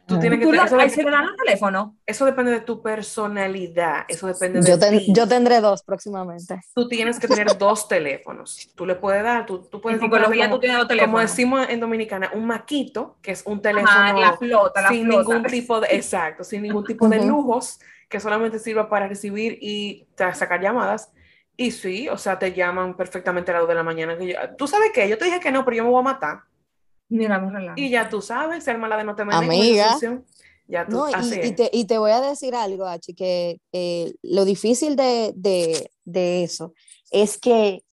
Tú 0.07 0.17
tienes 0.19 0.39
que 0.39 0.45
¿Tú 0.45 0.53
eso, 0.53 0.79
el 0.79 1.35
teléfono? 1.35 1.97
Eso 2.05 2.25
depende 2.25 2.51
de 2.51 2.61
tu 2.61 2.81
personalidad, 2.81 4.05
eso 4.07 4.27
depende 4.27 4.61
de 4.61 4.69
yo, 4.69 4.79
ti. 4.79 5.13
yo 5.13 5.27
tendré 5.27 5.59
dos 5.59 5.83
próximamente. 5.83 6.61
Tú 6.73 6.87
tienes 6.87 7.19
que 7.19 7.27
tener 7.27 7.57
dos 7.57 7.89
teléfonos. 7.89 8.69
Tú 8.73 8.85
le 8.85 8.95
puedes 8.95 9.21
dar, 9.21 9.45
tú, 9.45 9.67
tú 9.69 9.81
puedes... 9.81 9.99
En 9.99 10.05
psicología 10.05 10.45
como, 10.45 10.55
tú 10.55 10.61
tienes 10.61 10.77
dos 10.77 10.87
teléfonos. 10.87 11.11
Como 11.11 11.21
decimos 11.21 11.67
en 11.69 11.79
Dominicana, 11.81 12.31
un 12.33 12.45
maquito, 12.45 13.17
que 13.21 13.31
es 13.31 13.43
un 13.45 13.61
teléfono... 13.61 14.17
la 14.17 14.37
flota, 14.37 14.81
la 14.81 14.89
sin 14.89 15.09
ningún 15.09 15.43
tipo 15.43 15.81
de... 15.81 15.87
Exacto, 15.91 16.45
sin 16.45 16.61
ningún 16.61 16.85
tipo 16.85 17.09
de 17.09 17.25
lujos, 17.25 17.79
que 18.07 18.21
solamente 18.21 18.59
sirva 18.59 18.87
para 18.87 19.09
recibir 19.09 19.59
y 19.61 20.07
sacar 20.15 20.61
llamadas. 20.61 21.11
Y 21.57 21.71
sí, 21.71 22.07
o 22.07 22.17
sea, 22.17 22.39
te 22.39 22.53
llaman 22.53 22.95
perfectamente 22.95 23.51
a 23.51 23.55
las 23.55 23.61
2 23.63 23.69
de 23.69 23.75
la 23.75 23.83
mañana. 23.83 24.17
Que 24.17 24.37
¿Tú 24.57 24.67
sabes 24.67 24.91
qué? 24.93 25.09
Yo 25.09 25.17
te 25.17 25.25
dije 25.25 25.41
que 25.41 25.51
no, 25.51 25.65
pero 25.65 25.77
yo 25.77 25.83
me 25.83 25.89
voy 25.89 25.99
a 25.99 26.03
matar. 26.03 26.39
Y 27.75 27.89
ya 27.89 28.09
tú 28.09 28.21
sabes, 28.21 28.63
ser 28.63 28.77
mala 28.77 28.97
de 28.97 29.03
no 29.03 29.15
te 29.15 29.23
Amiga. 29.23 29.97
Ya 30.69 30.85
tú, 30.85 30.97
no, 30.97 31.09
y, 31.09 31.53
te, 31.53 31.69
y, 31.71 31.85
te, 31.85 31.97
voy 31.97 32.11
a 32.11 32.19
decir 32.19 32.53
algo, 32.53 32.85
Achi, 32.85 33.13
que 33.13 33.61
eh, 33.71 34.13
lo 34.21 34.43
difícil 34.43 34.97
de, 34.97 35.31
de, 35.33 35.89
de, 36.03 36.43
eso 36.43 36.73
es 37.09 37.37
que, 37.37 37.85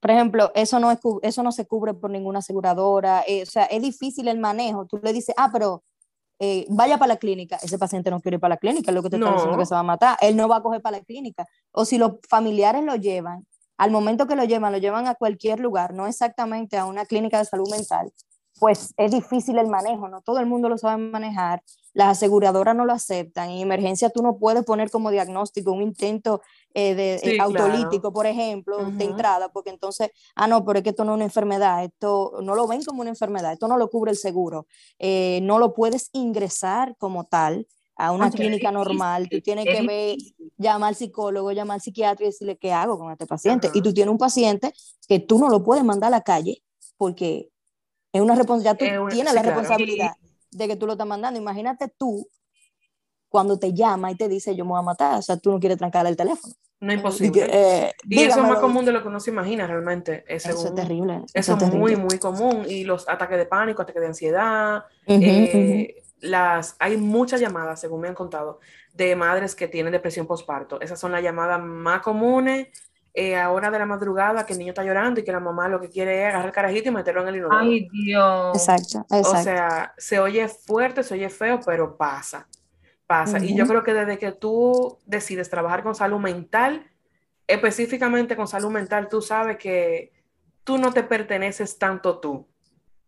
por 0.00 0.12
ejemplo, 0.12 0.50
eso 0.54 0.80
no, 0.80 0.90
es, 0.90 0.98
eso 1.20 1.42
no 1.42 1.52
se 1.52 1.66
cubre 1.66 1.92
por 1.92 2.10
ninguna 2.10 2.38
aseguradora, 2.38 3.22
eh, 3.26 3.42
o 3.42 3.46
sea, 3.46 3.64
es 3.64 3.82
difícil 3.82 4.28
el 4.28 4.38
manejo. 4.38 4.86
Tú 4.86 4.98
le 5.02 5.12
dices, 5.12 5.34
ah, 5.36 5.50
pero 5.52 5.84
eh, 6.38 6.64
vaya 6.70 6.96
para 6.98 7.14
la 7.14 7.16
clínica. 7.18 7.58
Ese 7.62 7.78
paciente 7.78 8.10
no 8.10 8.20
quiere 8.20 8.36
ir 8.36 8.40
para 8.40 8.54
la 8.54 8.58
clínica, 8.58 8.90
es 8.90 8.94
lo 8.94 9.02
que 9.02 9.10
te 9.10 9.16
está 9.16 9.32
diciendo 9.32 9.58
que 9.58 9.66
se 9.66 9.74
va 9.74 9.80
a 9.80 9.84
matar. 9.84 10.16
Él 10.22 10.36
no 10.36 10.48
va 10.48 10.56
a 10.56 10.62
coger 10.62 10.80
para 10.80 10.98
la 10.98 11.04
clínica. 11.04 11.46
O 11.72 11.84
si 11.84 11.98
los 11.98 12.12
familiares 12.28 12.82
lo 12.82 12.96
llevan, 12.96 13.46
al 13.78 13.90
momento 13.90 14.26
que 14.26 14.36
lo 14.36 14.44
llevan, 14.44 14.72
lo 14.72 14.78
llevan 14.78 15.06
a 15.06 15.14
cualquier 15.14 15.60
lugar, 15.60 15.92
no 15.92 16.06
exactamente 16.06 16.78
a 16.78 16.86
una 16.86 17.04
clínica 17.04 17.38
de 17.38 17.44
salud 17.44 17.70
mental, 17.70 18.10
pues 18.58 18.94
es 18.96 19.10
difícil 19.10 19.58
el 19.58 19.68
manejo, 19.68 20.08
no 20.08 20.20
todo 20.22 20.38
el 20.38 20.46
mundo 20.46 20.68
lo 20.68 20.78
sabe 20.78 21.02
manejar, 21.02 21.62
las 21.92 22.18
aseguradoras 22.18 22.74
no 22.74 22.84
lo 22.84 22.92
aceptan, 22.92 23.50
en 23.50 23.58
emergencia 23.58 24.10
tú 24.10 24.22
no 24.22 24.38
puedes 24.38 24.64
poner 24.64 24.90
como 24.90 25.10
diagnóstico 25.10 25.72
un 25.72 25.82
intento 25.82 26.42
eh, 26.74 26.94
de, 26.94 27.14
eh, 27.16 27.38
autolítico, 27.40 28.12
por 28.12 28.26
ejemplo, 28.26 28.78
de 28.90 29.04
entrada, 29.04 29.50
porque 29.50 29.70
entonces, 29.70 30.10
ah, 30.34 30.46
no, 30.46 30.64
pero 30.64 30.78
es 30.78 30.82
que 30.82 30.90
esto 30.90 31.04
no 31.04 31.12
es 31.12 31.16
una 31.16 31.24
enfermedad, 31.24 31.84
esto 31.84 32.34
no 32.42 32.54
lo 32.54 32.66
ven 32.66 32.82
como 32.82 33.00
una 33.00 33.10
enfermedad, 33.10 33.52
esto 33.52 33.68
no 33.68 33.78
lo 33.78 33.88
cubre 33.88 34.10
el 34.10 34.16
seguro, 34.16 34.66
eh, 34.98 35.40
no 35.42 35.58
lo 35.58 35.74
puedes 35.74 36.10
ingresar 36.12 36.96
como 36.98 37.24
tal 37.24 37.66
a 37.96 38.12
una 38.12 38.30
clínica 38.30 38.70
normal, 38.70 39.28
tú 39.30 39.40
tienes 39.40 39.64
que 39.64 39.80
ver, 39.86 40.16
llamar 40.58 40.88
al 40.88 40.96
psicólogo, 40.96 41.50
llamar 41.52 41.76
al 41.76 41.80
psiquiatra 41.80 42.24
y 42.24 42.28
decirle 42.28 42.58
qué 42.58 42.72
hago 42.72 42.98
con 42.98 43.10
este 43.10 43.26
paciente. 43.26 43.70
Y 43.72 43.80
tú 43.80 43.94
tienes 43.94 44.12
un 44.12 44.18
paciente 44.18 44.74
que 45.08 45.18
tú 45.18 45.38
no 45.38 45.48
lo 45.48 45.64
puedes 45.64 45.82
mandar 45.82 46.08
a 46.08 46.10
la 46.10 46.20
calle 46.20 46.62
porque 46.98 47.48
es 48.16 48.22
una 48.22 48.34
responsabilidad, 48.34 48.98
tú 48.98 49.08
tienes 49.14 49.34
la 49.34 49.42
responsabilidad 49.42 50.12
de 50.50 50.68
que 50.68 50.76
tú 50.76 50.86
lo 50.86 50.92
estás 50.92 51.06
mandando. 51.06 51.38
Imagínate 51.38 51.88
tú 51.96 52.28
cuando 53.28 53.58
te 53.58 53.72
llama 53.72 54.10
y 54.10 54.16
te 54.16 54.28
dice 54.28 54.56
yo 54.56 54.64
me 54.64 54.70
voy 54.70 54.80
a 54.80 54.82
matar, 54.82 55.18
o 55.18 55.22
sea, 55.22 55.36
tú 55.36 55.50
no 55.50 55.60
quieres 55.60 55.78
trancar 55.78 56.06
el 56.06 56.16
teléfono. 56.16 56.54
No 56.78 56.92
es 56.92 57.00
posible. 57.00 57.48
Eh, 57.50 57.92
y 58.04 58.22
eso 58.22 58.40
es 58.40 58.48
más 58.48 58.58
común 58.58 58.84
de 58.84 58.92
lo 58.92 59.00
que 59.00 59.08
uno 59.08 59.18
se 59.18 59.30
imagina 59.30 59.66
realmente. 59.66 60.24
eso 60.28 60.50
es 60.50 60.74
terrible. 60.74 61.22
Eso, 61.32 61.56
es 61.56 61.74
muy, 61.74 61.96
muy 61.96 62.18
común. 62.18 62.64
Y 62.68 62.84
los 62.84 63.08
ataques 63.08 63.38
de 63.38 63.46
pánico, 63.46 63.82
ataques 63.82 64.00
de 64.00 64.08
ansiedad. 64.08 64.84
Eh, 65.06 66.02
las, 66.20 66.76
hay 66.78 66.98
muchas 66.98 67.40
llamadas, 67.40 67.80
según 67.80 68.02
me 68.02 68.08
han 68.08 68.14
contado, 68.14 68.60
de 68.92 69.16
madres 69.16 69.54
que 69.54 69.68
tienen 69.68 69.92
depresión 69.92 70.26
postparto. 70.26 70.78
Esas 70.80 71.00
son 71.00 71.12
las 71.12 71.22
llamadas 71.22 71.62
más 71.62 72.02
comunes 72.02 72.68
eh, 73.18 73.34
a 73.34 73.50
hora 73.50 73.70
de 73.70 73.78
la 73.78 73.86
madrugada 73.86 74.44
que 74.44 74.52
el 74.52 74.58
niño 74.58 74.72
está 74.72 74.84
llorando 74.84 75.20
y 75.20 75.24
que 75.24 75.32
la 75.32 75.40
mamá 75.40 75.70
lo 75.70 75.80
que 75.80 75.88
quiere 75.88 76.20
es 76.20 76.28
agarrar 76.28 76.46
el 76.48 76.52
carajito 76.52 76.90
y 76.90 76.92
meterlo 76.92 77.22
en 77.22 77.28
el 77.28 77.36
inodoro. 77.36 77.58
Ay, 77.58 77.88
Dios. 77.90 78.54
Exacto, 78.54 79.06
exacto. 79.08 79.38
O 79.38 79.42
sea, 79.42 79.94
se 79.96 80.18
oye 80.18 80.46
fuerte, 80.48 81.02
se 81.02 81.14
oye 81.14 81.30
feo, 81.30 81.58
pero 81.64 81.96
pasa, 81.96 82.46
pasa. 83.06 83.38
Y 83.38 83.56
yo 83.56 83.66
creo 83.66 83.82
que 83.82 83.94
desde 83.94 84.18
que 84.18 84.32
tú 84.32 84.98
decides 85.06 85.48
trabajar 85.48 85.82
con 85.82 85.94
salud 85.94 86.18
mental, 86.18 86.86
específicamente 87.46 88.36
con 88.36 88.46
salud 88.46 88.70
mental, 88.70 89.08
tú 89.08 89.22
sabes 89.22 89.56
que 89.56 90.12
tú 90.62 90.76
no 90.76 90.92
te 90.92 91.02
perteneces 91.02 91.78
tanto 91.78 92.18
tú 92.18 92.46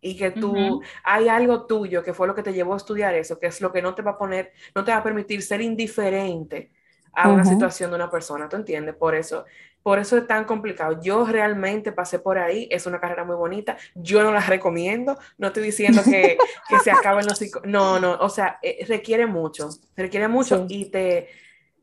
y 0.00 0.16
que 0.16 0.30
tú 0.30 0.80
hay 1.04 1.28
algo 1.28 1.66
tuyo 1.66 2.02
que 2.02 2.14
fue 2.14 2.26
lo 2.26 2.34
que 2.34 2.42
te 2.42 2.54
llevó 2.54 2.72
a 2.72 2.78
estudiar 2.78 3.14
eso, 3.14 3.38
que 3.38 3.48
es 3.48 3.60
lo 3.60 3.72
que 3.72 3.82
no 3.82 3.94
te 3.94 4.00
va 4.00 4.12
a 4.12 4.18
poner, 4.18 4.52
no 4.74 4.84
te 4.84 4.90
va 4.90 4.98
a 4.98 5.02
permitir 5.02 5.42
ser 5.42 5.60
indiferente 5.60 6.70
a 7.12 7.28
una 7.28 7.44
situación 7.44 7.90
de 7.90 7.96
una 7.96 8.10
persona, 8.10 8.48
¿tú 8.48 8.56
entiendes? 8.56 8.94
Por 8.94 9.14
eso 9.14 9.44
por 9.82 9.98
eso 9.98 10.16
es 10.16 10.26
tan 10.26 10.44
complicado. 10.44 11.00
Yo 11.00 11.24
realmente 11.24 11.92
pasé 11.92 12.18
por 12.18 12.38
ahí, 12.38 12.68
es 12.70 12.86
una 12.86 13.00
carrera 13.00 13.24
muy 13.24 13.36
bonita, 13.36 13.76
yo 13.94 14.22
no 14.22 14.32
la 14.32 14.40
recomiendo, 14.40 15.18
no 15.38 15.48
estoy 15.48 15.62
diciendo 15.62 16.02
que, 16.04 16.36
que 16.68 16.78
se 16.80 16.90
acaben 16.90 17.26
los 17.26 17.40
No, 17.64 17.98
no, 17.98 18.12
o 18.20 18.28
sea, 18.28 18.58
eh, 18.62 18.84
requiere 18.86 19.26
mucho, 19.26 19.70
requiere 19.96 20.28
mucho 20.28 20.66
y 20.68 20.86
te 20.86 21.28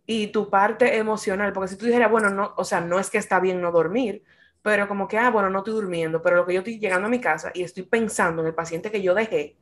y 0.08 0.28
tu 0.28 0.50
parte 0.50 0.98
emocional, 0.98 1.52
porque 1.52 1.70
si 1.70 1.78
tú 1.78 1.86
dijeras, 1.86 2.12
bueno, 2.12 2.30
no, 2.30 2.54
o 2.58 2.64
sea, 2.64 2.80
no 2.80 3.00
es 3.00 3.10
que 3.10 3.18
está 3.18 3.40
bien 3.40 3.60
no 3.60 3.72
dormir, 3.72 4.24
pero 4.62 4.88
como 4.88 5.08
que, 5.08 5.18
ah, 5.18 5.32
bueno, 5.32 5.50
no 5.50 5.60
estoy 5.60 5.74
durmiendo, 5.74 6.22
pero 6.22 6.36
lo 6.36 6.46
que 6.46 6.54
yo 6.54 6.60
estoy 6.60 6.80
llegando 6.80 7.08
a 7.08 7.10
mi 7.10 7.20
casa 7.20 7.52
y 7.54 7.64
estoy 7.64 7.84
pensando 7.84 8.42
en 8.42 8.48
el 8.48 8.54
paciente 8.54 8.92
que 8.92 9.02
yo 9.02 9.16
dejé, 9.16 9.58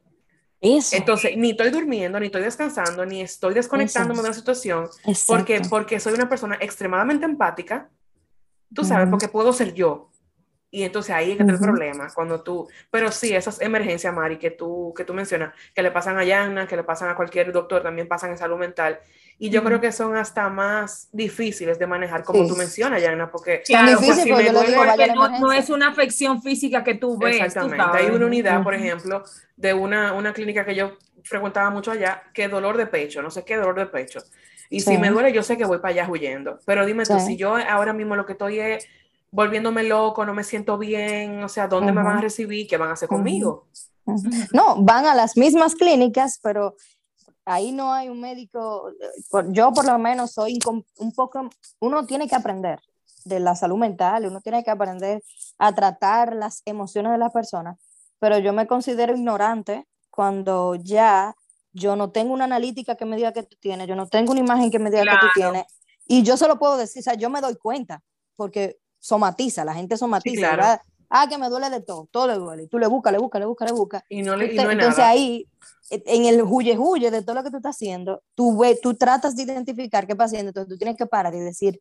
eso. 0.60 0.96
Entonces, 0.96 1.36
ni 1.36 1.52
estoy 1.52 1.72
durmiendo, 1.72 2.17
ni 2.19 2.28
estoy 2.28 2.41
descansando, 2.41 3.06
ni 3.06 3.22
estoy 3.22 3.54
desconectándome 3.54 4.22
de 4.22 4.30
la 4.30 4.34
situación, 4.34 4.88
porque, 5.28 5.62
porque 5.69 6.00
soy 6.00 6.13
una 6.13 6.30
persona 6.30 6.58
extremadamente 6.62 7.26
empática, 7.26 7.89
Tú 8.73 8.83
sabes, 8.83 9.09
porque 9.09 9.27
puedo 9.27 9.53
ser 9.53 9.73
yo. 9.73 10.09
Y 10.73 10.81
entonces 10.81 11.13
ahí 11.13 11.31
es 11.31 11.38
que 11.38 11.43
está 11.43 11.53
el 11.53 11.59
problema, 11.59 12.07
cuando 12.15 12.41
tú, 12.41 12.67
pero 12.89 13.12
sí, 13.12 13.36
esas 13.36 13.62
emergencias, 13.62 14.12
Mari, 14.12 14.38
que 14.38 14.49
tú, 14.49 14.91
que 14.97 15.05
tú 15.05 15.13
mencionas, 15.13 15.53
que 15.75 15.83
le 15.83 15.91
pasan 15.91 16.17
a 16.17 16.23
Yana, 16.23 16.65
que 16.65 16.75
le 16.75 16.83
pasan 16.83 17.09
a 17.09 17.15
cualquier 17.15 17.51
doctor, 17.51 17.83
también 17.83 18.07
pasan 18.07 18.31
en 18.31 18.39
salud 18.39 18.57
mental. 18.57 18.99
Y 19.38 19.51
yo 19.51 19.63
creo 19.63 19.79
que 19.79 19.91
son 19.91 20.15
hasta 20.15 20.49
más 20.49 21.09
difíciles 21.12 21.77
de 21.77 21.86
manejar, 21.86 22.23
como 22.23 22.47
tú 22.47 22.55
mencionas, 22.55 23.03
Yana, 23.03 23.29
porque 23.29 23.62
claro, 23.62 23.99
difícil, 23.99 24.33
porque 24.33 25.13
no, 25.13 25.39
no, 25.39 25.53
es 25.53 25.69
una 25.69 25.89
afección 25.89 26.41
física 26.41 26.83
que 26.83 26.95
tú 26.95 27.19
ves. 27.19 27.36
Exactamente. 27.36 27.86
Hay 27.93 28.07
una 28.07 28.25
unidad, 28.25 28.63
por 28.63 28.73
ejemplo, 28.73 29.23
de 29.55 29.75
una, 29.75 30.13
una 30.13 30.33
clínica 30.33 30.65
que 30.65 30.73
yo 30.73 30.97
frecuentaba 31.23 31.69
mucho 31.69 31.91
allá, 31.91 32.23
que 32.33 32.47
dolor 32.47 32.77
de 32.77 32.88
pecho, 32.88 33.21
no 33.21 33.29
sé 33.29 33.45
qué 33.45 33.57
dolor 33.57 33.75
de 33.75 33.86
pecho. 33.86 34.21
Y 34.69 34.80
si 34.82 34.97
me 34.97 35.10
duele, 35.10 35.34
yo 35.34 35.43
sé 35.43 35.58
que 35.58 35.65
voy 35.65 35.80
para 35.80 35.89
allá 35.89 36.10
huyendo. 36.10 36.60
Pero 36.65 36.86
dime 36.86 37.06
tú, 37.06 37.19
si 37.19 37.38
yo 37.38 37.56
ahora 37.56 37.93
mismo 37.93 38.15
lo 38.15 38.26
que 38.26 38.34
estoy 38.34 38.60
es 38.60 38.86
volviéndome 39.32 39.84
loco, 39.84 40.26
no 40.26 40.34
me 40.34 40.43
siento 40.43 40.78
bien, 40.78 41.43
o 41.43 41.49
sea, 41.49 41.67
¿dónde 41.67 41.91
me 41.91 42.04
van 42.04 42.17
a 42.17 42.21
recibir? 42.21 42.67
¿Qué 42.67 42.78
van 42.78 42.89
a 42.89 42.93
hacer 42.93 43.10
conmigo? 43.10 43.67
No, 44.54 44.82
van 44.84 45.06
a 45.06 45.15
las 45.15 45.38
mismas 45.38 45.76
clínicas, 45.76 46.39
pero 46.41 46.76
ahí 47.45 47.71
no 47.71 47.93
hay 47.93 48.10
un 48.10 48.19
médico, 48.19 48.91
yo 49.49 49.71
por 49.73 49.86
lo 49.86 49.97
menos 49.97 50.34
soy 50.34 50.60
un 50.97 51.12
poco, 51.13 51.49
uno 51.80 52.06
tiene 52.06 52.28
que 52.28 52.36
aprender 52.36 52.80
de 53.26 53.39
la 53.39 53.56
salud 53.56 53.78
mental, 53.78 54.26
uno 54.26 54.41
tiene 54.41 54.63
que 54.63 54.71
aprender 54.71 55.23
a 55.58 55.73
tratar 55.73 56.36
las 56.36 56.62
emociones 56.65 57.12
de 57.12 57.17
las 57.17 57.32
personas, 57.32 57.78
pero 58.19 58.38
yo 58.38 58.54
me 58.54 58.68
considero 58.68 59.16
ignorante 59.16 59.88
cuando 60.09 60.76
ya 60.76 61.36
yo 61.74 61.95
no 61.95 62.11
tengo 62.11 62.34
una 62.34 62.45
analítica 62.45 62.95
que 62.95 63.05
me 63.05 63.15
diga 63.15 63.34
que 63.34 63.43
tú 63.43 63.57
tienes, 63.59 63.88
yo 63.88 63.95
no 63.95 64.07
tengo 64.07 64.32
una 64.32 64.39
imagen 64.39 64.71
que 64.71 64.80
me 64.80 64.89
diga 64.89 65.03
que 65.03 65.17
tú 65.19 65.28
tienes, 65.36 65.65
y 66.07 66.24
yo 66.24 66.38
se 66.38 66.47
lo 66.47 66.59
puedo 66.59 66.78
decir, 66.78 67.01
o 67.01 67.03
sea, 67.03 67.15
yo 67.15 67.30
me 67.30 67.41
doy 67.41 67.55
cuenta, 67.55 68.01
porque 68.36 68.78
somatiza, 68.99 69.65
la 69.65 69.74
gente 69.74 69.97
somatiza, 69.97 70.82
ah, 71.09 71.28
que 71.28 71.38
me 71.38 71.49
duele 71.49 71.69
de 71.69 71.82
todo, 71.82 72.07
todo 72.11 72.28
le 72.28 72.36
duele, 72.36 72.63
y 72.63 72.67
tú 72.67 72.80
le 72.80 72.88
buscas, 72.88 73.11
le 73.11 73.19
buscas, 73.19 73.39
le 73.39 73.45
buscas, 73.45 73.69
le 73.69 73.76
buscas, 73.76 74.03
y 74.09 74.21
no, 74.21 74.36
le, 74.36 74.53
y 74.53 74.57
no 74.57 74.71
entonces 74.71 75.03
ahí, 75.03 75.47
en 75.89 76.26
el 76.26 76.41
huye 76.43 76.78
huye 76.78 77.11
de 77.11 77.21
todo 77.21 77.36
lo 77.36 77.43
que 77.43 77.51
tú 77.51 77.57
estás 77.57 77.76
haciendo, 77.76 78.24
tú, 78.36 78.57
ve, 78.57 78.80
tú 78.82 78.95
tratas 78.95 79.36
de 79.36 79.43
identificar 79.43 80.07
qué 80.07 80.15
pasa, 80.15 80.39
entonces 80.39 80.69
tú 80.69 80.78
tienes 80.78 80.95
que 80.95 81.05
parar 81.05 81.34
y 81.36 81.39
decir, 81.39 81.80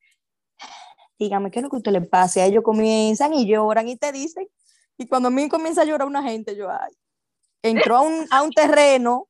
dígame, 1.18 1.50
¿qué 1.50 1.60
es 1.60 1.62
lo 1.62 1.70
que 1.70 1.76
a 1.76 1.78
usted 1.78 1.92
le 1.92 2.00
pasa? 2.00 2.40
Y 2.40 2.50
ellos 2.50 2.64
comienzan 2.64 3.32
y 3.32 3.46
lloran 3.46 3.88
y 3.88 3.96
te 3.96 4.10
dicen, 4.10 4.48
Y 4.96 5.06
cuando 5.06 5.28
a 5.28 5.30
mí 5.30 5.48
comienza 5.48 5.82
a 5.82 5.84
llorar 5.84 6.06
una 6.08 6.22
gente, 6.22 6.56
yo, 6.56 6.70
ay, 6.70 6.92
entró 7.62 7.96
a 7.96 8.00
un, 8.02 8.26
a 8.30 8.42
un 8.42 8.50
terreno 8.50 9.28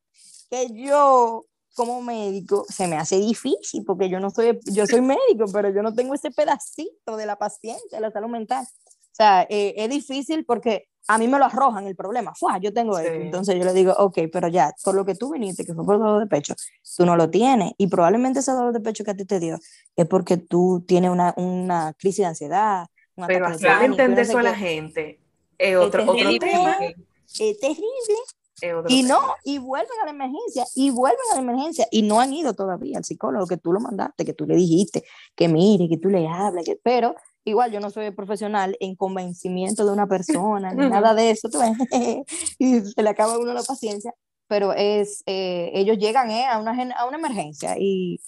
que 0.52 0.68
yo 0.74 1.46
como 1.74 2.02
médico 2.02 2.66
se 2.68 2.86
me 2.86 2.98
hace 2.98 3.16
difícil 3.16 3.84
porque 3.86 4.10
yo 4.10 4.20
no 4.20 4.28
soy, 4.28 4.60
yo 4.66 4.86
soy 4.86 5.00
médico, 5.00 5.46
pero 5.50 5.70
yo 5.70 5.82
no 5.82 5.94
tengo 5.94 6.12
ese 6.12 6.30
pedacito 6.30 7.16
de 7.16 7.24
la 7.24 7.36
paciente, 7.36 7.82
de 7.90 8.00
la 8.00 8.10
salud 8.10 8.28
mental. 8.28 8.66
O 8.66 9.14
sea, 9.14 9.46
eh, 9.48 9.72
es 9.78 9.88
difícil 9.88 10.44
porque 10.44 10.88
a 11.08 11.16
mí 11.16 11.26
me 11.26 11.38
lo 11.38 11.46
arrojan 11.46 11.86
el 11.86 11.96
problema. 11.96 12.34
¡Fua! 12.34 12.58
Yo 12.58 12.70
tengo 12.70 12.98
esto. 12.98 13.14
Entonces 13.14 13.56
yo 13.56 13.64
le 13.64 13.72
digo, 13.72 13.94
ok, 13.96 14.18
pero 14.30 14.48
ya, 14.48 14.74
por 14.84 14.94
lo 14.94 15.06
que 15.06 15.14
tú 15.14 15.32
viniste, 15.32 15.64
que 15.64 15.72
fue 15.72 15.86
por 15.86 15.98
dolor 15.98 16.20
de 16.20 16.26
pecho, 16.26 16.54
tú 16.98 17.06
no 17.06 17.16
lo 17.16 17.30
tienes. 17.30 17.72
Y 17.78 17.86
probablemente 17.86 18.40
ese 18.40 18.52
dolor 18.52 18.74
de 18.74 18.80
pecho 18.80 19.04
que 19.04 19.12
a 19.12 19.16
ti 19.16 19.24
te 19.24 19.40
dio 19.40 19.58
es 19.96 20.06
porque 20.06 20.36
tú 20.36 20.84
tienes 20.86 21.10
una, 21.10 21.32
una 21.38 21.94
crisis 21.98 22.18
de 22.18 22.26
ansiedad. 22.26 22.86
pero 23.26 23.46
hacer 23.46 23.70
entender 23.84 24.18
eso 24.18 24.36
a 24.36 24.42
la 24.42 24.54
gente 24.54 25.18
es 25.56 25.76
otro, 25.78 26.02
otro 26.02 26.38
tema. 26.38 26.76
Es 27.38 27.58
terrible 27.58 28.18
y 28.88 29.02
no, 29.02 29.20
y 29.44 29.58
vuelven 29.58 30.00
a 30.02 30.04
la 30.04 30.10
emergencia, 30.10 30.64
y 30.74 30.90
vuelven 30.90 31.18
a 31.32 31.36
la 31.36 31.42
emergencia, 31.42 31.86
y 31.90 32.02
no 32.02 32.20
han 32.20 32.32
ido 32.32 32.54
todavía 32.54 32.98
al 32.98 33.04
psicólogo 33.04 33.46
que 33.46 33.56
tú 33.56 33.72
lo 33.72 33.80
mandaste, 33.80 34.24
que 34.24 34.34
tú 34.34 34.46
le 34.46 34.54
dijiste, 34.54 35.04
que 35.34 35.48
mire, 35.48 35.88
que 35.88 35.98
tú 35.98 36.08
le 36.08 36.28
hables, 36.28 36.64
que, 36.64 36.78
pero 36.82 37.14
igual 37.44 37.72
yo 37.72 37.80
no 37.80 37.90
soy 37.90 38.10
profesional 38.12 38.76
en 38.80 38.94
convencimiento 38.94 39.84
de 39.84 39.92
una 39.92 40.06
persona, 40.06 40.72
ni 40.74 40.88
nada 40.88 41.14
de 41.14 41.30
eso, 41.30 41.48
y 42.58 42.80
se 42.80 43.02
le 43.02 43.08
acaba 43.08 43.34
a 43.34 43.38
uno 43.38 43.52
la 43.52 43.62
paciencia, 43.62 44.12
pero 44.46 44.72
es, 44.72 45.22
eh, 45.26 45.70
ellos 45.74 45.98
llegan 45.98 46.30
eh, 46.30 46.46
a, 46.46 46.58
una, 46.58 46.72
a 46.96 47.06
una 47.06 47.18
emergencia 47.18 47.76
y... 47.78 48.20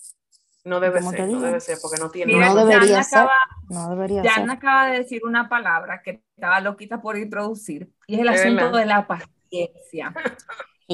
No 0.65 0.81
debe 0.81 1.03
ser, 1.03 1.29
no 1.29 1.41
debe 1.43 1.61
ser, 1.61 1.77
porque 1.83 2.01
no 2.01 2.11
tiene... 2.11 2.39
no, 2.39 2.55
debería 2.55 3.03
ser, 3.03 3.29
no 3.69 3.91
debería 3.91 4.23
ser. 4.23 4.51
acaba 4.51 4.87
de 4.87 5.01
decir 5.01 5.21
una 5.27 5.47
palabra 5.47 6.01
que 6.03 6.23
estaba 6.35 6.59
loquita 6.61 7.03
por 7.03 7.19
introducir, 7.19 7.93
y 8.07 8.15
es 8.15 8.21
el 8.21 8.29
asunto 8.29 8.71
de 8.75 8.87
la 8.87 9.07
paz 9.07 9.25
experiência. 9.63 10.13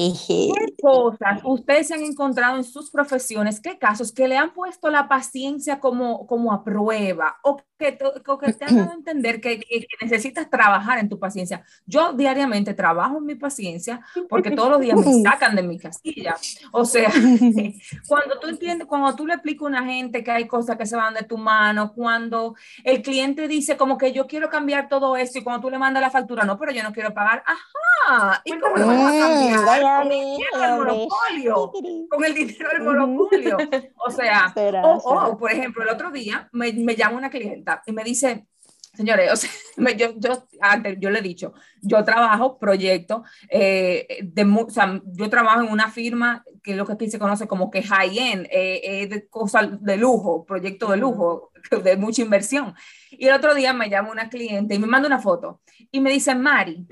¿Qué 0.09 0.73
cosas 0.81 1.41
ustedes 1.43 1.87
se 1.87 1.93
han 1.93 2.01
encontrado 2.01 2.57
en 2.57 2.63
sus 2.63 2.89
profesiones? 2.89 3.59
¿Qué 3.59 3.77
casos 3.77 4.11
que 4.11 4.27
le 4.27 4.37
han 4.37 4.53
puesto 4.53 4.89
la 4.89 5.07
paciencia 5.07 5.79
como, 5.79 6.25
como 6.25 6.51
a 6.51 6.63
prueba 6.63 7.37
o 7.43 7.57
que, 7.77 7.97
que 7.97 8.53
te 8.53 8.65
han 8.65 8.77
dado 8.77 8.91
a 8.91 8.93
entender 8.93 9.41
que, 9.41 9.59
que, 9.59 9.87
necesitas 10.01 10.49
trabajar 10.49 10.97
en 10.97 11.09
tu 11.09 11.19
paciencia? 11.19 11.63
Yo 11.85 12.13
diariamente 12.13 12.73
trabajo 12.73 13.17
en 13.17 13.25
mi 13.25 13.35
paciencia 13.35 14.01
porque 14.29 14.51
todos 14.51 14.71
los 14.71 14.81
días 14.81 14.97
me 14.97 15.21
sacan 15.23 15.55
de 15.55 15.63
mi 15.63 15.77
casilla. 15.77 16.35
O 16.71 16.85
sea, 16.85 17.11
cuando 18.07 18.39
tú 18.39 18.47
entiendes, 18.47 18.87
cuando 18.87 19.15
tú 19.15 19.27
le 19.27 19.33
explicas 19.33 19.63
a 19.63 19.67
una 19.67 19.85
gente 19.85 20.23
que 20.23 20.31
hay 20.31 20.47
cosas 20.47 20.77
que 20.77 20.85
se 20.85 20.95
van 20.95 21.13
de 21.13 21.23
tu 21.23 21.37
mano, 21.37 21.93
cuando 21.93 22.55
el 22.83 23.01
cliente 23.01 23.47
dice 23.47 23.77
como 23.77 23.97
que 23.97 24.13
yo 24.13 24.25
quiero 24.25 24.49
cambiar 24.49 24.89
todo 24.89 25.15
esto 25.15 25.39
y 25.39 25.43
cuando 25.43 25.61
tú 25.61 25.69
le 25.69 25.77
mandas 25.77 26.01
la 26.01 26.09
factura, 26.09 26.43
no, 26.43 26.57
pero 26.57 26.71
yo 26.71 26.81
no 26.81 26.93
quiero 26.93 27.13
pagar. 27.13 27.43
Ajá. 27.45 28.41
¿Y 28.45 28.57
cómo 28.59 28.77
lo 28.77 28.87
vas 28.87 28.97
a 28.97 29.19
cambiar? 29.19 29.90
con 30.01 30.11
el 30.11 30.33
dinero 30.33 30.59
del 30.59 30.77
monopolio, 30.77 31.71
con 32.09 32.23
el 32.23 32.33
dinero 32.33 32.69
del 32.69 32.81
monopolio. 32.83 33.57
O 34.05 34.11
sea, 34.11 34.53
o, 34.83 35.37
por 35.37 35.51
ejemplo, 35.51 35.83
el 35.83 35.89
otro 35.89 36.11
día 36.11 36.49
me, 36.51 36.71
me 36.73 36.95
llama 36.95 37.17
una 37.17 37.29
clienta 37.29 37.83
y 37.85 37.91
me 37.91 38.03
dice, 38.03 38.45
Señores, 38.93 39.31
o 39.31 39.35
sea, 39.37 39.49
yo, 39.97 40.13
yo, 40.17 40.47
antes 40.59 40.97
yo 40.99 41.09
le 41.09 41.19
he 41.19 41.21
dicho, 41.21 41.53
yo 41.81 42.03
trabajo 42.03 42.59
proyectos, 42.59 43.21
eh, 43.49 44.19
de, 44.21 44.43
o 44.43 44.69
sea, 44.69 45.01
yo 45.05 45.29
trabajo 45.29 45.61
en 45.61 45.71
una 45.71 45.89
firma 45.89 46.43
que 46.61 46.71
es 46.71 46.77
lo 46.77 46.85
que 46.85 46.93
aquí 46.93 47.09
se 47.09 47.17
conoce 47.17 47.47
como 47.47 47.71
que 47.71 47.83
high-end, 47.83 48.47
eh, 48.51 48.81
eh, 48.83 49.07
de 49.07 49.27
cosas 49.29 49.81
de 49.81 49.97
lujo, 49.97 50.45
proyecto 50.45 50.91
de 50.91 50.97
lujo, 50.97 51.51
de 51.83 51.95
mucha 51.95 52.21
inversión. 52.21 52.75
Y 53.11 53.27
el 53.27 53.33
otro 53.33 53.55
día 53.55 53.73
me 53.73 53.89
llama 53.89 54.11
una 54.11 54.29
cliente 54.29 54.75
y 54.75 54.79
me 54.79 54.87
manda 54.87 55.07
una 55.07 55.19
foto 55.19 55.61
y 55.89 56.01
me 56.01 56.11
dice, 56.11 56.35
Mari, 56.35 56.85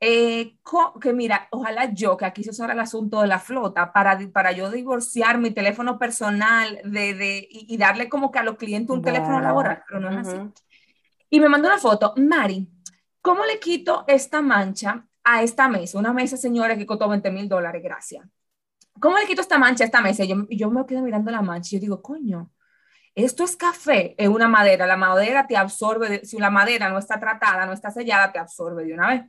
eh, 0.00 0.56
que 1.00 1.12
mira, 1.12 1.46
ojalá 1.50 1.92
yo, 1.92 2.16
que 2.16 2.24
aquí 2.24 2.42
se 2.42 2.50
usa 2.50 2.72
el 2.72 2.80
asunto 2.80 3.20
de 3.20 3.28
la 3.28 3.38
flota, 3.38 3.92
para, 3.92 4.18
para 4.32 4.52
yo 4.52 4.70
divorciar 4.70 5.38
mi 5.38 5.50
teléfono 5.50 5.98
personal 5.98 6.80
de, 6.84 7.14
de 7.14 7.46
y, 7.50 7.76
darle 7.76 8.08
como 8.08 8.30
que 8.30 8.38
a 8.38 8.42
los 8.42 8.56
clientes 8.56 8.96
un 8.96 9.02
teléfono 9.02 9.40
laboral, 9.40 9.82
pero 9.86 10.00
no 10.00 10.10
es 10.10 10.26
así. 10.26 10.38
Y 11.28 11.38
me 11.38 11.50
mandó 11.50 11.68
una 11.68 11.78
foto, 11.78 12.14
Mari, 12.16 12.66
¿cómo 13.20 13.44
le 13.44 13.60
quito 13.60 14.04
esta 14.08 14.40
mancha 14.40 15.06
a 15.22 15.42
esta 15.42 15.68
mesa? 15.68 15.98
Una 15.98 16.14
mesa, 16.14 16.38
señora, 16.38 16.78
que 16.78 16.86
costó 16.86 17.06
20 17.06 17.30
mil 17.30 17.48
dólares, 17.48 17.82
gracias. 17.82 18.26
¿Cómo 18.98 19.18
le 19.18 19.26
quito 19.26 19.42
esta 19.42 19.58
mancha 19.58 19.84
a 19.84 19.86
esta 19.86 20.00
mesa? 20.00 20.24
Y 20.24 20.28
yo, 20.28 20.46
yo 20.48 20.70
me 20.70 20.86
quedo 20.86 21.02
mirando 21.02 21.30
la 21.30 21.42
mancha 21.42 21.68
y 21.70 21.78
yo 21.78 21.80
digo, 21.80 22.02
coño, 22.02 22.50
esto 23.14 23.44
es 23.44 23.54
café, 23.54 24.14
es 24.16 24.28
una 24.28 24.48
madera, 24.48 24.86
la 24.86 24.96
madera 24.96 25.46
te 25.46 25.56
absorbe, 25.56 26.24
si 26.24 26.38
la 26.38 26.50
madera 26.50 26.88
no 26.88 26.98
está 26.98 27.20
tratada, 27.20 27.66
no 27.66 27.72
está 27.72 27.90
sellada, 27.90 28.32
te 28.32 28.38
absorbe 28.38 28.84
de 28.84 28.94
una 28.94 29.08
vez. 29.08 29.22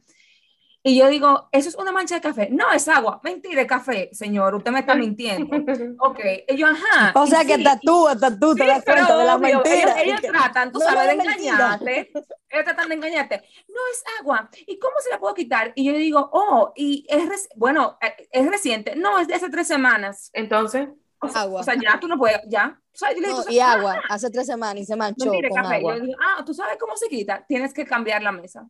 Y 0.84 0.98
yo 0.98 1.08
digo, 1.10 1.48
¿eso 1.52 1.70
es 1.70 1.76
una 1.76 1.92
mancha 1.92 2.16
de 2.16 2.22
café? 2.22 2.50
No, 2.50 2.72
es 2.72 2.88
agua. 2.88 3.20
Mentira, 3.24 3.68
café, 3.68 4.10
señor. 4.14 4.56
Usted 4.56 4.72
me 4.72 4.80
está 4.80 4.96
mintiendo. 4.96 5.56
ok. 6.00 6.20
Y 6.48 6.58
yo, 6.58 6.68
ajá. 6.68 7.12
O 7.16 7.28
sea 7.28 7.46
que 7.46 7.58
sí, 7.58 7.64
tú, 7.84 8.08
tú, 8.40 8.56
te 8.56 8.66
das 8.66 8.84
cuenta 8.84 9.16
de 9.16 9.26
la 9.26 9.38
mentira. 9.38 10.02
Ellos, 10.02 10.22
tratan, 10.22 10.72
tú 10.72 10.80
sabes, 10.80 11.06
de 11.06 11.14
engañarte. 11.14 12.12
Ellos 12.50 12.66
tratan 12.66 12.90
de 12.90 12.96
engañarte. 12.96 13.44
No, 13.68 13.80
es 13.92 14.04
agua. 14.20 14.50
¿Y 14.66 14.80
cómo 14.80 14.96
se 15.02 15.12
la 15.12 15.20
puedo 15.20 15.36
quitar? 15.36 15.72
Y 15.76 15.86
yo 15.86 15.94
digo, 15.94 16.30
oh, 16.34 16.74
y 16.76 17.06
es, 17.08 17.48
bueno, 17.56 17.98
eh, 18.02 18.28
es 18.32 18.50
reciente. 18.50 18.96
No, 18.96 19.20
es 19.20 19.28
de 19.28 19.36
hace 19.36 19.50
tres 19.50 19.68
semanas. 19.68 20.32
Entonces. 20.34 20.90
agua. 21.36 21.62
O 21.62 21.64
sea, 21.64 21.76
ya 21.76 22.00
tú 22.00 22.08
no 22.08 22.18
puedes, 22.18 22.40
ya. 22.48 22.80
O 22.94 22.98
sea, 22.98 23.10
no, 23.14 23.44
y 23.50 23.60
agua, 23.60 24.02
hace 24.10 24.32
tres 24.32 24.48
semanas 24.48 24.82
y 24.82 24.86
se 24.86 24.96
manchó 24.96 25.26
no, 25.26 25.32
con 25.32 25.64
café. 25.64 25.76
agua. 25.76 25.98
Yo 25.98 26.06
digo, 26.06 26.18
ah, 26.20 26.44
¿tú 26.44 26.56
sabes 26.56 26.78
cómo 26.80 26.98
se 26.98 27.08
quita? 27.08 27.46
Tienes 27.48 27.72
que 27.72 27.86
cambiar 27.86 28.24
la 28.24 28.32
mesa 28.32 28.68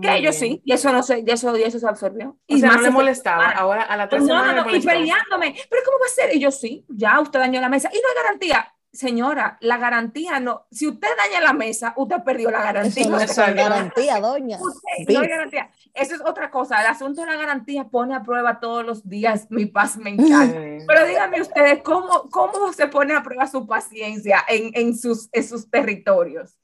que 0.00 0.16
ellos 0.16 0.36
sí, 0.36 0.62
y 0.64 0.72
eso 0.72 0.92
no 0.92 1.02
sé, 1.02 1.24
y 1.26 1.30
eso, 1.30 1.56
y 1.56 1.62
eso 1.62 1.78
se 1.78 1.86
absorbió. 1.86 2.38
Y 2.46 2.60
sea, 2.60 2.70
más 2.70 2.78
no 2.78 2.84
le 2.84 2.90
molestaba, 2.90 3.50
ahora 3.50 3.82
a 3.82 3.96
la 3.96 4.08
tercera 4.08 4.38
no, 4.38 4.52
no, 4.52 4.64
no, 4.64 4.76
y 4.76 4.80
peleándome, 4.80 5.54
pero 5.68 5.82
¿cómo 5.84 5.98
va 5.98 6.06
a 6.06 6.08
ser? 6.08 6.34
Y 6.34 6.40
yo 6.40 6.50
sí, 6.50 6.84
ya 6.88 7.20
usted 7.20 7.38
dañó 7.38 7.60
la 7.60 7.68
mesa, 7.68 7.90
y 7.92 7.96
no 7.96 8.08
hay 8.08 8.24
garantía. 8.24 8.74
Señora, 8.94 9.56
la 9.62 9.78
garantía 9.78 10.38
no, 10.38 10.66
si 10.70 10.86
usted 10.86 11.08
daña 11.16 11.40
la 11.40 11.54
mesa, 11.54 11.94
usted 11.96 12.16
perdió 12.26 12.50
la 12.50 12.62
garantía. 12.62 13.08
no 13.08 13.18
es 13.18 13.34
garantía, 13.34 14.20
doña. 14.20 14.58
no 14.58 15.20
hay 15.20 15.28
garantía. 15.28 15.70
Eso 15.94 16.14
es 16.14 16.20
otra 16.20 16.50
cosa, 16.50 16.78
el 16.82 16.86
asunto 16.88 17.22
de 17.22 17.26
la 17.26 17.36
garantía 17.36 17.84
pone 17.84 18.14
a 18.14 18.22
prueba 18.22 18.60
todos 18.60 18.84
los 18.84 19.08
días 19.08 19.46
mi 19.50 19.64
paz 19.64 19.96
mental. 19.96 20.84
Pero 20.86 21.06
díganme 21.06 21.40
ustedes, 21.40 21.82
¿cómo, 21.82 22.28
¿cómo 22.30 22.70
se 22.74 22.86
pone 22.88 23.14
a 23.14 23.22
prueba 23.22 23.46
su 23.46 23.66
paciencia 23.66 24.44
en, 24.46 24.70
en, 24.74 24.96
sus, 24.96 25.30
en 25.32 25.48
sus 25.48 25.70
territorios? 25.70 26.58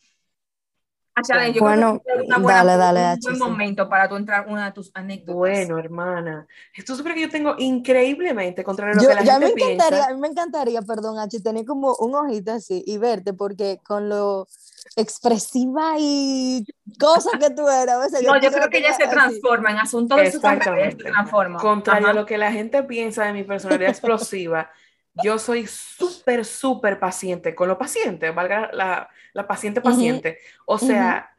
Bueno, 1.60 2.02
dale, 2.46 2.76
dale, 2.76 3.14
un 3.14 3.20
buen 3.20 3.38
momento 3.38 3.88
para 3.88 4.08
tú 4.08 4.16
entrar 4.16 4.46
una 4.48 4.66
de 4.66 4.72
tus 4.72 4.90
anécdotas. 4.94 5.34
Bueno, 5.34 5.78
hermana, 5.78 6.46
esto 6.74 6.94
es 6.94 7.02
que 7.02 7.20
yo 7.20 7.28
tengo 7.28 7.54
increíblemente 7.58 8.64
contra 8.64 8.92
lo 8.94 9.00
que 9.00 9.14
la 9.14 9.22
ya 9.22 9.38
gente 9.38 9.54
me 9.54 9.72
encantaría, 9.72 10.04
A 10.04 10.14
mí 10.14 10.20
me 10.20 10.28
encantaría, 10.28 10.82
perdón, 10.82 11.18
H, 11.18 11.40
tener 11.40 11.64
como 11.64 11.94
un 11.96 12.14
ojito 12.14 12.52
así 12.52 12.82
y 12.86 12.98
verte, 12.98 13.32
porque 13.32 13.80
con 13.84 14.08
lo 14.08 14.46
expresiva 14.96 15.94
y 15.98 16.64
cosas 16.98 17.32
que 17.38 17.50
tú 17.50 17.66
a 17.66 17.98
veces 17.98 18.22
No, 18.22 18.40
yo, 18.40 18.50
creo 18.50 18.68
que 18.68 18.78
ella 18.78 18.94
se 18.94 19.06
transforma 19.06 19.70
en 19.70 19.78
asuntos 19.78 20.18
de 20.18 20.32
su 20.32 20.40
carrera, 20.40 20.90
se 20.90 20.96
transforma. 20.96 21.58
Contrario 21.58 22.08
a 22.08 22.12
lo 22.12 22.26
que 22.26 22.38
la 22.38 22.52
gente 22.52 22.82
piensa 22.82 23.24
de 23.24 23.32
mi 23.32 23.44
personalidad 23.44 23.90
explosiva, 23.90 24.70
yo 25.22 25.38
soy 25.38 25.66
súper, 25.66 26.44
súper 26.44 26.98
paciente 26.98 27.54
con 27.54 27.68
los 27.68 27.76
pacientes, 27.76 28.34
valga 28.34 28.70
la, 28.72 29.08
la 29.32 29.46
paciente 29.46 29.80
paciente. 29.80 30.38
O 30.66 30.78
sea, 30.78 31.34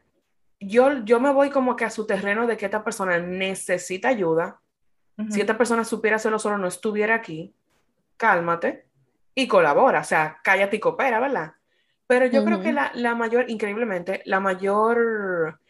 yo, 0.58 1.04
yo 1.04 1.20
me 1.20 1.32
voy 1.32 1.50
como 1.50 1.76
que 1.76 1.84
a 1.84 1.90
su 1.90 2.06
terreno 2.06 2.46
de 2.46 2.56
que 2.56 2.66
esta 2.66 2.84
persona 2.84 3.18
necesita 3.18 4.08
ayuda. 4.08 4.60
Si 5.28 5.38
esta 5.38 5.58
persona 5.58 5.84
supiera 5.84 6.16
hacerlo 6.16 6.38
solo, 6.38 6.56
no 6.56 6.66
estuviera 6.66 7.14
aquí, 7.14 7.54
cálmate 8.16 8.86
y 9.34 9.46
colabora. 9.46 10.00
O 10.00 10.04
sea, 10.04 10.38
cállate 10.42 10.76
y 10.76 10.80
coopera, 10.80 11.20
¿verdad? 11.20 11.52
Pero 12.06 12.24
yo 12.26 12.42
creo 12.42 12.62
que 12.62 12.72
la, 12.72 12.90
la, 12.94 13.14
mayor, 13.14 13.50
increíblemente, 13.50 14.22
la 14.24 14.40
mayor 14.40 15.60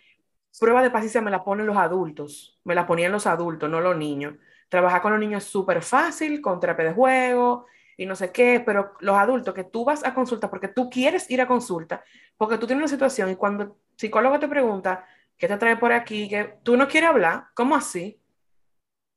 prueba 0.58 0.82
de 0.82 0.90
paciencia 0.90 1.20
me 1.20 1.32
la 1.32 1.42
ponen 1.42 1.66
los 1.66 1.76
adultos. 1.76 2.60
Me 2.62 2.76
la 2.76 2.86
ponían 2.86 3.10
los 3.10 3.26
adultos, 3.26 3.68
no 3.68 3.80
los 3.80 3.96
niños. 3.96 4.36
Trabajar 4.68 5.02
con 5.02 5.10
los 5.12 5.20
niños 5.20 5.44
es 5.44 5.50
súper 5.50 5.82
fácil, 5.82 6.40
con 6.40 6.60
terapia 6.60 6.86
de 6.86 6.92
juego, 6.92 7.66
y 8.00 8.06
no 8.06 8.16
sé 8.16 8.32
qué, 8.32 8.62
pero 8.64 8.94
los 9.00 9.14
adultos 9.14 9.52
que 9.52 9.64
tú 9.64 9.84
vas 9.84 10.02
a 10.06 10.14
consulta 10.14 10.48
porque 10.48 10.68
tú 10.68 10.88
quieres 10.88 11.30
ir 11.30 11.42
a 11.42 11.46
consulta, 11.46 12.02
porque 12.38 12.56
tú 12.56 12.66
tienes 12.66 12.80
una 12.80 12.88
situación 12.88 13.28
y 13.28 13.36
cuando 13.36 13.62
el 13.62 13.72
psicólogo 13.94 14.38
te 14.38 14.48
pregunta, 14.48 15.04
¿qué 15.36 15.46
te 15.46 15.58
trae 15.58 15.76
por 15.76 15.92
aquí? 15.92 16.26
Que 16.26 16.56
tú 16.62 16.78
no 16.78 16.88
quieres 16.88 17.10
hablar, 17.10 17.48
¿cómo 17.52 17.76
así? 17.76 18.18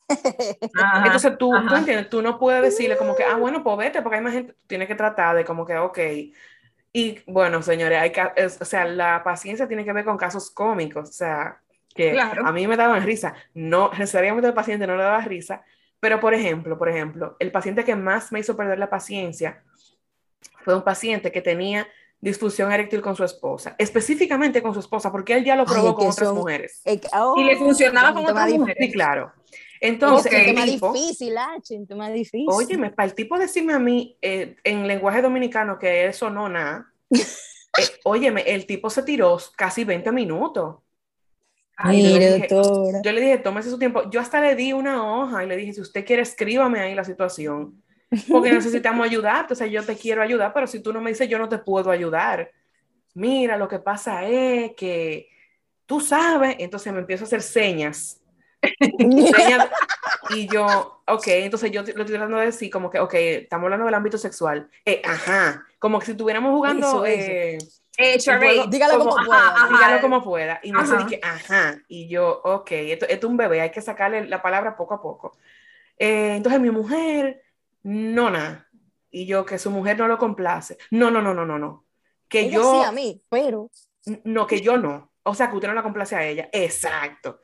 Entonces 1.05 1.37
tú, 1.37 1.49
tú 1.69 1.75
entiendes, 1.75 2.09
tú 2.09 2.21
no 2.21 2.37
puedes 2.37 2.61
decirle 2.61 2.97
como 2.97 3.15
que, 3.15 3.23
ah, 3.23 3.37
bueno, 3.37 3.63
pues 3.63 3.77
vete, 3.77 4.01
porque 4.01 4.17
hay 4.17 4.21
más 4.21 4.33
gente, 4.33 4.53
tienes 4.67 4.89
que 4.89 4.95
tratar 4.95 5.37
de 5.37 5.45
como 5.45 5.65
que, 5.65 5.77
ok. 5.77 5.99
Y 6.91 7.19
bueno, 7.25 7.61
señores, 7.61 8.01
hay 8.01 8.11
que, 8.11 8.21
o 8.21 8.65
sea, 8.65 8.83
la 8.83 9.23
paciencia 9.23 9.65
tiene 9.65 9.85
que 9.85 9.93
ver 9.93 10.03
con 10.03 10.17
casos 10.17 10.51
cómicos, 10.51 11.09
o 11.09 11.13
sea, 11.13 11.61
que 11.95 12.19
a 12.19 12.51
mí 12.51 12.67
me 12.67 12.75
daban 12.75 13.01
risa. 13.01 13.33
No, 13.53 13.91
necesariamente 13.97 14.49
el 14.49 14.53
paciente 14.53 14.85
no 14.85 14.97
le 14.97 15.03
daba 15.03 15.21
risa, 15.21 15.63
pero, 16.03 16.19
por 16.19 16.33
ejemplo, 16.33 16.77
por 16.77 16.89
ejemplo, 16.89 17.37
el 17.39 17.49
paciente 17.49 17.85
que 17.85 17.95
más 17.95 18.29
me 18.33 18.41
hizo 18.41 18.57
perder 18.57 18.77
la 18.77 18.89
paciencia 18.89 19.63
fue 20.65 20.75
un 20.75 20.83
paciente 20.83 21.31
que 21.31 21.41
tenía 21.41 21.87
disfunción 22.19 22.73
eréctil 22.73 23.01
con 23.01 23.15
su 23.15 23.23
esposa, 23.23 23.77
específicamente 23.79 24.61
con 24.61 24.73
su 24.73 24.81
esposa, 24.81 25.13
porque 25.13 25.33
él 25.33 25.45
ya 25.45 25.55
lo 25.55 25.63
probó 25.63 25.95
con 25.95 26.07
otras 26.07 26.33
mujeres. 26.33 26.81
oh, 27.13 27.35
y 27.37 27.45
le 27.45 27.55
funcionaba 27.55 28.13
con 28.13 28.25
otras 28.25 28.51
mujeres. 28.51 28.85
Sí, 28.85 28.91
claro. 28.91 29.31
Entonces, 29.79 30.33
es 30.33 30.47
el 30.49 30.55
más 30.55 30.65
tipo, 30.65 30.91
difícil, 30.91 31.37
H, 31.37 31.77
un 31.77 31.87
tema 31.87 32.09
difícil. 32.09 32.47
óyeme, 32.49 32.89
para 32.89 33.07
el 33.07 33.15
tipo 33.15 33.39
decirme 33.39 33.71
a 33.71 33.79
mí 33.79 34.17
eh, 34.21 34.57
en 34.65 34.85
lenguaje 34.85 35.21
dominicano 35.21 35.79
que 35.79 36.07
eso 36.07 36.29
no 36.29 36.49
nada, 36.49 36.91
eh, 37.11 37.87
óyeme, 38.03 38.41
el 38.41 38.65
tipo 38.65 38.89
se 38.89 39.03
tiró 39.03 39.37
casi 39.55 39.85
20 39.85 40.11
minutos. 40.11 40.82
Ay, 41.75 42.03
yo 42.03 42.17
le 42.19 42.33
dije- 42.35 42.47
doctora. 42.53 43.01
Yo 43.03 43.11
le 43.11 43.21
dije, 43.21 43.37
tómese 43.39 43.69
su 43.69 43.79
tiempo. 43.79 44.09
Yo 44.09 44.19
hasta 44.21 44.39
le 44.41 44.55
di 44.55 44.73
una 44.73 45.03
hoja 45.03 45.43
y 45.43 45.47
le 45.47 45.55
dije, 45.57 45.73
si 45.73 45.81
usted 45.81 46.05
quiere, 46.05 46.21
escríbame 46.21 46.79
ahí 46.79 46.93
la 46.95 47.03
situación. 47.03 47.81
Porque 48.29 48.51
necesitamos 48.53 49.05
ayudarte. 49.05 49.53
O 49.53 49.55
sea, 49.55 49.67
yo 49.67 49.83
te 49.83 49.95
quiero 49.95 50.21
ayudar, 50.21 50.53
pero 50.53 50.67
si 50.67 50.79
tú 50.81 50.93
no 50.93 51.01
me 51.01 51.09
dices, 51.09 51.27
yo 51.27 51.39
no 51.39 51.49
te 51.49 51.57
puedo 51.57 51.89
ayudar. 51.91 52.51
Mira, 53.15 53.57
lo 53.57 53.67
que 53.67 53.79
pasa 53.79 54.25
es 54.27 54.71
que 54.75 55.27
tú 55.85 55.99
sabes. 55.99 56.55
Entonces 56.59 56.93
me 56.93 56.99
empiezo 56.99 57.23
a 57.23 57.27
hacer 57.27 57.41
señas. 57.41 58.19
Señas. 58.99 59.67
Y 60.29 60.47
yo, 60.47 61.01
ok, 61.05 61.27
entonces 61.27 61.69
yo 61.71 61.81
lo 61.81 61.87
estoy 61.89 62.05
tratando 62.05 62.37
de 62.37 62.45
decir 62.45 62.69
como 62.69 62.89
que, 62.89 62.99
ok, 62.99 63.13
estamos 63.15 63.65
hablando 63.65 63.85
del 63.85 63.93
ámbito 63.93 64.17
sexual. 64.17 64.69
Eh, 64.85 65.01
ajá, 65.03 65.65
como 65.79 65.99
que 65.99 66.05
si 66.05 66.11
estuviéramos 66.11 66.51
jugando... 66.53 66.87
Eso, 66.87 67.05
eso. 67.05 67.31
eh, 67.31 67.57
Eh, 67.97 68.17
Dígalo 68.69 68.97
como 68.99 69.17
ajá, 69.17 69.25
pueda. 69.25 69.47
ajá. 69.55 69.67
dígalo 69.67 70.01
como 70.01 70.23
pueda. 70.23 70.59
Y 70.63 70.71
Ajá. 70.75 70.97
dice 70.97 71.05
que, 71.09 71.19
ajá. 71.23 71.79
Y 71.87 72.07
yo, 72.07 72.41
ok, 72.43 72.71
esto, 72.71 73.05
esto 73.07 73.27
es 73.27 73.31
un 73.31 73.37
bebé, 73.37 73.61
hay 73.61 73.71
que 73.71 73.81
sacarle 73.81 74.25
la 74.27 74.41
palabra 74.41 74.75
poco 74.75 74.95
a 74.95 75.01
poco. 75.01 75.37
Eh, 75.97 76.35
entonces 76.35 76.59
mi 76.59 76.71
mujer, 76.71 77.43
no 77.83 78.29
nada. 78.31 78.67
Y 79.11 79.27
yo, 79.27 79.45
que 79.45 79.59
su 79.59 79.69
mujer 79.69 79.97
no 79.99 80.07
lo 80.07 80.17
complace. 80.17 80.77
No, 80.89 81.11
no, 81.11 81.21
no, 81.21 81.33
no, 81.35 81.45
no, 81.45 81.59
no. 81.59 81.85
Que 82.27 82.41
Ella 82.41 82.55
yo, 82.55 82.81
sí 82.81 82.87
a 82.87 82.91
mí, 82.91 83.21
pero 83.29 83.69
no, 84.23 84.47
que 84.47 84.59
yo 84.61 84.77
no. 84.77 85.11
O 85.21 85.35
sea, 85.35 85.49
que 85.49 85.55
usted 85.55 85.67
no 85.67 85.75
la 85.75 85.83
complace 85.83 86.15
a 86.15 86.25
ella. 86.25 86.49
Exacto. 86.51 87.41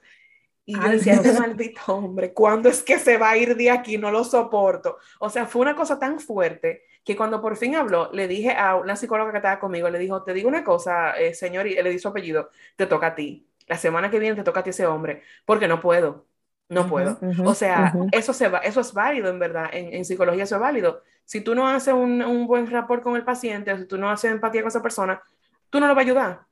Y 0.65 0.73
yo 0.75 0.89
decía, 0.89 1.13
este 1.13 1.33
maldito 1.33 1.81
hombre, 1.87 2.33
¿cuándo 2.33 2.69
es 2.69 2.81
que 2.83 2.97
se 2.99 3.17
va 3.17 3.31
a 3.31 3.37
ir 3.37 3.55
de 3.55 3.69
aquí? 3.71 3.97
No 3.97 4.09
lo 4.11 4.23
soporto. 4.23 4.97
O 5.19 5.29
sea, 5.29 5.45
fue 5.45 5.61
una 5.61 5.75
cosa 5.75 5.97
tan 5.99 6.19
fuerte 6.19 6.83
que 7.03 7.15
cuando 7.15 7.41
por 7.41 7.55
fin 7.57 7.75
habló, 7.75 8.09
le 8.13 8.27
dije 8.27 8.51
a 8.51 8.75
una 8.75 8.95
psicóloga 8.95 9.31
que 9.31 9.37
estaba 9.37 9.59
conmigo, 9.59 9.89
le 9.89 9.99
dijo, 9.99 10.23
te 10.23 10.33
digo 10.33 10.47
una 10.49 10.63
cosa, 10.63 11.13
eh, 11.19 11.33
señor, 11.33 11.67
y 11.67 11.75
le 11.81 11.89
di 11.89 11.99
su 11.99 12.07
apellido, 12.07 12.49
te 12.75 12.85
toca 12.85 13.07
a 13.07 13.15
ti. 13.15 13.47
La 13.67 13.77
semana 13.77 14.09
que 14.11 14.19
viene 14.19 14.35
te 14.35 14.43
toca 14.43 14.61
a 14.61 14.63
ti 14.63 14.71
ese 14.71 14.85
hombre, 14.87 15.23
porque 15.45 15.67
no 15.67 15.79
puedo. 15.81 16.27
No 16.69 16.85
puedo. 16.87 17.25
o 17.43 17.53
sea, 17.55 18.05
eso, 18.11 18.33
se 18.33 18.47
va, 18.49 18.59
eso 18.59 18.81
es 18.81 18.93
válido 18.93 19.29
en 19.29 19.39
verdad. 19.39 19.69
En, 19.73 19.93
en 19.93 20.05
psicología 20.05 20.43
eso 20.43 20.55
es 20.55 20.61
válido. 20.61 21.03
Si 21.25 21.41
tú 21.41 21.55
no 21.55 21.67
haces 21.67 21.93
un, 21.93 22.21
un 22.23 22.47
buen 22.47 22.69
rapport 22.69 23.01
con 23.03 23.15
el 23.15 23.23
paciente, 23.25 23.71
o 23.73 23.77
si 23.77 23.85
tú 23.87 23.97
no 23.97 24.09
haces 24.09 24.31
empatía 24.31 24.61
con 24.61 24.69
esa 24.69 24.81
persona, 24.83 25.21
tú 25.69 25.79
no 25.79 25.87
lo 25.87 25.95
vas 25.95 26.03
a 26.03 26.05
ayudar. 26.07 26.45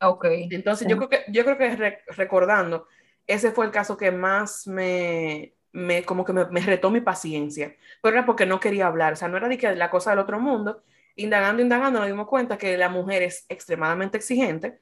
Ok. 0.00 0.24
Entonces, 0.48 0.86
yo 0.88 0.96
creo 0.96 1.08
que, 1.08 1.24
yo 1.32 1.44
creo 1.44 1.58
que 1.58 1.76
re- 1.76 2.02
recordando, 2.08 2.86
ese 3.26 3.52
fue 3.52 3.66
el 3.66 3.70
caso 3.72 3.96
que 3.96 4.10
más 4.10 4.66
me, 4.66 5.54
me 5.72 6.04
como 6.04 6.24
que 6.24 6.32
me, 6.32 6.46
me 6.46 6.60
retó 6.60 6.90
mi 6.90 7.00
paciencia, 7.00 7.76
pero 8.02 8.16
era 8.16 8.26
porque 8.26 8.46
no 8.46 8.60
quería 8.60 8.86
hablar, 8.86 9.12
o 9.12 9.16
sea, 9.16 9.28
no 9.28 9.36
era 9.36 9.48
de 9.48 9.58
que 9.58 9.74
la 9.74 9.90
cosa 9.90 10.10
del 10.10 10.18
otro 10.20 10.40
mundo, 10.40 10.82
indagando, 11.16 11.62
indagando, 11.62 11.98
nos 11.98 12.08
dimos 12.08 12.26
cuenta 12.26 12.58
que 12.58 12.76
la 12.76 12.88
mujer 12.88 13.22
es 13.22 13.44
extremadamente 13.48 14.16
exigente 14.16 14.80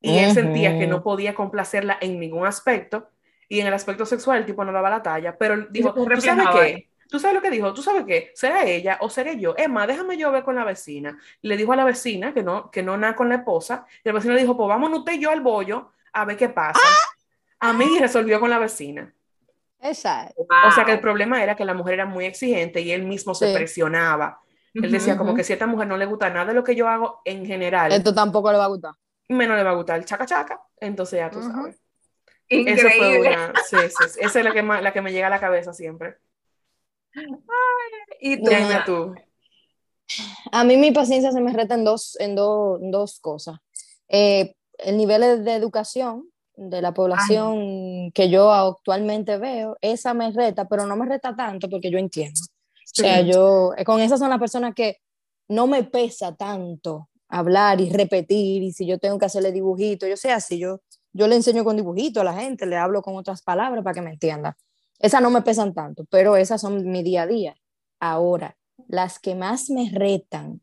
y 0.00 0.18
él 0.18 0.32
sentía 0.32 0.78
que 0.78 0.86
no 0.86 1.02
podía 1.02 1.34
complacerla 1.34 1.96
en 2.00 2.18
ningún 2.18 2.46
aspecto 2.46 3.08
y 3.48 3.60
en 3.60 3.66
el 3.66 3.74
aspecto 3.74 4.04
sexual 4.04 4.38
el 4.38 4.46
tipo 4.46 4.64
no 4.64 4.72
daba 4.72 4.90
la 4.90 5.02
talla, 5.02 5.36
pero 5.38 5.66
dijo, 5.70 5.94
¿tú 5.94 6.20
sabes 6.20 6.48
qué? 6.54 6.88
¿Tú 7.12 7.18
sabes 7.18 7.34
lo 7.34 7.42
que 7.42 7.50
dijo? 7.50 7.74
¿Tú 7.74 7.82
sabes 7.82 8.04
qué? 8.06 8.32
¿Será 8.34 8.64
ella 8.64 8.96
o 9.02 9.10
seré 9.10 9.38
yo? 9.38 9.54
Emma, 9.58 9.86
déjame 9.86 10.16
yo 10.16 10.32
ver 10.32 10.42
con 10.42 10.54
la 10.54 10.64
vecina. 10.64 11.18
Le 11.42 11.58
dijo 11.58 11.74
a 11.74 11.76
la 11.76 11.84
vecina 11.84 12.32
que 12.32 12.42
no, 12.42 12.70
que 12.70 12.82
no 12.82 12.96
nada 12.96 13.14
con 13.14 13.28
la 13.28 13.34
esposa. 13.34 13.84
Y 14.02 14.08
la 14.08 14.14
vecina 14.14 14.32
le 14.32 14.40
dijo, 14.40 14.56
pues 14.56 14.66
vámonos 14.66 15.00
usted 15.00 15.12
y 15.12 15.18
yo 15.18 15.30
al 15.30 15.42
bollo 15.42 15.90
a 16.10 16.24
ver 16.24 16.38
qué 16.38 16.48
pasa. 16.48 16.80
A 17.60 17.74
mí 17.74 17.98
resolvió 18.00 18.40
con 18.40 18.48
la 18.48 18.58
vecina. 18.58 19.12
Esa 19.82 20.26
es. 20.26 20.34
O 20.38 20.70
sea 20.72 20.84
que 20.84 20.92
el 20.92 20.96
Wow. 20.98 21.02
problema 21.02 21.42
era 21.42 21.54
que 21.56 21.64
la 21.64 21.74
mujer 21.74 21.94
era 21.94 22.06
muy 22.06 22.24
exigente 22.24 22.80
y 22.80 22.92
él 22.92 23.02
mismo 23.04 23.34
se 23.34 23.48
Sí. 23.48 23.54
presionaba. 23.54 24.40
Él 24.74 24.90
decía 24.90 25.18
como 25.18 25.30
Ujú. 25.32 25.36
que 25.38 25.44
si 25.44 25.52
a 25.52 25.56
esta 25.56 25.66
mujer 25.66 25.86
no 25.86 25.96
le 25.98 26.06
gusta 26.06 26.30
nada 26.30 26.46
de 26.46 26.54
lo 26.54 26.64
que 26.64 26.74
yo 26.74 26.88
hago 26.88 27.20
en 27.26 27.44
general, 27.44 27.92
Esto 27.92 28.14
tampoco 28.14 28.50
le 28.50 28.58
va 28.58 28.64
a 28.64 28.68
gustar. 28.68 28.92
menos 29.28 29.56
le 29.56 29.62
va 29.62 29.70
a 29.70 29.74
gustar 29.74 29.98
el 29.98 30.04
chaca 30.06 30.24
chaca. 30.26 30.62
Entonces 30.80 31.18
ya 31.18 31.30
tú 31.30 31.40
Ujú. 31.40 31.50
sabes. 31.50 31.82
Eso 32.48 32.88
fue 32.88 33.06
Increíble. 33.08 33.28
una, 33.30 33.52
sí, 33.68 33.76
sí, 33.88 34.08
sí. 34.08 34.20
Esa 34.20 34.38
es 34.38 34.44
la 34.44 34.52
que, 34.52 34.62
más, 34.62 34.82
la 34.82 34.92
que 34.92 35.00
me 35.02 35.10
llega 35.12 35.26
a 35.26 35.30
la 35.30 35.40
cabeza 35.40 35.72
siempre. 35.72 36.16
Y 38.20 38.42
tú, 38.42 38.50
tú. 38.86 39.14
A 40.52 40.64
mí 40.64 40.76
mi 40.76 40.90
paciencia 40.92 41.32
se 41.32 41.40
me 41.40 41.52
reta 41.52 41.74
en 41.74 41.84
dos, 41.84 42.16
en 42.20 42.34
dos, 42.34 42.80
en 42.80 42.90
dos 42.90 43.20
cosas. 43.20 43.58
Eh, 44.08 44.54
el 44.78 44.96
nivel 44.96 45.44
de 45.44 45.54
educación 45.54 46.28
de 46.70 46.82
la 46.82 46.92
población 46.94 48.10
que 48.12 48.28
yo 48.28 48.52
actualmente 48.52 49.38
veo, 49.38 49.76
esa 49.80 50.14
me 50.14 50.30
reta, 50.30 50.66
pero 50.66 50.86
no 50.86 50.96
me 50.96 51.06
reta 51.06 51.34
tanto 51.34 51.68
porque 51.68 51.90
yo 51.90 51.98
entiendo. 51.98 52.40
O 52.40 52.94
sea, 52.94 53.22
Sí. 53.22 53.30
yo, 53.30 53.72
eh, 53.76 53.84
con 53.84 54.00
esas 54.00 54.18
son 54.18 54.30
las 54.30 54.38
personas 54.38 54.74
que 54.74 54.98
no 55.48 55.66
me 55.66 55.84
pesa 55.84 56.34
tanto 56.34 57.08
hablar 57.28 57.80
y 57.80 57.90
repetir, 57.90 58.62
y 58.62 58.72
si 58.72 58.86
yo 58.86 58.98
tengo 58.98 59.18
que 59.18 59.26
hacerle 59.26 59.52
dibujitos, 59.52 60.08
yo 60.08 60.16
sé 60.16 60.30
así, 60.30 60.58
yo, 60.58 60.80
yo 61.12 61.26
le 61.26 61.36
enseño 61.36 61.64
con 61.64 61.76
dibujitos 61.76 62.20
a 62.20 62.24
la 62.24 62.34
gente, 62.34 62.66
le 62.66 62.76
hablo 62.76 63.00
con 63.02 63.16
otras 63.16 63.42
palabras 63.42 63.82
para 63.82 63.94
que 63.94 64.02
me 64.02 64.10
entienda. 64.10 64.56
Esas 64.98 65.22
no 65.22 65.30
me 65.30 65.42
pesan 65.42 65.72
tanto, 65.74 66.04
pero 66.10 66.36
esas 66.36 66.60
son 66.60 66.90
mi 66.90 67.02
día 67.02 67.22
a 67.22 67.26
día. 67.26 67.56
Ahora, 67.98 68.56
las 68.88 69.18
que 69.18 69.34
más 69.34 69.70
me 69.70 69.90
retan 69.90 70.60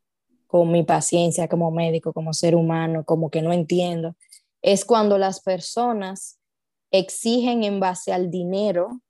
con 0.47 0.72
mi 0.72 0.84
paciencia 0.84 1.47
como 1.47 1.72
médico, 1.72 2.14
como 2.14 2.34
ser 2.34 2.56
humano, 2.56 3.04
como 3.04 3.30
que 3.30 3.41
no 3.41 3.52
entiendo, 3.54 4.16
es 4.62 4.86
cuando 4.86 5.18
las 5.18 5.41
personas 5.41 6.39
exigen 6.91 7.64
en 7.64 7.80
base 7.80 8.12
al 8.14 8.30
dinero 8.30 9.01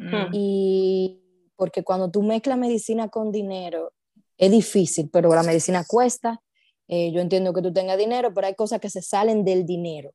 Mm. 0.00 0.28
y 0.32 1.20
porque 1.56 1.82
cuando 1.82 2.08
tú 2.08 2.22
mezclas 2.22 2.56
medicina 2.56 3.08
con 3.08 3.32
dinero 3.32 3.92
es 4.36 4.48
difícil, 4.50 5.10
pero 5.12 5.34
la 5.34 5.42
medicina 5.42 5.84
cuesta. 5.84 6.40
eh, 6.90 7.12
yo 7.12 7.20
entiendo 7.20 7.52
que 7.52 7.60
tú 7.60 7.70
tengas 7.72 7.98
dinero, 7.98 8.32
pero 8.32 8.46
hay 8.46 8.54
cosas 8.54 8.80
que 8.80 8.88
se 8.88 9.02
salen 9.02 9.44
del 9.44 9.66
dinero. 9.66 10.12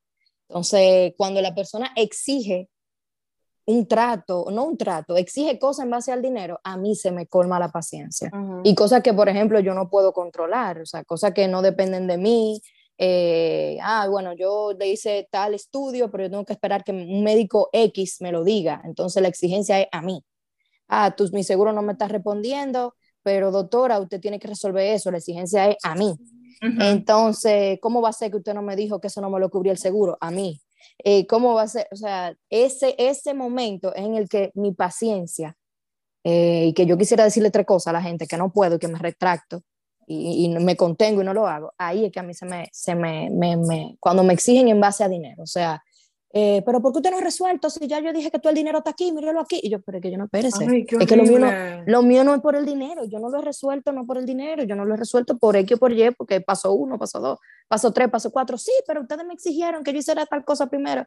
Entonces, 0.48 1.12
cuando 1.16 1.40
la 1.40 1.54
persona 1.54 1.92
exige 1.94 2.68
un 3.66 3.86
trato, 3.86 4.46
no 4.50 4.64
un 4.64 4.76
trato, 4.76 5.16
exige 5.16 5.58
cosas 5.60 5.84
en 5.84 5.90
base 5.90 6.10
al 6.12 6.20
dinero, 6.20 6.58
a 6.64 6.76
mí 6.76 6.96
se 6.96 7.12
me 7.12 7.26
colma 7.28 7.60
la 7.60 7.68
paciencia. 7.68 8.30
Y 8.64 8.74
cosas 8.74 9.02
que, 9.04 9.12
por 9.14 9.28
ejemplo, 9.28 9.60
yo 9.60 9.72
no 9.74 9.88
puedo 9.88 10.12
controlar, 10.12 10.80
o 10.80 10.86
sea, 10.86 11.04
cosas 11.04 11.32
que 11.32 11.46
no 11.46 11.62
dependen 11.62 12.06
de 12.08 12.18
mí. 12.18 12.60
Eh, 12.98 13.78
ah, 13.82 14.06
bueno, 14.08 14.34
yo 14.34 14.72
le 14.78 14.88
hice 14.88 15.28
tal 15.30 15.54
estudio, 15.54 16.10
pero 16.10 16.24
yo 16.24 16.30
tengo 16.30 16.44
que 16.44 16.52
esperar 16.52 16.84
que 16.84 16.92
un 16.92 17.24
médico 17.24 17.68
X 17.72 18.18
me 18.20 18.32
lo 18.32 18.44
diga. 18.44 18.82
Entonces 18.84 19.22
la 19.22 19.28
exigencia 19.28 19.80
es 19.80 19.88
a 19.92 20.02
mí. 20.02 20.24
Ah, 20.88 21.14
tú, 21.16 21.28
mi 21.32 21.42
seguro 21.44 21.72
no 21.72 21.82
me 21.82 21.92
está 21.92 22.08
respondiendo, 22.08 22.94
pero 23.22 23.50
doctora, 23.50 23.98
usted 23.98 24.20
tiene 24.20 24.38
que 24.38 24.48
resolver 24.48 24.94
eso. 24.94 25.10
La 25.10 25.18
exigencia 25.18 25.68
es 25.68 25.76
a 25.82 25.94
mí. 25.94 26.14
Ujú. 26.62 26.82
Entonces, 26.82 27.78
¿cómo 27.80 28.00
va 28.00 28.10
a 28.10 28.12
ser 28.12 28.30
que 28.30 28.36
usted 28.36 28.54
no 28.54 28.62
me 28.62 28.76
dijo 28.76 29.00
que 29.00 29.08
eso 29.08 29.20
no 29.20 29.30
me 29.30 29.40
lo 29.40 29.50
cubría 29.50 29.72
el 29.72 29.78
seguro? 29.78 30.16
A 30.20 30.30
mí. 30.30 30.60
Eh, 30.98 31.26
¿Cómo 31.26 31.54
va 31.54 31.62
a 31.62 31.68
ser? 31.68 31.88
O 31.90 31.96
sea, 31.96 32.36
ese, 32.50 32.94
ese 32.98 33.34
momento 33.34 33.94
es 33.94 34.04
en 34.04 34.14
el 34.14 34.28
que 34.28 34.52
mi 34.54 34.72
paciencia 34.72 35.56
eh, 36.22 36.66
y 36.66 36.74
que 36.74 36.86
yo 36.86 36.96
quisiera 36.96 37.24
decirle 37.24 37.50
tres 37.50 37.66
cosas 37.66 37.88
a 37.88 37.92
la 37.92 38.02
gente 38.02 38.26
que 38.26 38.36
no 38.36 38.52
puedo, 38.52 38.78
que 38.78 38.88
me 38.88 38.98
retracto 38.98 39.62
y, 40.06 40.44
y 40.46 40.48
me 40.60 40.76
contengo 40.76 41.22
y 41.22 41.24
no 41.24 41.34
lo 41.34 41.46
hago, 41.46 41.72
ahí 41.78 42.04
es 42.06 42.12
que 42.12 42.20
a 42.20 42.22
mí 42.22 42.34
se 42.34 42.46
me, 42.46 42.68
se 42.72 42.94
me, 42.94 43.30
me, 43.30 43.56
me- 43.56 43.96
cuando 44.00 44.22
me 44.24 44.32
exigen 44.34 44.68
en 44.68 44.80
base 44.80 45.04
a 45.04 45.08
dinero, 45.08 45.42
o 45.42 45.46
sea, 45.46 45.82
eh, 46.36 46.62
pero 46.66 46.82
¿por 46.82 46.90
qué 46.92 46.98
usted 46.98 47.10
no 47.12 47.18
ha 47.18 47.20
resuelto? 47.20 47.70
Si 47.70 47.86
ya 47.86 48.00
yo 48.00 48.12
dije 48.12 48.28
que 48.28 48.40
todo 48.40 48.50
el 48.50 48.56
dinero 48.56 48.78
está 48.78 48.90
aquí, 48.90 49.12
míralo 49.12 49.38
aquí. 49.38 49.60
Y 49.62 49.70
yo, 49.70 49.80
pero 49.82 49.98
es 49.98 50.02
que 50.02 50.10
yo 50.10 50.18
no, 50.18 50.24
espérese. 50.24 50.64
Ay, 50.68 50.84
es 51.04 51.06
que 51.06 51.14
lo 51.16 51.22
mío, 51.22 51.38
no, 51.38 51.46
lo 51.86 52.02
mío 52.02 52.24
no 52.24 52.34
es 52.34 52.40
por 52.40 52.56
el 52.56 52.66
dinero, 52.66 53.04
yo 53.04 53.20
no 53.20 53.28
lo 53.28 53.38
he 53.38 53.42
resuelto 53.42 53.92
no 53.92 54.04
por 54.04 54.18
el 54.18 54.26
dinero, 54.26 54.64
yo 54.64 54.74
no 54.74 54.84
lo 54.84 54.94
he 54.94 54.96
resuelto 54.96 55.38
por 55.38 55.54
X 55.54 55.76
o 55.76 55.78
por 55.78 55.92
Y, 55.92 56.10
porque 56.10 56.40
pasó 56.40 56.72
uno, 56.72 56.98
pasó 56.98 57.20
dos, 57.20 57.38
pasó 57.68 57.92
tres, 57.92 58.10
pasó 58.10 58.32
cuatro, 58.32 58.58
sí, 58.58 58.72
pero 58.84 59.02
ustedes 59.02 59.24
me 59.24 59.32
exigieron 59.34 59.84
que 59.84 59.92
yo 59.92 60.00
hiciera 60.00 60.26
tal 60.26 60.44
cosa 60.44 60.66
primero. 60.66 61.04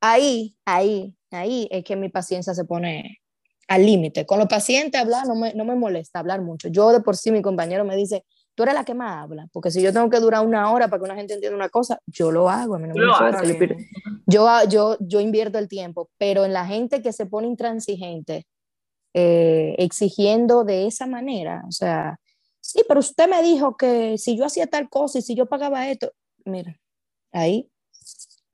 Ahí, 0.00 0.56
ahí, 0.64 1.16
ahí 1.32 1.66
es 1.72 1.82
que 1.82 1.96
mi 1.96 2.08
paciencia 2.08 2.54
se 2.54 2.64
pone 2.64 3.18
al 3.68 3.84
límite. 3.84 4.26
Con 4.26 4.38
los 4.38 4.48
pacientes 4.48 5.00
hablar 5.00 5.26
no 5.26 5.34
me, 5.34 5.54
no 5.54 5.64
me 5.64 5.74
molesta 5.74 6.18
hablar 6.18 6.42
mucho. 6.42 6.68
Yo 6.68 6.92
de 6.92 7.00
por 7.00 7.16
sí, 7.16 7.30
mi 7.30 7.42
compañero 7.42 7.84
me 7.84 7.96
dice, 7.96 8.24
tú 8.54 8.62
eres 8.62 8.74
la 8.74 8.84
que 8.84 8.94
más 8.94 9.22
habla, 9.22 9.48
porque 9.52 9.70
si 9.70 9.82
yo 9.82 9.92
tengo 9.92 10.08
que 10.08 10.18
durar 10.18 10.44
una 10.44 10.72
hora 10.72 10.88
para 10.88 11.00
que 11.00 11.04
una 11.04 11.14
gente 11.14 11.34
entienda 11.34 11.56
una 11.56 11.68
cosa, 11.68 12.00
yo 12.06 12.32
lo 12.32 12.48
hago, 12.48 12.74
a 12.74 12.78
mí 12.78 12.88
no 12.88 12.94
me 12.94 13.04
importa, 13.04 13.42
yo 14.26 14.48
yo, 14.68 14.96
yo 15.00 15.20
invierto 15.20 15.58
el 15.58 15.68
tiempo, 15.68 16.08
pero 16.16 16.44
en 16.44 16.52
la 16.52 16.66
gente 16.66 17.02
que 17.02 17.12
se 17.12 17.26
pone 17.26 17.46
intransigente, 17.46 18.46
eh, 19.14 19.74
exigiendo 19.78 20.64
de 20.64 20.86
esa 20.86 21.06
manera, 21.06 21.64
o 21.68 21.72
sea, 21.72 22.18
sí, 22.60 22.82
pero 22.88 23.00
usted 23.00 23.28
me 23.28 23.42
dijo 23.42 23.76
que 23.76 24.16
si 24.18 24.36
yo 24.36 24.46
hacía 24.46 24.66
tal 24.66 24.88
cosa 24.88 25.18
y 25.18 25.22
si 25.22 25.34
yo 25.34 25.46
pagaba 25.46 25.88
esto, 25.88 26.12
mira, 26.44 26.78
ahí, 27.32 27.70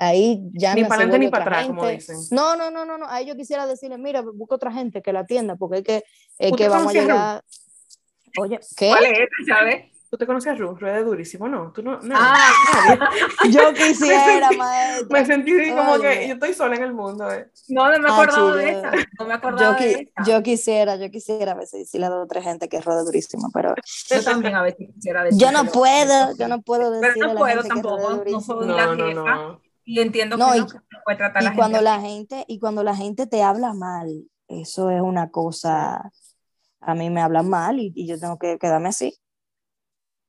ahí 0.09 0.41
ya 0.53 0.75
Ni 0.75 0.83
me 0.83 0.89
para 0.89 1.03
adelante 1.03 1.19
ni 1.25 1.31
para 1.31 1.45
otra 1.45 1.57
atrás, 1.59 1.67
como 1.69 1.83
gente. 1.87 1.97
dicen. 1.97 2.17
No, 2.31 2.57
no, 2.57 2.71
no, 2.71 2.85
no, 2.85 2.99
no, 2.99 3.07
ahí 3.09 3.27
yo 3.27 3.37
quisiera 3.37 3.67
decirle, 3.67 3.99
mira, 3.99 4.23
busca 4.23 4.55
otra 4.57 4.73
gente 4.73 5.03
que 5.03 5.13
la 5.13 5.21
atienda, 5.21 5.57
porque 5.57 5.79
es 5.79 5.85
que, 5.85 6.05
es 6.39 6.51
¿Usted 6.53 6.65
que 6.65 6.69
vamos 6.69 6.95
a 6.95 6.99
llegar, 6.99 7.45
oye, 8.39 8.61
¿qué? 8.77 8.89
¿Cuál 8.89 9.05
es? 9.07 9.93
¿Tú 10.11 10.19
te 10.19 10.27
conoces 10.27 10.53
a 10.53 10.55
Ru? 10.57 10.75
Ru 10.77 10.87
es 10.89 11.05
durísimo, 11.07 11.49
¿no? 11.49 11.73
¿Tú 11.73 11.83
no? 11.83 11.99
no 12.03 12.15
Ah, 12.19 12.53
Yo 13.51 13.73
quisiera, 13.73 14.49
sentí- 14.51 14.57
maestra. 14.59 15.09
Me 15.09 15.25
sentí 15.25 15.75
como 15.75 15.99
que 15.99 16.29
yo 16.29 16.35
estoy 16.35 16.53
sola 16.53 16.77
en 16.77 16.83
el 16.83 16.93
mundo, 16.93 17.33
eh. 17.33 17.49
no, 17.69 17.91
no 17.91 17.99
me 17.99 18.09
Ah, 18.11 18.13
acordaba 18.13 18.57
de 18.57 18.71
esa. 18.73 18.91
No 19.19 19.25
me 19.27 19.33
acordaba 19.33 19.79
Yo, 19.79 19.83
de 19.87 19.93
esa. 19.93 20.31
yo 20.31 20.43
quisiera, 20.43 20.97
yo 20.97 21.11
quisiera 21.11 21.53
a 21.53 21.55
veces 21.55 21.81
decirle 21.81 22.07
a 22.09 22.11
dos 22.11 22.25
o 22.25 22.27
tres 22.27 22.45
gente 22.45 22.69
que 22.69 22.79
rueda 22.83 23.05
durísimo, 23.05 23.49
pero 23.55 23.75
Yo 24.11 24.23
también 24.23 24.55
a 24.55 24.63
veces 24.63 24.87
quisiera 24.95 25.25
yo 25.31 25.51
no 25.51 25.65
puedo, 25.65 26.37
yo 26.37 26.47
no 26.49 26.61
puedo 26.61 26.91
Pero 26.91 27.07
decirle 27.07 27.23
no 27.29 27.31
a 27.31 27.35
la 27.35 27.41
puedo 27.41 27.63
gente 27.63 27.75
que 27.75 27.81
rueda 27.83 27.97
tampoco, 28.03 28.31
no 28.31 28.41
soy 28.43 28.67
No, 28.67 28.77
la 28.77 28.87
no, 28.95 29.07
jefa. 29.07 29.35
no. 29.35 29.61
Y 29.85 30.01
entiendo 30.01 30.39
No, 30.39 30.53
que 30.53 30.59
y- 30.59 30.61
no, 30.61 30.67
que 30.69 30.75
no 30.75 30.99
puede 31.05 31.19
tratar 31.19 31.43
Y 31.43 31.47
la 31.47 31.55
cuando 31.57 31.79
gente 31.79 31.85
la 31.85 32.01
gente, 32.01 32.45
y 32.49 32.59
cuando 32.59 32.83
la 32.83 32.97
gente 32.97 33.27
te 33.27 33.43
habla 33.43 33.75
mal, 33.75 34.29
eso 34.49 34.91
es 34.91 35.01
una 35.01 35.31
cosa, 35.31 36.11
a 36.81 36.95
mí 36.95 37.11
me 37.11 37.21
hablan 37.23 37.49
mal 37.49 37.81
y, 37.81 37.93
y 37.95 38.07
yo 38.07 38.19
tengo 38.19 38.39
que 38.39 38.59
quedarme 38.59 38.89
así. 38.91 39.17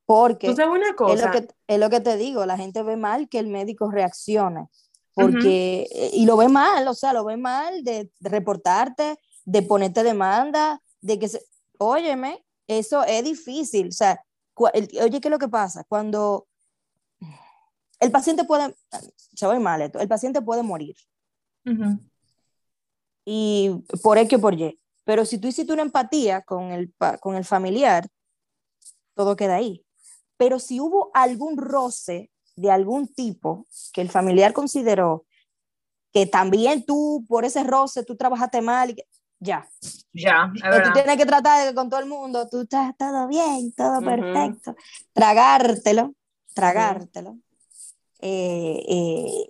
Porque 0.05 0.49
¿Tú 0.49 0.55
sabes 0.55 0.73
una 0.75 0.89
es 0.89 0.95
lo, 0.95 0.95
cosa? 0.95 1.31
que, 1.31 1.47
es 1.67 1.79
lo 1.79 1.89
que 1.89 2.01
te 2.01 2.17
digo, 2.17 2.45
la 2.45 2.57
gente 2.57 2.83
ve 2.83 2.97
mal 2.97 3.29
que 3.29 3.39
el 3.39 3.47
médico 3.47 3.89
reaccione, 3.89 4.67
porque, 5.13 5.87
eh, 5.91 6.09
y 6.13 6.25
lo 6.25 6.35
ve 6.37 6.49
mal, 6.49 6.87
o 6.87 6.93
sea, 6.93 7.13
lo 7.13 7.23
ve 7.23 7.37
mal 7.37 7.83
de, 7.83 8.11
reportarte, 8.19 9.17
de 9.45 9.61
ponerte 9.61 10.03
demanda, 10.03 10.81
de 11.01 11.19
que 11.19 11.29
se, 11.29 11.41
óyeme, 11.77 12.43
eso 12.67 13.03
es 13.03 13.23
difícil, 13.23 13.87
o 13.89 13.91
sea, 13.91 14.19
cua- 14.53 14.71
el- 14.73 14.89
oye, 15.01 15.21
¿qué 15.21 15.27
es 15.29 15.31
lo 15.31 15.39
que 15.39 15.47
pasa? 15.49 15.83
Cuando 15.87 16.47
el 18.03 18.11
paciente 18.11 18.43
puede, 18.43 18.75
se 19.33 19.45
va 19.47 19.53
a 19.53 19.55
ir 19.55 19.61
mal 19.61 19.81
esto, 19.81 19.99
el 19.99 20.07
paciente 20.07 20.41
puede 20.41 20.61
morir, 20.63 20.95
Ujú. 21.65 21.99
y 23.25 23.71
por 24.01 24.17
X 24.17 24.37
o 24.37 24.41
por 24.41 24.53
Y, 24.53 24.79
pero 25.05 25.25
si 25.25 25.37
tú 25.37 25.47
hiciste 25.47 25.73
una 25.73 25.81
empatía 25.81 26.41
con 26.41 26.71
el, 26.71 26.93
con 27.19 27.35
el 27.35 27.45
familiar, 27.45 28.07
todo 29.15 29.35
queda 29.35 29.55
ahí. 29.55 29.85
Pero 30.37 30.59
si 30.59 30.79
hubo 30.79 31.11
algún 31.13 31.57
roce 31.57 32.31
de 32.55 32.71
algún 32.71 33.07
tipo 33.07 33.67
que 33.93 34.01
el 34.01 34.09
familiar 34.09 34.53
consideró 34.53 35.25
que 36.11 36.25
también 36.25 36.85
tú, 36.85 37.25
por 37.27 37.43
ese 37.45 37.63
roce, 37.63 38.03
tú 38.03 38.15
trabajaste 38.15 38.61
mal, 38.61 38.91
y 38.91 38.95
que- 38.95 39.07
ya. 39.39 39.67
Ya, 40.13 40.51
Que 40.53 40.79
tú 40.81 40.93
tienes 40.93 41.17
que 41.17 41.25
tratar 41.25 41.63
de 41.63 41.69
que 41.69 41.75
con 41.75 41.89
todo 41.89 41.99
el 41.99 42.05
mundo, 42.05 42.47
tú 42.47 42.61
estás 42.61 42.95
todo 42.97 43.27
bien, 43.27 43.73
todo 43.73 43.97
Ujú. 43.97 44.05
perfecto. 44.05 44.75
Tragártelo, 45.11 46.13
tragártelo. 46.53 47.37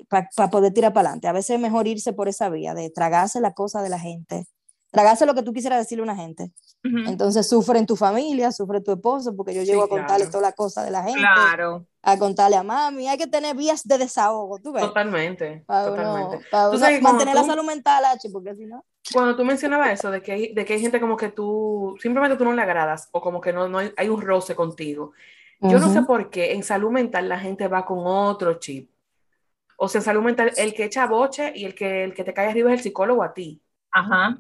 Para 0.09 0.49
poder 0.49 0.73
tirar 0.73 0.93
para 0.93 1.09
adelante. 1.09 1.27
A 1.27 1.31
veces 1.33 1.51
es 1.55 1.59
mejor 1.59 1.87
irse 1.87 2.13
por 2.13 2.27
esa 2.27 2.49
vía 2.49 2.73
de 2.73 2.89
tragarse 2.89 3.39
la 3.41 3.53
cosa 3.53 3.81
de 3.81 3.89
la 3.89 3.99
gente, 3.99 4.45
tragarse 4.91 5.25
lo 5.25 5.33
que 5.33 5.43
tú 5.43 5.53
quisieras 5.53 5.79
decirle 5.79 6.01
a 6.01 6.05
una 6.11 6.15
gente. 6.15 6.51
Ujú. 6.83 7.09
Entonces 7.09 7.47
sufre 7.47 7.79
en 7.79 7.85
tu 7.85 7.95
familia, 7.95 8.51
sufre 8.51 8.81
tu 8.81 8.91
esposo, 8.93 9.35
porque 9.35 9.53
yo 9.53 9.61
Sí, 9.61 9.67
llego 9.67 9.83
a 9.83 9.89
contarle 9.89 10.25
claro. 10.25 10.31
toda 10.31 10.41
la 10.43 10.51
cosa 10.51 10.83
de 10.83 10.91
la 10.91 11.03
gente, 11.03 11.19
Claro. 11.19 11.85
a 12.01 12.17
contarle 12.17 12.57
a 12.57 12.63
mami. 12.63 13.07
Hay 13.07 13.17
que 13.17 13.27
tener 13.27 13.55
vías 13.55 13.83
de 13.87 13.97
desahogo, 13.97 14.59
tú 14.59 14.71
ves. 14.73 14.83
Totalmente, 14.83 15.63
Para 15.65 15.85
totalmente. 15.87 16.35
uno, 16.37 16.45
para 16.51 16.71
Tú 16.71 16.77
sabes 16.77 17.01
mantener 17.01 17.35
la 17.35 17.41
tú- 17.41 17.47
salud 17.47 17.63
mental, 17.63 18.03
H, 18.05 18.29
porque 18.31 18.55
si 18.55 18.65
no. 18.65 18.83
Cuando 19.13 19.35
tú 19.35 19.43
mencionabas 19.43 19.91
eso, 19.99 20.09
de 20.11 20.21
que, 20.21 20.31
hay, 20.31 20.53
de 20.53 20.63
que 20.63 20.73
hay 20.73 20.79
gente 20.79 20.99
como 21.01 21.17
que 21.17 21.29
tú, 21.29 21.95
simplemente 22.01 22.37
tú 22.37 22.45
no 22.45 22.53
le 22.53 22.61
agradas, 22.61 23.09
o 23.11 23.19
como 23.19 23.41
que 23.41 23.51
no, 23.51 23.67
no 23.67 23.79
hay, 23.79 23.91
hay 23.97 24.07
un 24.09 24.21
roce 24.21 24.55
contigo. 24.55 25.11
Yo 25.69 25.79
no 25.79 25.89
sé 25.91 26.01
por 26.03 26.29
qué 26.29 26.53
en 26.53 26.63
salud 26.63 26.91
mental 26.91 27.29
la 27.29 27.39
gente 27.39 27.67
va 27.67 27.85
con 27.85 27.99
otro 28.03 28.55
chip. 28.55 28.89
O 29.77 29.87
sea, 29.87 29.99
en 29.99 30.05
salud 30.05 30.21
mental, 30.21 30.51
el 30.57 30.73
que 30.73 30.85
echa 30.85 31.07
boche 31.07 31.51
y 31.55 31.65
el 31.65 31.73
que, 31.75 32.03
el 32.03 32.13
que 32.13 32.23
te 32.23 32.33
cae 32.33 32.47
arriba 32.49 32.71
es 32.71 32.79
el 32.79 32.83
psicólogo 32.83 33.23
a 33.23 33.33
ti. 33.33 33.61
Ajá. 33.91 34.37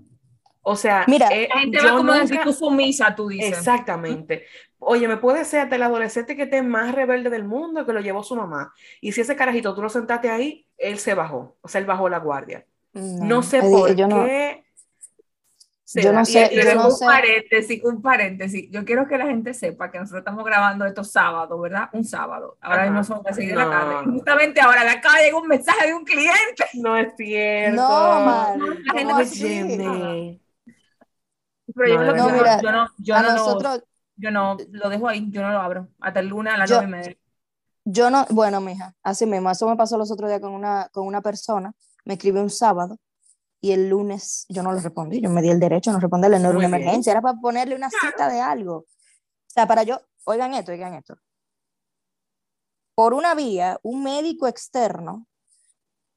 O 0.61 0.75
sea, 0.75 1.03
Mira, 1.07 1.27
eh, 1.31 1.47
La 1.53 1.59
gente 1.59 1.77
yo 1.77 1.83
va 1.83 1.89
como 1.97 2.03
nunca- 2.11 2.19
decir 2.21 2.39
tú 2.43 2.53
sumisa, 2.53 3.13
tú 3.15 3.27
dices. 3.27 3.57
Exactamente. 3.57 4.45
Oye, 4.79 5.07
me 5.07 5.17
puede 5.17 5.43
ser 5.43 5.61
hasta 5.61 5.75
el 5.75 5.83
adolescente 5.83 6.35
que 6.37 6.43
esté 6.43 6.61
más 6.61 6.93
rebelde 6.95 7.29
del 7.29 7.43
mundo 7.43 7.85
que 7.85 7.91
lo 7.93 7.99
llevó 7.99 8.23
su 8.23 8.35
mamá. 8.35 8.73
Y 9.01 9.11
si 9.11 9.21
ese 9.21 9.35
carajito 9.35 9.73
tú 9.75 9.81
lo 9.81 9.89
sentaste 9.89 10.29
ahí, 10.29 10.65
él 10.77 10.99
se 10.99 11.13
bajó. 11.15 11.57
O 11.61 11.67
sea, 11.67 11.79
él 11.81 11.87
bajó 11.87 12.07
la 12.09 12.19
guardia. 12.19 12.65
No 12.93 13.43
sé 13.43 13.59
por 13.61 13.93
yo 13.95 14.07
no- 14.07 14.23
qué. 14.25 14.62
se 14.62 14.62
yo 16.01 16.13
no 16.13 16.25
sé, 16.25 16.49
y- 16.51 16.55
yo 16.63 16.75
no 16.75 16.85
un 16.87 16.91
sé. 16.91 17.05
paréntesis, 17.05 17.83
un 17.83 18.01
paréntesis. 18.01 18.69
Yo 18.71 18.83
quiero 18.85 19.07
que 19.07 19.17
la 19.17 19.25
gente 19.27 19.53
sepa 19.53 19.91
que 19.91 19.99
nosotros 19.99 20.19
estamos 20.21 20.43
grabando 20.45 20.85
esto 20.85 21.03
sábado, 21.03 21.59
¿verdad? 21.59 21.89
Un 21.93 22.03
sábado. 22.03 22.57
Ahora 22.61 22.83
mismo 22.85 23.03
son 23.03 23.21
las 23.25 23.35
seis 23.35 23.49
de 23.49 23.55
la 23.55 23.65
No. 23.65 23.69
tarde. 23.71 24.11
Justamente 24.11 24.61
ahora 24.61 24.83
me 24.83 24.89
acaba 24.91 25.17
de 25.17 25.25
llegar 25.25 25.41
un 25.41 25.47
mensaje 25.47 25.87
de 25.87 25.93
un 25.93 26.03
cliente. 26.05 26.65
No 26.75 26.97
es 26.97 27.13
cierto. 27.17 27.81
No, 27.81 28.25
Mari, 28.25 28.59
La 29.05 29.25
gente. 29.25 29.87
Óyeme. 29.87 30.39
Pero 31.75 31.87
yo, 31.87 32.03
No, 32.03 32.15
yo, 32.29 32.29
mira, 32.35 32.61
yo 32.61 32.71
no, 32.71 32.87
yo 32.97 33.15
a 33.15 33.21
no 33.21 33.27
lo- 33.29 33.33
nosotros, 33.35 33.83
yo 34.17 34.31
no 34.31 34.57
lo 34.71 34.89
dejo 34.89 35.07
ahí, 35.07 35.25
yo 35.31 35.41
no 35.41 35.51
lo 35.51 35.59
abro. 35.59 35.87
Hasta 35.99 36.19
el 36.19 36.27
lunes 36.27 36.53
a 36.53 36.57
las 36.57 36.69
Yo- 36.69 36.75
nueve 36.81 36.87
y 36.87 36.91
media. 37.01 37.17
yo 37.85 38.09
no, 38.09 38.25
bueno, 38.29 38.61
mija, 38.61 38.93
así 39.01 39.25
mismo, 39.25 39.49
eso 39.49 39.67
me 39.67 39.75
pasó 39.75 39.97
los 39.97 40.11
otros 40.11 40.29
días 40.29 40.39
con 40.41 40.51
una, 40.53 40.87
con 40.91 41.07
una 41.07 41.21
persona, 41.21 41.73
me 42.05 42.13
escribió 42.15 42.41
un 42.41 42.49
sábado 42.49 42.97
y 43.63 43.71
el 43.71 43.87
lunes 43.87 44.45
yo 44.49 44.61
no 44.61 44.73
le 44.73 44.81
respondí, 44.81 45.21
yo 45.21 45.29
me 45.29 45.41
di 45.41 45.49
el 45.49 45.57
derecho 45.57 45.89
a 45.89 45.93
no 45.93 45.99
responderle, 46.01 46.37
no 46.37 46.49
era 46.49 46.57
una 46.57 46.67
emergencia, 46.67 47.11
era 47.11 47.21
para 47.21 47.39
ponerle 47.39 47.75
una 47.75 47.89
cita 47.89 48.27
de 48.29 48.41
algo. 48.41 48.79
O 48.79 48.85
sea, 49.47 49.65
para 49.65 49.83
yo, 49.83 50.01
oigan 50.25 50.53
esto, 50.53 50.73
oigan 50.73 50.95
esto. 50.95 51.15
Por 52.93 53.13
una 53.13 53.35
vía, 53.35 53.79
un 53.81 54.03
médico 54.03 54.47
externo 54.47 55.27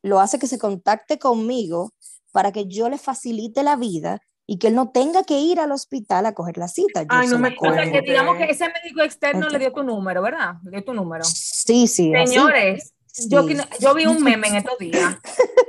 lo 0.02 0.18
hace 0.18 0.40
que 0.40 0.48
se 0.48 0.58
contacte 0.58 1.20
conmigo 1.20 1.92
para 2.32 2.50
que 2.50 2.66
yo 2.66 2.88
le 2.88 2.98
facilite 2.98 3.62
la 3.62 3.76
vida 3.76 4.20
y 4.44 4.58
que 4.58 4.66
él 4.66 4.74
no 4.74 4.90
tenga 4.90 5.22
que 5.22 5.38
ir 5.38 5.60
al 5.60 5.70
hospital 5.70 6.26
a 6.26 6.34
coger 6.34 6.58
la 6.58 6.66
cita. 6.66 7.02
Yo 7.02 7.08
Ay, 7.10 7.28
no 7.28 7.38
me 7.38 7.54
O 7.56 7.72
sea, 7.72 7.92
que 7.92 8.00
digamos 8.00 8.38
que 8.38 8.50
ese 8.50 8.66
médico 8.66 9.02
externo 9.02 9.48
le 9.48 9.60
dio 9.60 9.72
tu 9.72 9.84
número, 9.84 10.20
¿verdad? 10.20 10.54
Le 10.64 10.72
dio 10.72 10.84
tu 10.84 10.94
número. 10.94 11.22
Sí, 11.22 11.86
sí. 11.86 12.12
Señores, 12.26 12.92
Sí. 13.16 13.28
que- 13.46 13.62
yo 13.80 13.94
vi 13.94 14.06
un 14.06 14.22
meme 14.22 14.48
en 14.48 14.56
estos 14.56 14.78
días. 14.78 15.16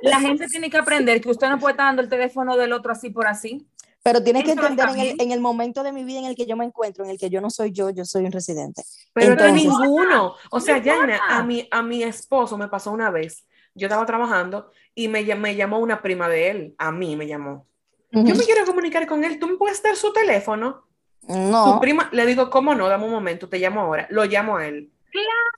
La 0.02 0.20
gente 0.20 0.48
tiene 0.48 0.70
que 0.70 0.78
aprender 0.78 1.22
que 1.22 1.30
usted 1.30 1.50
no 1.50 1.60
puede 1.60 1.72
estar 1.74 1.86
dando 1.88 2.02
el 2.02 2.10
teléfono 2.10 2.58
del 2.58 2.74
otro 2.74 2.92
así 2.92 3.10
por 3.10 3.28
así. 3.28 3.66
Pero 4.04 4.24
tienes 4.24 4.44
que 4.46 4.52
entender 4.52 4.88
en 4.90 5.00
el, 5.00 5.22
en 5.22 5.32
el 5.32 5.40
momento 5.42 5.84
de 5.84 5.92
mi 5.92 6.04
vida 6.04 6.20
en 6.20 6.26
el 6.26 6.36
que 6.36 6.46
yo 6.46 6.56
me 6.56 6.64
encuentro, 6.66 7.04
en 7.04 7.10
el 7.12 7.18
que 7.18 7.30
yo 7.30 7.42
no 7.42 7.50
soy 7.50 7.72
yo, 7.72 7.90
yo 7.90 8.06
soy 8.06 8.26
un 8.26 8.32
residente. 8.32 8.84
Pero 9.14 9.36
no 9.36 9.44
Entonces- 9.46 9.64
ninguno. 9.64 10.36
O 10.52 10.60
sea, 10.60 10.78
No 10.78 10.84
Yana, 10.84 11.20
a 11.28 11.44
mi, 11.44 11.68
a 11.72 11.82
mi 11.82 12.04
esposo 12.04 12.58
me 12.58 12.68
pasó 12.70 12.92
una 12.92 13.10
vez. 13.12 13.46
Yo 13.76 13.88
estaba 13.88 14.06
trabajando 14.06 14.72
y 14.96 15.08
me, 15.08 15.24
me 15.36 15.56
llamó 15.56 15.80
una 15.80 16.02
prima 16.02 16.30
de 16.30 16.50
él. 16.50 16.76
A 16.78 16.92
mí 16.92 17.16
me 17.16 17.28
llamó. 17.28 17.66
Yo 18.12 18.34
me 18.36 18.44
quiero 18.46 18.66
comunicar 18.66 19.06
con 19.08 19.24
él. 19.26 19.38
¿Tú 19.40 19.48
me 19.48 19.58
puedes 19.58 19.84
dar 19.84 19.96
su 19.98 20.14
teléfono? 20.14 20.86
Su 21.28 21.34
No, 21.38 21.78
prima, 21.82 22.08
le 22.14 22.26
digo, 22.26 22.50
¿cómo 22.50 22.74
no? 22.74 22.88
Dame 22.88 23.04
un 23.06 23.12
momento, 23.12 23.50
te 23.50 23.60
llamo 23.60 23.82
ahora. 23.82 24.08
Lo 24.10 24.24
llamo 24.24 24.56
a 24.58 24.66
él. 24.68 24.92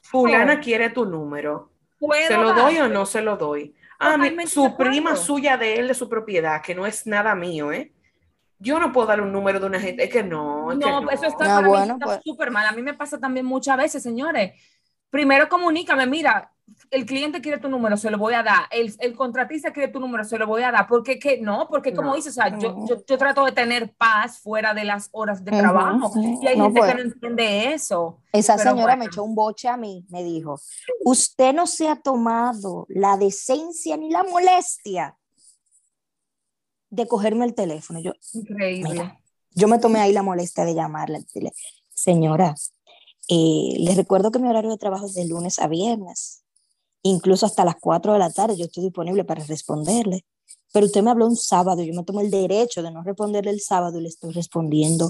Fulana 0.02 0.60
quiere 0.60 0.90
tu 0.90 1.06
número. 1.06 1.72
Puedo 2.00 2.28
¿Se 2.28 2.38
lo 2.38 2.54
doy 2.54 2.78
o 2.78 2.88
no 2.88 3.06
se 3.06 3.22
lo 3.22 3.38
doy? 3.38 3.76
Ah, 4.00 4.18
mi- 4.18 4.48
su 4.48 4.78
prima 4.78 5.16
suya 5.16 5.58
de 5.58 5.76
él, 5.76 5.88
de 5.90 5.94
su 5.94 6.08
propiedad, 6.08 6.62
que 6.62 6.74
no 6.74 6.86
es 6.86 7.06
nada 7.06 7.36
mío, 7.36 7.72
¿eh? 7.72 7.94
Yo 8.58 8.80
no 8.80 8.92
puedo 8.92 9.08
dar 9.08 9.22
un 9.22 9.32
número 9.32 9.60
de 9.60 9.66
una 9.66 9.80
gente, 9.80 10.04
es 10.04 10.10
que 10.10 10.24
no, 10.24 10.72
es 10.72 10.80
que 10.80 10.86
No, 10.86 11.02
no. 11.02 11.10
eso 11.12 11.26
está, 11.26 11.46
Ah, 11.46 11.48
para 11.56 11.62
mí 11.62 11.68
bueno, 11.68 11.94
está 11.94 12.06
pues. 12.06 12.20
súper 12.24 12.52
mal. 12.52 12.66
A 12.68 12.72
mí 12.72 12.82
me 12.82 12.94
pasa 12.94 13.20
también 13.20 13.46
muchas 13.46 13.78
veces, 13.78 14.02
señores. 14.04 14.62
Primero 15.10 15.48
comunícame, 15.50 16.06
mira, 16.08 16.52
el 16.92 17.06
cliente 17.06 17.42
quiere 17.42 17.58
tu 17.60 17.70
número, 17.70 17.98
se 17.98 18.10
lo 18.10 18.18
voy 18.18 18.34
a 18.34 18.44
dar. 18.44 18.62
El, 18.72 18.94
el 19.00 19.16
contratista 19.16 19.72
quiere 19.72 19.92
tu 19.92 20.00
número, 20.00 20.24
se 20.24 20.38
lo 20.38 20.48
voy 20.48 20.64
a 20.64 20.72
dar. 20.72 20.88
Porque 20.88 21.20
que 21.20 21.40
no, 21.40 21.68
porque 21.70 21.94
como 21.94 22.10
No. 22.10 22.16
dices, 22.16 22.32
o 22.38 22.42
sea, 22.42 22.58
yo, 22.58 22.86
yo, 22.88 23.04
yo 23.06 23.18
trato 23.18 23.46
de 23.46 23.52
tener 23.52 23.94
paz 23.96 24.40
fuera 24.40 24.74
de 24.74 24.86
las 24.86 25.10
horas 25.12 25.44
de 25.46 25.52
trabajo. 25.52 26.12
sí. 26.14 26.38
Y 26.42 26.48
hay 26.48 26.58
No, 26.58 26.66
gente 26.66 26.80
pues. 26.80 26.92
que 26.92 26.98
no 26.98 27.10
entiende 27.12 27.74
eso. 27.74 28.18
esa 28.34 28.56
pero 28.58 28.72
señora 28.72 28.96
me 28.96 29.06
echó 29.06 29.24
un 29.24 29.36
boche 29.36 29.68
a 29.68 29.78
mí, 29.78 30.06
me 30.10 30.24
dijo, 30.24 30.60
usted 31.06 31.54
no 31.54 31.68
se 31.68 31.88
ha 31.88 31.96
tomado 31.96 32.86
la 32.90 33.18
decencia 33.18 33.96
ni 33.98 34.10
la 34.10 34.24
molestia 34.24 35.16
de 36.90 37.08
cogerme 37.08 37.46
el 37.46 37.54
teléfono. 37.54 38.00
Yo, 38.00 38.14
Increíble. 38.34 38.90
Mira. 38.90 39.20
yo 39.52 39.68
me 39.68 39.80
tomé 39.80 40.00
ahí 40.00 40.14
la 40.14 40.24
molestia 40.24 40.66
de 40.66 40.74
llamarla. 40.74 41.20
Señora, 41.94 42.56
eh, 43.28 43.76
les 43.80 43.96
recuerdo 43.96 44.32
que 44.32 44.40
mi 44.40 44.48
horario 44.50 44.72
de 44.72 44.78
trabajo 44.78 45.06
es 45.06 45.14
de 45.14 45.28
lunes 45.28 45.60
a 45.60 45.68
viernes, 45.68 46.44
incluso 47.04 47.46
hasta 47.46 47.66
las 47.66 47.76
4 47.80 48.14
de 48.14 48.20
la 48.20 48.32
tarde 48.32 48.58
yo 48.58 48.66
estoy 48.66 48.84
disponible 48.84 49.24
para 49.24 49.44
responderle. 49.44 50.26
Pero 50.72 50.86
usted 50.86 51.02
me 51.02 51.10
habló 51.10 51.26
un 51.26 51.36
sábado, 51.36 51.82
yo 51.82 51.94
me 51.94 52.04
tomo 52.04 52.22
el 52.22 52.30
derecho 52.30 52.84
de 52.84 52.92
no 52.92 53.02
responderle 53.04 53.52
el 53.52 53.60
sábado 53.60 53.98
y 53.98 54.04
le 54.04 54.10
estoy 54.10 54.32
respondiendo 54.34 55.10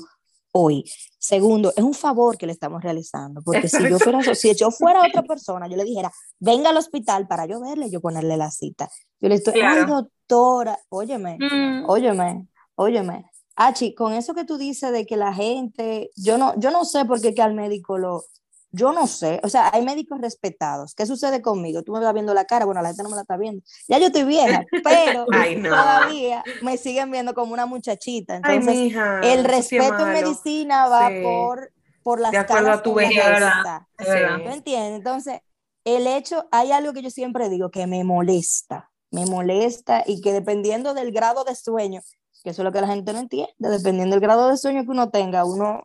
hoy. 0.51 0.83
Segundo, 1.17 1.73
es 1.75 1.83
un 1.83 1.93
favor 1.93 2.37
que 2.37 2.45
le 2.45 2.53
estamos 2.53 2.81
realizando, 2.81 3.41
porque 3.43 3.67
si 3.67 3.87
yo 3.89 3.99
fuera, 3.99 4.23
si 4.35 4.55
yo 4.55 4.71
fuera 4.71 5.05
otra 5.05 5.21
persona, 5.23 5.67
yo 5.67 5.75
le 5.75 5.83
dijera, 5.83 6.11
venga 6.39 6.69
al 6.69 6.77
hospital 6.77 7.27
para 7.27 7.45
yo 7.45 7.59
verle, 7.59 7.87
y 7.87 7.91
yo 7.91 8.01
ponerle 8.01 8.37
la 8.37 8.49
cita. 8.51 8.89
Yo 9.19 9.29
le 9.29 9.35
estoy, 9.35 9.53
ay 9.55 9.59
Claro. 9.59 9.95
doctora, 9.95 10.79
óyeme, 10.89 11.37
Mm, 11.39 11.89
Óyeme, 11.89 12.47
óyeme. 12.75 13.25
Achi, 13.55 13.93
con 13.93 14.13
eso 14.13 14.33
que 14.33 14.45
tú 14.45 14.57
dices 14.57 14.91
de 14.93 15.05
que 15.05 15.17
la 15.17 15.33
gente, 15.33 16.11
yo 16.15 16.37
no, 16.37 16.57
yo 16.57 16.71
no 16.71 16.85
sé 16.85 17.03
por 17.03 17.19
qué 17.19 17.33
que 17.33 17.41
al 17.41 17.53
médico 17.53 17.97
lo, 17.97 18.23
yo 18.71 18.91
no 18.91 19.07
sé, 19.07 19.39
o 19.43 19.49
sea, 19.49 19.69
hay 19.73 19.83
médicos 19.83 20.19
respetados. 20.21 20.93
¿Qué 20.95 21.05
sucede 21.05 21.41
conmigo? 21.41 21.81
Tú 21.83 21.91
me 21.93 21.99
vas 21.99 22.13
viendo 22.13 22.33
la 22.33 22.45
cara, 22.45 22.65
bueno, 22.65 22.81
la 22.81 22.89
gente 22.89 23.03
no 23.03 23.09
me 23.09 23.15
la 23.15 23.21
está 23.23 23.37
viendo. 23.37 23.63
Ya 23.87 23.97
yo 23.97 24.07
estoy 24.07 24.23
vieja, 24.25 24.63
pero 24.83 25.25
Ay, 25.33 25.55
no. 25.55 25.69
todavía 25.69 26.43
me 26.61 26.77
siguen 26.77 27.09
viendo 27.11 27.33
como 27.33 27.53
una 27.53 27.65
muchachita. 27.65 28.39
Ay, 28.43 28.57
Entonces, 28.57 28.75
mija, 28.75 29.19
el 29.23 29.43
respeto 29.43 30.05
en 30.07 30.13
medicina 30.13 30.87
va 30.87 31.09
Sí. 31.09 31.21
por 31.23 31.71
por 32.03 32.21
las 32.21 32.31
De 32.31 32.37
acuerdo 32.37 32.71
a 32.71 32.81
tu 32.81 32.93
verdad. 32.93 33.81
¿Me 33.97 34.53
entiendes? 34.53 34.95
Entonces, 34.97 35.41
el 35.83 36.07
hecho, 36.07 36.47
hay 36.51 36.71
algo 36.71 36.93
que 36.93 37.01
yo 37.01 37.09
siempre 37.09 37.49
digo 37.49 37.71
que 37.71 37.87
me 37.87 38.03
molesta, 38.03 38.89
me 39.11 39.25
molesta 39.25 40.03
y 40.05 40.21
que 40.21 40.31
dependiendo 40.31 40.93
del 40.93 41.11
grado 41.11 41.43
de 41.43 41.55
sueño, 41.55 42.01
que 42.43 42.51
eso 42.51 42.61
es 42.61 42.63
lo 42.63 42.71
que 42.71 42.81
la 42.81 42.87
gente 42.87 43.11
no 43.11 43.19
entiende, 43.19 43.53
dependiendo 43.59 44.15
del 44.15 44.21
grado 44.21 44.47
de 44.47 44.57
sueño 44.57 44.83
que 44.83 44.91
uno 44.91 45.09
tenga, 45.09 45.43
uno 45.45 45.83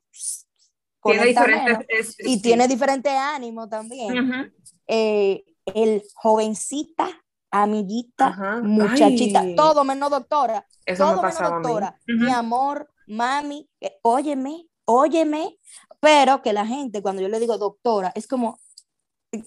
Tiene 1.05 1.27
diferentes. 1.27 2.17
y 2.21 2.35
sí. 2.37 2.43
tiene 2.43 2.67
diferente 2.69 3.11
ánimo 3.11 3.69
también. 3.69 4.19
Ujú. 4.19 4.53
Eh, 4.87 5.45
el 5.67 6.03
jovencita, 6.15 7.09
amiguita, 7.51 8.27
Ajá. 8.29 8.61
muchachita, 8.63 9.41
Ay. 9.41 9.55
todo 9.55 9.85
menos 9.85 10.11
doctora, 10.11 10.67
Eso 10.85 11.05
todo 11.05 11.23
me 11.23 11.29
menos 11.29 11.51
doctora, 11.51 11.99
Ujú. 12.09 12.25
mi 12.25 12.31
amor, 12.33 12.91
mami, 13.07 13.69
eh, 13.81 13.99
óyeme, 14.03 14.67
óyeme, 14.87 15.59
pero 16.01 16.43
que 16.43 16.53
la 16.53 16.67
gente 16.67 17.03
cuando 17.03 17.23
yo 17.23 17.29
le 17.29 17.41
digo 17.41 17.57
doctora 17.59 18.13
es 18.15 18.27
como 18.27 18.59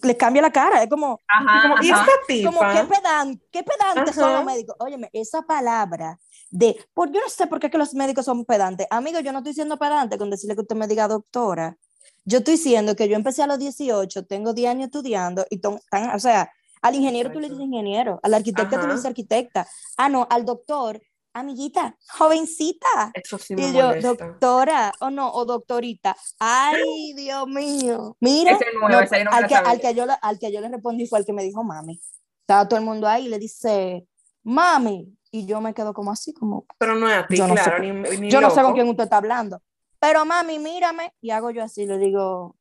le 0.04 0.18
cambia 0.18 0.42
la 0.42 0.52
cara, 0.52 0.84
es 0.84 0.90
como 0.90 1.22
Ajá, 1.28 1.62
Como, 1.62 1.76
¿Y 1.82 1.92
ajá. 1.92 2.02
esta 2.02 2.46
como 2.50 2.60
qué 2.72 2.82
tipa? 2.84 2.96
pedante, 2.98 3.48
qué 3.52 3.64
pedantes 3.64 4.16
son 4.16 4.34
los 4.34 4.44
médicos. 4.46 4.76
Óyeme, 4.80 5.10
esa 5.14 5.44
palabra 5.44 6.20
de, 6.50 6.78
por 6.94 7.12
yo 7.12 7.20
no 7.20 7.30
sé 7.30 7.48
por 7.48 7.60
qué 7.60 7.70
que 7.70 7.78
los 7.78 7.94
médicos 7.94 8.26
son 8.26 8.46
pedantes. 8.46 8.88
Amigo, 8.90 9.20
yo 9.20 9.32
no 9.32 9.40
estoy 9.40 9.54
siendo 9.54 9.78
pedante 9.78 10.18
con 10.18 10.30
decirle 10.30 10.56
que 10.56 10.62
usted 10.62 10.76
me 10.76 10.88
diga 10.88 11.08
doctora. 11.08 11.78
Yo 12.26 12.40
estoy 12.40 12.54
diciendo 12.56 12.96
que 12.96 13.08
yo 13.10 13.16
empecé 13.16 13.44
a 13.44 13.48
los 13.48 13.60
18, 13.60 14.26
tengo 14.26 14.54
10 14.54 14.70
años 14.72 14.86
estudiando 14.88 15.46
y 15.50 15.58
ton- 15.60 15.80
tan- 15.90 16.16
o 16.16 16.20
sea, 16.20 16.52
al 16.82 16.96
ingeniero 16.96 17.30
tú 17.32 17.40
le 17.40 17.48
dices 17.48 17.58
Exacto. 17.60 17.76
ingeniero, 17.76 18.20
al 18.24 18.34
arquitecto 18.34 18.72
tú 18.76 18.82
le 18.82 18.84
Ajá. 18.88 18.94
dices 18.94 19.06
arquitecta. 19.06 19.68
Ah, 19.98 20.10
no, 20.10 20.28
al 20.30 20.46
doctor, 20.46 21.02
amiguita, 21.34 21.98
jovencita. 22.18 23.12
Eso 23.14 23.38
sí 23.38 23.56
me 23.56 23.68
Y 23.70 23.74
yo, 23.74 23.88
molesta. 23.88 24.14
doctora, 24.26 24.94
o 25.02 25.10
no, 25.10 25.32
o 25.32 25.46
doctorita. 25.46 26.16
Ay, 26.40 27.14
Dios 27.16 27.48
mío. 27.48 28.16
Mira, 28.20 28.54
Ese 28.54 28.66
nuevo, 28.74 28.90
no, 28.90 29.00
ese 29.02 29.24
no 29.24 29.32
al, 29.32 29.48
que, 29.48 29.56
al, 29.56 29.80
que 29.82 29.94
yo, 29.94 30.06
le- 30.06 30.18
al 30.22 30.40
que 30.40 30.52
yo 30.52 30.62
le 30.62 30.70
respondí 30.70 31.08
fue 31.08 31.20
el 31.20 31.26
que 31.26 31.34
me 31.34 31.44
dijo 31.44 31.64
mami. 31.64 32.00
Estaba 32.42 32.68
todo 32.68 32.80
el 32.80 32.86
mundo 32.86 33.08
ahí 33.08 33.26
y 33.26 33.30
le 33.30 33.40
dice, 33.40 34.08
mami. 34.44 35.17
Y 35.32 35.46
yo 35.46 35.62
me 35.62 35.74
quedo 35.74 35.94
como 35.94 36.12
así, 36.12 36.34
como, 36.34 36.66
Pero 36.78 36.96
no 36.96 37.10
es 37.10 37.18
a 37.18 37.28
ti, 37.28 37.38
Yo 37.38 37.48
no 37.48 37.56
sé 37.56 37.64
claro, 37.64 37.80
ni, 37.84 38.18
ni 38.20 38.30
yo 38.32 38.42
no 38.42 38.50
sé 38.50 38.58
loco. 38.58 38.68
con 38.68 38.74
quién 38.76 38.90
usted 38.90 39.04
está 39.04 39.18
hablando. 39.18 39.62
Pero 40.00 40.26
mami, 40.26 40.60
mírame. 40.60 41.12
Y 41.22 41.32
hago 41.32 41.52
yo 41.52 41.64
así, 41.64 41.86
le 41.86 41.98
digo, 41.98 42.56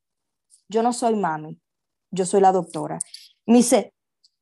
yo 0.67 0.83
no 0.83 0.91
soy 0.93 1.15
mami, 1.15 1.59
yo 2.11 2.25
soy 2.25 2.41
la 2.41 2.51
doctora. 2.51 2.99
Me 3.45 3.57
dice, 3.57 3.93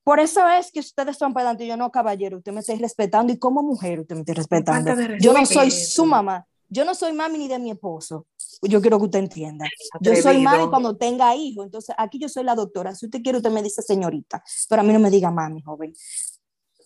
por 0.04 0.20
eso 0.20 0.48
es 0.48 0.72
que 0.72 0.80
ustedes 0.80 1.18
son 1.18 1.34
pedantes. 1.34 1.68
Yo 1.68 1.78
no, 1.78 1.92
caballero, 1.92 2.38
usted 2.38 2.52
me 2.52 2.60
está 2.62 2.76
respetando 2.76 3.34
y 3.34 3.38
como 3.40 3.64
mujer 3.64 4.00
usted 4.00 4.16
me 4.16 4.22
está 4.22 4.34
respetando. 4.34 4.94
Yo 5.20 5.34
no 5.34 5.46
soy 5.46 5.72
su 5.72 6.06
mamá, 6.06 6.46
yo 6.70 6.86
no 6.86 6.96
soy 6.96 7.14
mami 7.14 7.38
ni 7.38 7.48
de 7.48 7.60
mi 7.60 7.72
esposo. 7.72 8.28
Yo 8.62 8.82
quiero 8.82 8.98
que 9.00 9.06
usted 9.06 9.20
entienda. 9.20 9.66
Yo 10.00 10.12
soy 10.14 10.20
Atrevido. 10.20 10.52
mami 10.52 10.70
cuando 10.70 10.96
tenga 10.96 11.36
hijos, 11.36 11.66
entonces 11.66 11.94
aquí 11.98 12.18
yo 12.20 12.30
soy 12.30 12.44
la 12.44 12.56
doctora. 12.56 12.96
Si 12.96 13.06
usted 13.06 13.22
quiere, 13.22 13.40
usted 13.40 13.52
me 13.52 13.62
dice 13.62 13.82
señorita, 13.82 14.44
pero 14.70 14.82
a 14.82 14.86
mí 14.86 14.94
no 14.94 15.00
me 15.00 15.10
diga 15.10 15.30
mami, 15.32 15.62
joven. 15.62 15.94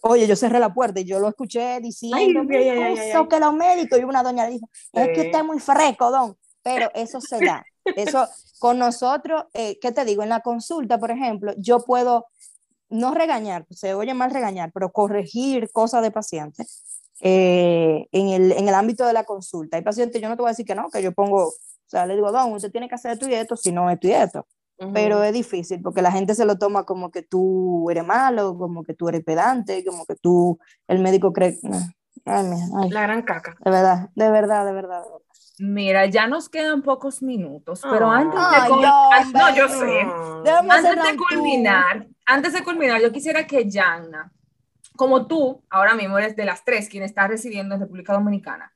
Oye, 0.02 0.28
yo 0.28 0.36
cerré 0.36 0.60
la 0.60 0.74
puerta 0.74 1.00
y 1.00 1.06
yo 1.06 1.20
lo 1.20 1.28
escuché 1.28 1.80
diciendo, 1.82 2.18
Ay, 2.18 2.34
"Mira, 2.48 2.86
ay, 2.86 2.94
eso 3.10 3.20
ay. 3.22 3.28
que 3.28 3.40
los 3.40 3.54
médicos, 3.54 4.00
y 4.00 4.04
una 4.04 4.24
doña 4.24 4.46
le 4.46 4.54
dijo, 4.54 4.70
es 4.94 5.10
que 5.10 5.22
usted 5.22 5.40
es 5.40 5.46
muy 5.46 5.60
fresco, 5.60 6.10
don, 6.10 6.38
pero 6.62 6.90
eso 6.94 7.20
se 7.20 7.40
da. 7.42 7.66
Eso 7.96 8.28
con 8.60 8.78
nosotros, 8.78 9.44
eh, 9.54 9.78
¿qué 9.82 9.92
te 9.92 10.06
digo? 10.06 10.24
En 10.24 10.30
la 10.30 10.40
consulta, 10.42 11.00
por 11.00 11.12
ejemplo, 11.12 11.54
yo 11.58 11.80
puedo 11.84 12.28
no 12.90 13.14
regañar, 13.14 13.66
se 13.70 13.94
oye 13.94 14.14
mal 14.14 14.32
regañar, 14.32 14.72
pero 14.74 14.92
corregir 14.92 15.70
cosas 15.72 16.02
de 16.02 16.12
pacientes 16.12 16.84
eh, 17.22 18.08
en, 18.12 18.30
el, 18.30 18.52
en 18.54 18.68
el 18.68 18.74
ámbito 18.76 19.06
de 19.06 19.14
la 19.14 19.26
consulta. 19.26 19.78
Hay 19.78 19.84
pacientes, 19.84 20.22
yo 20.22 20.30
no 20.30 20.36
te 20.36 20.42
voy 20.42 20.50
a 20.50 20.54
decir 20.54 20.66
que 20.66 20.76
no, 20.76 20.90
que 20.90 21.02
yo 21.04 21.12
pongo, 21.12 21.48
o 21.48 21.54
sea, 21.86 22.06
le 22.06 22.16
digo, 22.16 22.32
don, 22.32 22.54
usted 22.54 22.72
tiene 22.72 22.88
que 22.88 22.96
hacer 22.96 23.12
esto 23.12 23.28
y 23.28 23.34
esto, 23.34 23.56
si 23.58 23.72
no 23.72 23.90
esto 23.90 24.08
y 24.08 24.12
esto. 24.14 24.48
Pero 24.94 25.24
es 25.24 25.34
difícil 25.34 25.82
porque 25.82 26.02
la 26.02 26.12
gente 26.12 26.34
se 26.36 26.46
lo 26.46 26.58
toma 26.58 26.86
como 26.86 27.12
que 27.12 27.22
tú 27.22 27.90
eres 27.90 28.06
malo, 28.06 28.58
como 28.58 28.84
que 28.84 28.94
tú 28.94 29.10
eres 29.10 29.24
pedante, 29.24 29.84
como 29.86 30.06
que 30.06 30.16
tú, 30.16 30.58
el 30.88 31.00
médico 31.00 31.34
cree. 31.34 31.60
Ay, 32.26 32.44
mira, 32.46 32.66
ay, 32.82 32.90
La 32.90 33.02
gran 33.02 33.22
caca. 33.24 33.56
de 33.64 33.72
verdad, 33.72 34.10
de 34.16 34.30
verdad, 34.32 34.66
de 34.66 34.72
verdad. 34.74 35.04
de 35.04 35.10
verdad. 35.10 35.26
Mira, 35.60 36.06
ya 36.06 36.28
nos 36.28 36.48
quedan 36.48 36.82
pocos 36.82 37.22
minutos, 37.22 37.82
pero 37.92 38.10
Ay, 38.10 38.24
antes 38.24 38.40
de 38.40 38.56
Ay, 38.56 38.72
cul- 38.72 38.94
hombre. 39.22 39.42
no, 39.42 39.56
yo 39.56 39.68
sé. 39.68 40.02
Antes 40.70 41.04
de 41.04 41.18
culminar, 41.18 42.08
antes 42.26 42.54
de 42.54 42.64
culminar, 42.64 43.02
yo 43.02 43.12
quisiera 43.12 43.46
que 43.46 43.70
Yanna, 43.70 44.32
como 44.96 45.28
tú, 45.28 45.62
ahora 45.70 45.96
mismo 45.96 46.18
eres 46.18 46.36
de 46.38 46.46
las 46.46 46.64
tres 46.64 46.88
quien 46.88 47.04
está 47.04 47.28
residiendo 47.28 47.76
en 47.76 47.82
República 47.82 48.14
Dominicana, 48.14 48.72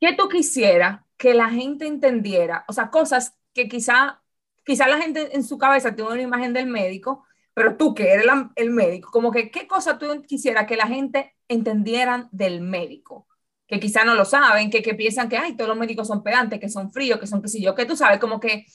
¿qué 0.00 0.14
tú 0.16 0.28
quisiera 0.28 1.04
que 1.16 1.32
la 1.34 1.48
gente 1.48 1.86
entendiera? 1.86 2.64
O 2.68 2.72
sea, 2.72 2.90
cosas 2.90 3.36
que 3.54 3.68
quizá, 3.68 4.20
quizá 4.66 4.88
la 4.88 4.98
gente 5.00 5.36
en 5.36 5.44
su 5.44 5.58
cabeza 5.58 5.96
tiene 5.96 6.12
una 6.12 6.22
imagen 6.22 6.54
del 6.54 6.68
médico, 6.68 7.24
pero 7.54 7.78
tú 7.78 7.94
que 7.94 8.12
eres 8.12 8.26
la- 8.26 8.52
el 8.56 8.70
médico, 8.72 9.10
como 9.12 9.32
que 9.32 9.50
qué 9.52 9.68
cosa 9.68 9.98
tú 9.98 10.22
quisiera 10.28 10.66
que 10.66 10.76
la 10.76 10.88
gente 10.88 11.36
entendieran 11.48 12.28
del 12.32 12.62
médico, 12.62 13.28
que 13.68 13.80
quizá 13.80 14.04
no 14.04 14.16
lo 14.16 14.26
saben, 14.26 14.70
que, 14.70 14.82
que 14.82 14.94
piensan 14.96 15.28
que, 15.30 15.38
ay, 15.38 15.56
todos 15.56 15.68
los 15.70 15.78
médicos 15.78 16.08
son 16.08 16.24
pedantes, 16.24 16.60
que 16.60 16.70
son 16.70 16.92
fríos, 16.92 17.20
que 17.20 17.28
son 17.28 17.42
qué 17.42 17.48
sé 17.48 17.62
yo, 17.62 17.74
que 17.76 17.86
tú 17.86 17.96
sabes, 17.96 18.20
como 18.20 18.40
que 18.40 18.66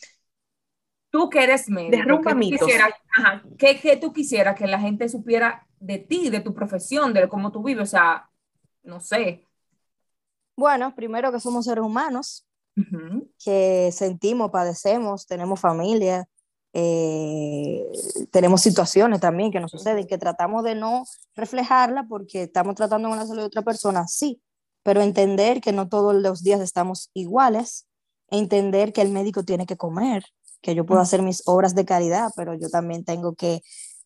tú 1.09 1.29
que 1.29 1.43
eres 1.43 1.69
médico, 1.69 2.21
Derrumba 2.21 2.21
que 2.21 2.35
tú 2.35 2.47
quisieras, 2.47 2.89
ajá, 3.17 3.43
¿qué, 3.57 3.79
qué 3.79 3.97
tú 3.97 4.13
quisieras 4.13 4.55
que 4.57 4.67
la 4.67 4.79
gente 4.79 5.09
supiera 5.09 5.67
de 5.79 5.99
ti, 5.99 6.29
de 6.29 6.39
tu 6.41 6.53
profesión, 6.53 7.13
de 7.13 7.27
cómo 7.29 7.51
tú 7.51 7.63
vives? 7.63 7.83
O 7.83 7.91
sea, 7.91 8.29
no 8.83 8.99
sé. 9.01 9.47
Bueno, 10.55 10.95
primero 10.95 11.31
que 11.31 11.39
somos 11.41 11.65
seres 11.65 11.83
humanos, 11.83 12.45
Ujú. 12.77 13.20
Que 13.43 13.91
sentimos, 13.91 14.51
padecemos, 14.51 15.25
tenemos 15.25 15.59
familia, 15.59 16.27
eh, 16.73 17.85
tenemos 18.31 18.61
situaciones 18.61 19.19
también 19.19 19.51
que 19.51 19.59
nos 19.59 19.71
suceden, 19.71 20.07
que 20.07 20.17
tratamos 20.17 20.63
de 20.63 20.75
no 20.75 21.03
reflejarla 21.35 22.05
porque 22.07 22.43
estamos 22.43 22.75
tratando 22.75 23.09
con 23.09 23.17
la 23.17 23.25
salud 23.25 23.41
de 23.41 23.47
otra 23.47 23.61
persona, 23.61 24.07
sí, 24.07 24.41
pero 24.83 25.01
entender 25.01 25.61
que 25.61 25.73
no 25.73 25.89
todos 25.89 26.15
los 26.15 26.43
días 26.43 26.61
estamos 26.61 27.09
iguales, 27.13 27.87
entender 28.29 28.93
que 28.93 29.01
el 29.01 29.11
médico 29.11 29.43
tiene 29.43 29.65
que 29.65 29.77
comer, 29.77 30.23
que 30.61 30.75
yo 30.75 30.85
puedo 30.85 31.01
Ujú. 31.01 31.07
hacer 31.07 31.21
mis 31.21 31.43
obras 31.45 31.75
de 31.75 31.85
caridad, 31.85 32.31
pero 32.35 32.53
yo 32.53 32.69
también 32.69 33.03
tengo 33.03 33.35
que 33.35 33.61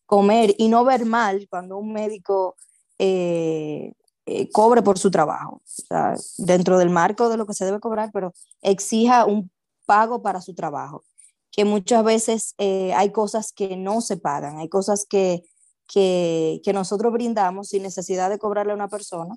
comer 0.06 0.54
y 0.58 0.68
no 0.68 0.84
ver 0.84 1.04
mal 1.04 1.46
cuando 1.48 1.78
un 1.78 1.92
médico 1.92 2.56
eh, 2.98 3.92
eh, 4.26 4.50
cobre 4.50 4.82
por 4.82 4.98
su 4.98 5.10
trabajo, 5.10 5.56
o 5.56 5.60
sea, 5.64 6.14
dentro 6.38 6.78
del 6.78 6.90
marco 6.90 7.28
de 7.28 7.36
lo 7.36 7.46
que 7.46 7.54
se 7.54 7.64
debe 7.64 7.80
cobrar, 7.80 8.10
pero 8.12 8.32
exija 8.60 9.24
un 9.24 9.50
pago 9.86 10.20
para 10.22 10.40
su 10.40 10.54
trabajo, 10.54 11.04
que 11.52 11.64
muchas 11.64 12.04
veces 12.04 12.54
eh, 12.58 12.92
hay 12.94 13.12
cosas 13.12 13.52
que 13.52 13.76
no 13.76 14.00
se 14.00 14.16
pagan, 14.16 14.58
hay 14.58 14.68
cosas 14.68 15.06
que, 15.08 15.44
que, 15.88 16.60
que 16.64 16.72
nosotros 16.72 17.12
brindamos 17.12 17.68
sin 17.68 17.82
necesidad 17.84 18.28
de 18.28 18.38
cobrarle 18.38 18.72
a 18.72 18.74
una 18.76 18.88
persona, 18.88 19.36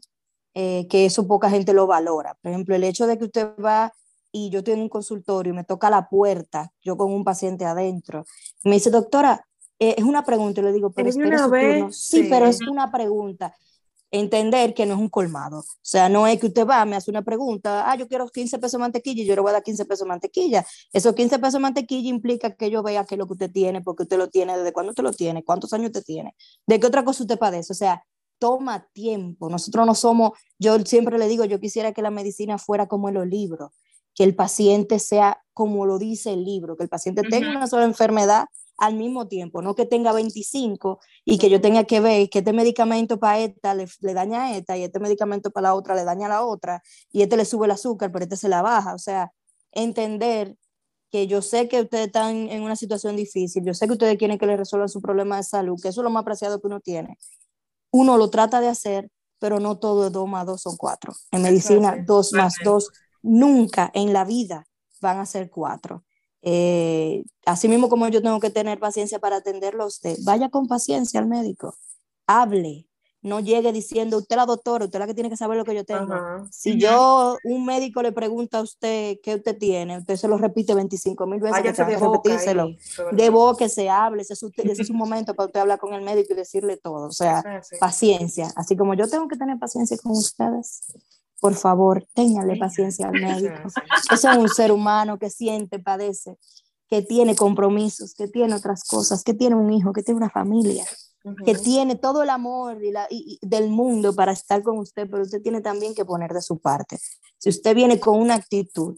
eh, 0.56 0.88
que 0.90 1.06
eso 1.06 1.28
poca 1.28 1.50
gente 1.50 1.74
lo 1.74 1.86
valora. 1.86 2.36
Por 2.42 2.52
ejemplo, 2.52 2.76
el 2.76 2.84
hecho 2.84 3.06
de 3.06 3.18
que 3.20 3.26
usted 3.26 3.48
va 3.64 3.94
y 4.32 4.50
yo 4.50 4.60
estoy 4.60 4.74
en 4.74 4.82
un 4.82 4.90
consultorio 4.90 5.54
y 5.54 5.56
me 5.56 5.64
toca 5.64 5.90
la 5.90 6.10
puerta, 6.10 6.72
yo 6.82 6.98
con 6.98 7.12
un 7.14 7.24
paciente 7.24 7.66
adentro, 7.66 8.26
me 8.64 8.74
dice, 8.76 8.90
doctora, 8.90 9.46
eh, 9.80 9.96
es 9.98 10.04
una 10.04 10.26
pregunta, 10.26 10.62
y 10.62 10.64
le 10.64 10.74
digo, 10.74 10.92
pero 10.92 11.08
Es 11.10 11.16
una 11.16 11.30
turno. 11.30 11.50
vez, 11.50 11.96
Sí, 11.96 12.24
sí. 12.24 12.28
pero 12.30 12.46
es 12.48 12.60
una 12.68 12.92
pregunta 12.92 13.56
entender 14.12 14.74
que 14.74 14.86
no 14.86 14.96
es 14.96 15.00
un 15.00 15.10
colmado. 15.10 15.60
O 15.60 15.66
sea, 15.82 16.10
no 16.10 16.26
es 16.28 16.40
que 16.40 16.48
usted 16.48 16.66
va, 16.66 16.84
me 16.86 16.96
hace 16.96 17.12
una 17.12 17.22
pregunta, 17.22 17.90
ah, 17.90 17.96
yo 17.96 18.08
quiero 18.08 18.28
15 18.28 18.58
pesos 18.58 18.74
de 18.74 18.78
mantequilla 18.80 19.24
y 19.24 19.26
yo 19.26 19.36
le 19.36 19.42
voy 19.42 19.50
a 19.50 19.54
dar 19.54 19.64
15 19.64 19.86
pesos 19.86 20.06
de 20.06 20.10
mantequilla. 20.10 20.66
Esos 20.92 21.14
15 21.14 21.38
pesos 21.40 21.54
de 21.54 21.60
mantequilla 21.60 22.10
implica 22.10 22.56
que 22.56 22.70
yo 22.72 22.82
vea 22.82 23.06
qué 23.06 23.16
es 23.16 23.20
lo 23.20 23.28
que 23.28 23.34
usted 23.34 23.52
tiene, 23.52 23.82
porque 23.82 24.04
usted 24.04 24.18
lo 24.18 24.30
tiene, 24.30 24.58
desde 24.58 24.74
cuándo 24.74 24.92
usted 24.92 25.04
lo 25.04 25.12
tiene, 25.12 25.44
cuántos 25.44 25.74
años 25.74 25.88
usted 25.88 26.04
tiene, 26.04 26.36
de 26.66 26.80
qué 26.80 26.88
otra 26.88 27.04
cosa 27.06 27.24
usted 27.24 27.38
padece. 27.38 27.74
O 27.74 27.76
sea, 27.76 28.04
toma 28.40 28.88
tiempo. 28.94 29.50
Nosotros 29.50 29.86
no 29.86 29.94
somos, 29.94 30.32
yo 30.58 30.80
siempre 30.80 31.18
le 31.20 31.28
digo, 31.28 31.46
yo 31.46 31.60
quisiera 31.60 31.92
que 31.94 32.02
la 32.02 32.10
medicina 32.10 32.58
fuera 32.58 32.88
como 32.88 33.10
en 33.10 33.16
los 33.16 33.28
libros, 33.28 33.72
que 34.16 34.24
el 34.24 34.36
paciente 34.36 35.00
sea 35.00 35.44
como 35.54 35.86
lo 35.86 36.00
dice 36.00 36.34
el 36.34 36.44
libro, 36.44 36.76
que 36.78 36.84
el 36.84 36.90
paciente 36.90 37.22
tenga 37.24 37.50
Ujú. 37.50 37.58
una 37.58 37.68
sola 37.68 37.86
enfermedad 37.86 38.46
al 38.80 38.96
mismo 38.96 39.28
tiempo, 39.28 39.62
no 39.62 39.76
que 39.76 39.86
tenga 39.86 40.12
25 40.14 41.00
y 41.26 41.38
que 41.38 41.50
yo 41.50 41.62
tenga 41.62 41.84
que 41.84 42.00
ver 42.00 42.30
que 42.30 42.40
este 42.40 42.54
medicamento 42.54 43.20
para 43.20 43.40
esta 43.40 43.74
le, 43.76 43.88
le 44.02 44.14
daña 44.14 44.44
a 44.46 44.58
esta 44.58 44.78
y 44.78 44.84
este 44.84 45.00
medicamento 45.00 45.52
para 45.52 45.70
la 45.70 45.76
otra 45.76 45.96
le 45.96 46.04
daña 46.04 46.28
a 46.28 46.30
la 46.30 46.46
otra 46.46 46.82
y 47.12 47.22
este 47.22 47.38
le 47.38 47.46
sube 47.46 47.66
el 47.66 47.72
azúcar, 47.72 48.12
pero 48.12 48.24
este 48.24 48.38
se 48.38 48.50
la 48.50 48.62
baja. 48.62 48.94
O 48.94 49.00
sea, 49.00 49.32
entender 49.72 50.56
que 51.12 51.28
yo 51.28 51.42
sé 51.42 51.68
que 51.68 51.82
ustedes 51.82 52.08
están 52.08 52.50
en 52.50 52.64
una 52.64 52.76
situación 52.76 53.16
difícil, 53.16 53.64
yo 53.66 53.74
sé 53.74 53.88
que 53.88 53.94
ustedes 53.94 54.18
quieren 54.18 54.38
que 54.38 54.46
les 54.46 54.58
resuelvan 54.58 54.90
su 54.90 55.02
problema 55.02 55.38
de 55.38 55.44
salud, 55.44 55.80
que 55.82 55.90
eso 55.90 56.02
es 56.02 56.04
lo 56.04 56.10
más 56.10 56.24
preciado 56.24 56.62
que 56.62 56.68
uno 56.68 56.80
tiene. 56.80 57.18
Uno 57.92 58.18
lo 58.18 58.30
trata 58.30 58.62
de 58.62 58.68
hacer, 58.68 59.10
pero 59.40 59.60
no 59.60 59.80
todo 59.80 60.08
es 60.08 60.12
dos 60.12 60.28
más 60.28 60.46
dos 60.46 60.62
son 60.62 60.78
cuatro. 60.78 61.14
En 61.32 61.42
medicina, 61.42 61.90
así, 61.90 62.02
dos 62.06 62.34
más 62.34 62.56
totalmente. 62.56 62.70
dos 62.70 62.92
nunca 63.22 63.92
en 63.94 64.14
la 64.14 64.26
vida 64.26 64.68
van 65.02 65.18
a 65.18 65.26
ser 65.26 65.50
cuatro. 65.50 66.04
Eh, 66.42 67.24
así 67.46 67.68
mismo 67.68 67.90
como 67.90 68.08
yo 68.08 68.22
tengo 68.22 68.40
que 68.40 68.50
tener 68.50 68.80
paciencia 68.80 69.20
para 69.20 69.38
atenderlo 69.38 69.84
a 69.84 69.88
usted, 69.88 70.18
vaya 70.24 70.50
con 70.50 70.68
paciencia 70.68 71.20
al 71.20 71.28
médico, 71.28 71.76
hable, 72.28 72.86
no 73.22 73.42
llegue 73.42 73.74
diciendo, 73.74 74.18
usted 74.20 74.38
la 74.38 74.46
doctora, 74.46 74.86
usted 74.86 74.98
la 74.98 75.06
que 75.06 75.14
tiene 75.14 75.30
que 75.30 75.36
saber 75.36 75.58
lo 75.58 75.66
que 75.66 75.76
yo 75.76 75.84
tengo. 75.84 76.14
Ajá. 76.14 76.48
Si 76.52 76.80
yo, 76.80 77.36
un 77.44 77.66
médico 77.66 78.02
le 78.02 78.14
pregunta 78.14 78.60
a 78.60 78.62
usted 78.62 79.18
qué 79.22 79.36
usted 79.36 79.58
tiene, 79.58 79.98
usted 79.98 80.16
se 80.16 80.30
lo 80.30 80.38
repite 80.38 80.74
25 80.74 81.28
mil 81.28 81.42
veces, 81.42 81.58
que 81.58 81.62
Váyase 81.64 81.84
de 81.84 81.92
que 81.92 81.98
boca 81.98 82.18
repetírselo. 82.24 82.64
ahí, 82.64 82.78
De 83.12 83.30
boca 83.30 83.58
que 83.66 83.68
se 83.70 83.90
hable, 83.90 84.22
ese 84.22 84.32
es, 84.34 84.40
su, 84.40 84.50
ese 84.56 84.82
es 84.84 84.88
su 84.88 84.94
momento 84.94 85.34
para 85.36 85.48
usted 85.48 85.60
hablar 85.60 85.80
con 85.80 85.94
el 85.94 86.02
médico 86.02 86.32
y 86.32 86.38
decirle 86.38 86.78
todo. 86.78 87.08
O 87.08 87.12
sea, 87.12 87.40
Ah, 87.46 87.62
sí. 87.62 87.76
paciencia. 87.78 88.54
Así 88.56 88.78
como 88.78 88.94
yo 88.94 89.10
tengo 89.10 89.28
que 89.28 89.36
tener 89.36 89.60
paciencia 89.60 89.98
con 90.02 90.14
ustedes, 90.14 90.84
por 91.40 91.56
favor, 91.56 92.06
ténganle 92.14 92.56
paciencia 92.58 93.08
al 93.08 93.16
médico. 93.20 93.70
Ese 94.12 94.30
es 94.30 94.38
un 94.38 94.50
ser 94.50 94.72
humano 94.72 95.18
que 95.20 95.30
siente, 95.30 95.80
padece, 95.80 96.38
que 96.88 97.02
tiene 97.02 97.36
compromisos, 97.36 98.14
que 98.16 98.28
tiene 98.28 98.56
otras 98.56 98.84
cosas, 98.84 99.24
que 99.24 99.34
tiene 99.34 99.56
un 99.56 99.72
hijo, 99.72 99.94
que 99.94 100.04
tiene 100.04 100.18
una 100.18 100.30
familia, 100.30 100.86
que 101.46 101.54
tiene 101.64 101.96
todo 101.96 102.24
el 102.24 102.30
amor 102.30 102.84
y 102.84 102.92
la- 102.92 103.08
y- 103.10 103.38
y 103.42 103.48
del 103.48 103.70
mundo 103.70 104.16
para 104.16 104.32
estar 104.32 104.64
con 104.64 104.78
usted, 104.80 105.08
pero 105.10 105.24
usted 105.24 105.42
tiene 105.42 105.62
también 105.62 105.94
que 105.94 106.04
poner 106.06 106.32
de 106.34 106.42
su 106.42 106.58
parte. 106.60 106.98
Si 107.38 107.50
usted 107.50 107.76
viene 107.76 108.00
con 108.00 108.20
una 108.20 108.36
actitud, 108.36 108.98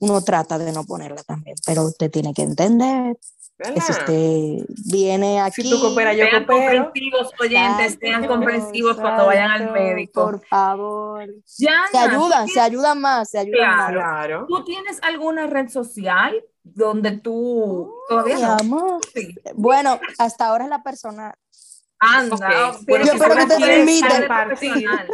uno 0.00 0.22
trata 0.22 0.58
de 0.58 0.72
no 0.72 0.84
ponerla 0.84 1.22
también, 1.24 1.56
pero 1.66 1.84
usted 1.84 2.10
tiene 2.10 2.32
que 2.34 2.42
entender 2.42 3.18
¿Verdad? 3.58 3.84
usted 3.90 4.66
viene 4.86 5.40
aquí... 5.40 5.62
Si 5.62 5.70
tú 5.70 5.80
cooperas, 5.80 6.16
yo 6.16 6.24
Sean 6.26 6.46
coopero. 6.46 6.84
comprensivos, 6.84 7.32
oyentes, 7.40 7.86
Exacto, 7.94 8.06
sean 8.06 8.26
comprensivos 8.26 8.96
cuando 8.96 9.26
vayan 9.26 9.50
al 9.50 9.72
médico. 9.72 10.24
Por 10.24 10.46
favor. 10.46 11.26
Yana, 11.58 11.88
Se 11.90 11.98
ayudan, 11.98 12.46
¿tú 12.46 12.52
se 12.52 12.60
ayudan 12.60 13.00
más, 13.00 13.30
se 13.30 13.38
ayudan 13.38 13.76
más. 13.76 13.90
Claro. 13.92 14.46
¿Tú 14.48 14.64
tienes 14.64 15.02
alguna 15.02 15.48
red 15.48 15.68
social 15.68 16.40
donde 16.62 17.18
tú 17.18 17.92
todavía 18.08 18.56
no? 18.64 19.00
Sí. 19.12 19.34
Bueno, 19.54 19.98
hasta 20.18 20.46
ahora 20.46 20.64
es 20.64 20.70
la 20.70 20.82
persona. 20.84 21.36
Anda, 21.98 22.36
Ok, 22.36 22.40
bueno, 22.86 23.04
tienes 23.04 23.06
Yo 23.06 23.12
espero 23.14 23.34
que 23.34 23.46
te 23.46 24.26
profesional. 24.28 25.08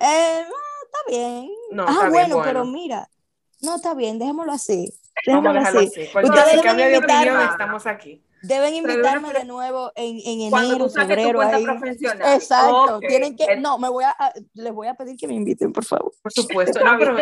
Eh, 0.00 0.40
está 0.40 0.98
bien. 1.08 1.50
No, 1.70 1.82
ah, 1.82 1.90
está 1.90 2.00
bien, 2.00 2.12
bueno, 2.12 2.36
bueno. 2.36 2.42
pero 2.44 2.64
mira, 2.64 3.08
no 3.60 3.76
está 3.76 3.92
bien, 3.94 4.18
dejémoslo 4.18 4.52
así. 4.52 4.90
Vamos 5.26 5.50
a 5.50 5.52
dejarlo 5.58 5.80
así. 5.80 5.88
Ustedes 6.00 6.44
si 6.44 6.50
deben 6.50 6.62
cambia 6.62 6.88
de 6.88 6.98
opinión, 6.98 7.40
estamos 7.50 7.86
aquí. 7.86 8.22
Deben 8.42 8.74
invitarme 8.74 9.32
de 9.32 9.44
nuevo 9.44 9.90
en, 9.96 10.18
en 10.24 10.50
Cuando 10.50 10.68
enero, 10.74 10.84
tú 10.86 10.90
saques 10.92 11.16
tu 11.16 11.22
febrero. 11.22 11.40
ahí. 11.40 11.64
profesional. 11.64 12.34
Exacto. 12.34 12.96
Ok. 12.98 13.04
Tienen 13.08 13.34
que, 13.36 13.44
Eh, 13.44 13.56
no, 13.60 13.78
me 13.78 13.88
voy 13.88 14.04
a, 14.04 14.10
a- 14.10 14.32
les 14.54 14.72
voy 14.72 14.86
a 14.88 14.94
pedir 14.94 15.16
que 15.16 15.26
me 15.26 15.34
inviten, 15.34 15.72
por 15.72 15.84
favor. 15.84 16.12
Por 16.22 16.32
supuesto. 16.32 16.84
No, 16.84 16.96
pero 16.98 17.16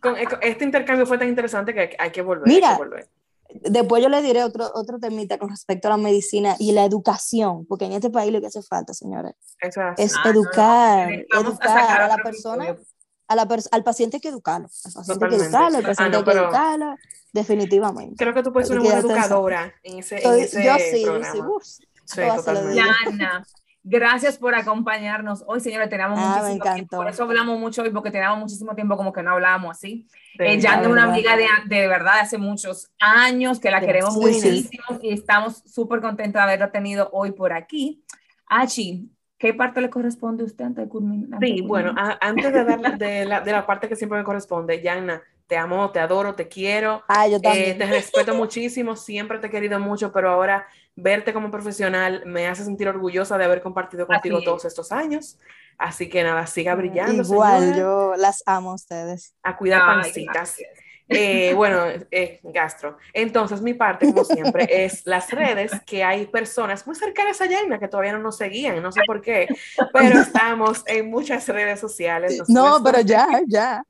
con- 0.00 0.14
con- 0.24 0.38
este 0.42 0.64
intercambio 0.64 1.04
fue 1.06 1.18
tan 1.18 1.28
interesante 1.28 1.74
que 1.74 1.80
hay, 1.80 1.88
hay 1.98 2.10
que 2.10 2.22
volver. 2.22 2.46
Mira, 2.46 2.70
hay 2.70 2.76
que 2.76 2.82
volver. 2.84 3.08
Después 3.52 4.00
yo 4.00 4.08
les 4.08 4.22
diré 4.22 4.44
otro, 4.44 4.70
otro 4.74 5.00
temita 5.00 5.36
con 5.36 5.50
respecto 5.50 5.88
a 5.88 5.90
la 5.90 5.96
medicina 5.96 6.54
y 6.60 6.70
la 6.70 6.84
educación, 6.84 7.66
porque 7.66 7.84
en 7.86 7.92
este 7.92 8.08
país 8.08 8.32
lo 8.32 8.40
que 8.40 8.46
hace 8.46 8.62
falta, 8.62 8.94
señores, 8.94 9.34
es 9.60 9.76
Ah, 9.76 10.22
no, 10.24 10.30
educar, 10.30 11.08
a 11.08 11.12
educar 11.40 11.68
sacar 11.80 12.00
a 12.02 12.08
la 12.08 12.16
persona, 12.18 12.68
episodio. 12.68 12.89
A 13.30 13.36
la 13.36 13.48
al 13.70 13.84
paciente 13.84 14.16
hay 14.16 14.20
que 14.20 14.28
educarlo, 14.28 14.66
al 14.84 14.92
paciente 14.92 15.24
hay 15.24 15.30
que 15.30 15.36
educarlo, 15.36 15.78
al 15.78 15.84
Ah, 15.84 15.88
paciente 15.88 16.10
no, 16.10 16.18
hay 16.18 16.24
que 16.24 16.30
educarlo, 16.32 16.96
definitivamente. 17.32 18.16
Creo 18.16 18.34
que 18.34 18.42
tú 18.42 18.52
puedes 18.52 18.68
ser 18.68 18.80
una 18.80 18.90
buena 18.90 19.08
ya 19.08 19.14
educadora 19.14 19.74
en 19.84 19.98
ese, 20.00 20.16
en 20.16 20.22
Soy- 20.22 20.40
ese 20.42 20.64
yo 20.64 20.78
sí, 20.78 21.00
yo 21.00 21.06
programa. 21.12 21.32
sí, 21.32 21.40
uf, 21.40 21.64
Sí, 22.04 22.20
digo. 22.22 22.74
Yana, 22.74 23.46
gracias 23.84 24.36
por 24.36 24.54
acompañarnos 24.56 25.44
hoy, 25.46 25.60
señores. 25.60 25.88
Teníamos 25.88 26.18
Ah, 26.18 26.40
muchísimo 26.42 26.74
tiempo. 26.74 26.96
Por 26.96 27.08
eso 27.08 27.22
hablamos 27.22 27.58
mucho 27.60 27.82
hoy, 27.82 27.90
porque 27.90 28.10
teníamos 28.10 28.40
muchísimo 28.40 28.74
tiempo 28.74 28.96
como 28.96 29.12
que 29.12 29.22
no 29.22 29.30
hablábamos 29.30 29.76
así. 29.76 30.08
Sí. 30.10 30.36
Eh, 30.40 30.58
Yana 30.60 30.82
es 30.82 30.88
una 30.88 31.04
amiga 31.04 31.36
de, 31.36 31.46
de 31.66 31.86
verdad 31.86 32.14
de 32.14 32.20
hace 32.22 32.36
muchos 32.36 32.90
años, 32.98 33.60
que 33.60 33.70
la 33.70 33.78
Sí, 33.78 33.86
queremos 33.86 34.14
sí, 34.14 34.20
muchísimo 34.20 34.98
y 35.02 35.12
estamos 35.12 35.62
súper 35.66 36.00
contentos 36.00 36.40
de 36.40 36.42
haberla 36.42 36.72
tenido 36.72 37.08
hoy 37.12 37.30
por 37.30 37.52
aquí. 37.52 38.04
Achi, 38.46 39.08
¿qué 39.40 39.54
parte 39.54 39.80
le 39.80 39.90
corresponde 39.90 40.44
a 40.44 40.46
usted 40.46 40.64
antes 40.66 40.84
de 40.84 40.88
culminar? 40.90 41.40
Sí, 41.40 41.62
bueno, 41.62 41.94
a- 41.96 42.18
antes 42.20 42.52
de 42.52 42.64
dar 42.64 42.80
de 42.98 43.24
la, 43.24 43.40
de 43.40 43.52
la 43.52 43.66
parte 43.66 43.88
que 43.88 43.96
siempre 43.96 44.18
me 44.18 44.24
corresponde, 44.24 44.82
Yana, 44.82 45.22
te 45.46 45.56
amo, 45.56 45.90
te 45.90 45.98
adoro, 46.00 46.34
te 46.34 46.48
quiero, 46.48 47.02
Ah, 47.08 47.26
yo 47.28 47.40
eh, 47.40 47.42
también. 47.42 47.78
te 47.78 47.86
respeto 47.86 48.34
muchísimo, 48.34 48.94
siempre 48.96 49.38
te 49.38 49.46
he 49.48 49.50
querido 49.50 49.80
mucho, 49.80 50.12
pero 50.12 50.30
ahora 50.30 50.66
verte 50.96 51.32
como 51.32 51.50
profesional 51.50 52.22
me 52.26 52.46
hace 52.46 52.64
sentir 52.64 52.88
orgullosa 52.88 53.38
de 53.38 53.44
haber 53.46 53.62
compartido 53.62 54.06
contigo 54.06 54.38
es. 54.38 54.44
todos 54.44 54.64
estos 54.66 54.92
años. 54.92 55.38
Así 55.78 56.08
que 56.10 56.22
nada, 56.22 56.46
siga 56.46 56.74
brillando. 56.74 57.24
Igual, 57.24 57.60
señora. 57.60 57.76
yo 57.76 58.14
las 58.16 58.42
amo 58.46 58.72
a 58.72 58.74
ustedes. 58.74 59.34
a 59.42 59.56
cuidar 59.56 59.86
Ay, 59.86 59.86
pancitas. 59.86 60.50
gracias. 60.52 60.79
Eh, 61.12 61.52
bueno, 61.54 61.86
eh, 62.10 62.40
gastro. 62.44 62.96
Entonces, 63.12 63.60
mi 63.62 63.74
parte, 63.74 64.06
como 64.06 64.24
siempre, 64.24 64.84
es 64.84 65.04
las 65.06 65.30
redes, 65.30 65.72
que 65.84 66.04
hay 66.04 66.26
personas 66.26 66.86
muy 66.86 66.94
cercanas 66.94 67.40
a 67.40 67.46
Yaina 67.46 67.80
que 67.80 67.88
todavía 67.88 68.12
no 68.12 68.20
nos 68.20 68.36
seguían, 68.36 68.80
no 68.80 68.92
sé 68.92 69.00
por 69.06 69.20
qué, 69.20 69.48
pero 69.92 70.20
estamos 70.20 70.84
en 70.86 71.10
muchas 71.10 71.48
redes 71.48 71.80
sociales. 71.80 72.40
No, 72.48 72.80
pero 72.84 73.00
ya, 73.00 73.26
ya. 73.48 73.82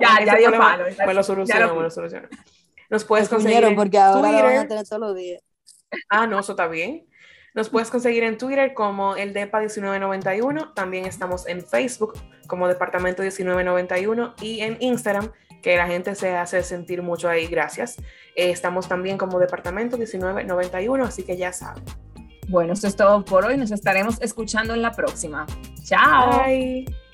Ya, 0.00 0.24
ya 0.24 0.36
dio 0.36 0.50
problema 0.50 0.76
palo. 0.76 0.84
Me 1.06 1.14
lo 1.14 1.20
Ya 1.20 1.22
solucionó, 1.22 1.74
me 1.76 1.82
lo 1.82 1.90
solucionó. 1.90 2.28
Nos 2.90 3.04
puedes 3.04 3.30
Me 3.30 3.36
conseguir 3.36 3.64
en 3.64 3.76
porque 3.76 3.98
ahora 3.98 4.20
van 4.20 4.34
a 4.34 4.40
Twitter. 4.40 4.68
tener 4.68 4.88
todos 4.88 5.00
los 5.00 5.16
días. 5.16 5.42
Ah, 6.08 6.26
no, 6.26 6.40
eso 6.40 6.52
está 6.52 6.66
bien. 6.66 7.06
Nos 7.54 7.68
puedes 7.68 7.90
conseguir 7.90 8.22
en 8.24 8.38
Twitter 8.38 8.74
como 8.74 9.16
el 9.16 9.32
DEPA 9.32 9.60
1991. 9.60 10.72
También 10.74 11.04
estamos 11.06 11.46
en 11.48 11.64
Facebook 11.64 12.14
como 12.46 12.68
Departamento 12.68 13.22
1991 13.22 14.34
y 14.40 14.60
en 14.60 14.76
Instagram, 14.80 15.32
que 15.62 15.76
la 15.76 15.86
gente 15.86 16.14
se 16.14 16.36
hace 16.36 16.62
sentir 16.62 17.02
mucho 17.02 17.28
ahí. 17.28 17.46
Gracias. 17.46 17.96
Eh, 18.34 18.50
estamos 18.50 18.88
también 18.88 19.18
como 19.18 19.38
Departamento 19.38 19.96
1991, 19.96 21.04
así 21.04 21.22
que 21.22 21.36
ya 21.36 21.52
saben. 21.52 21.84
Bueno, 22.48 22.72
esto 22.72 22.88
es 22.88 22.96
todo 22.96 23.24
por 23.24 23.44
hoy. 23.44 23.56
Nos 23.56 23.70
estaremos 23.70 24.20
escuchando 24.20 24.74
en 24.74 24.82
la 24.82 24.92
próxima. 24.92 25.46
Chao. 25.84 26.44
Bye. 26.44 27.09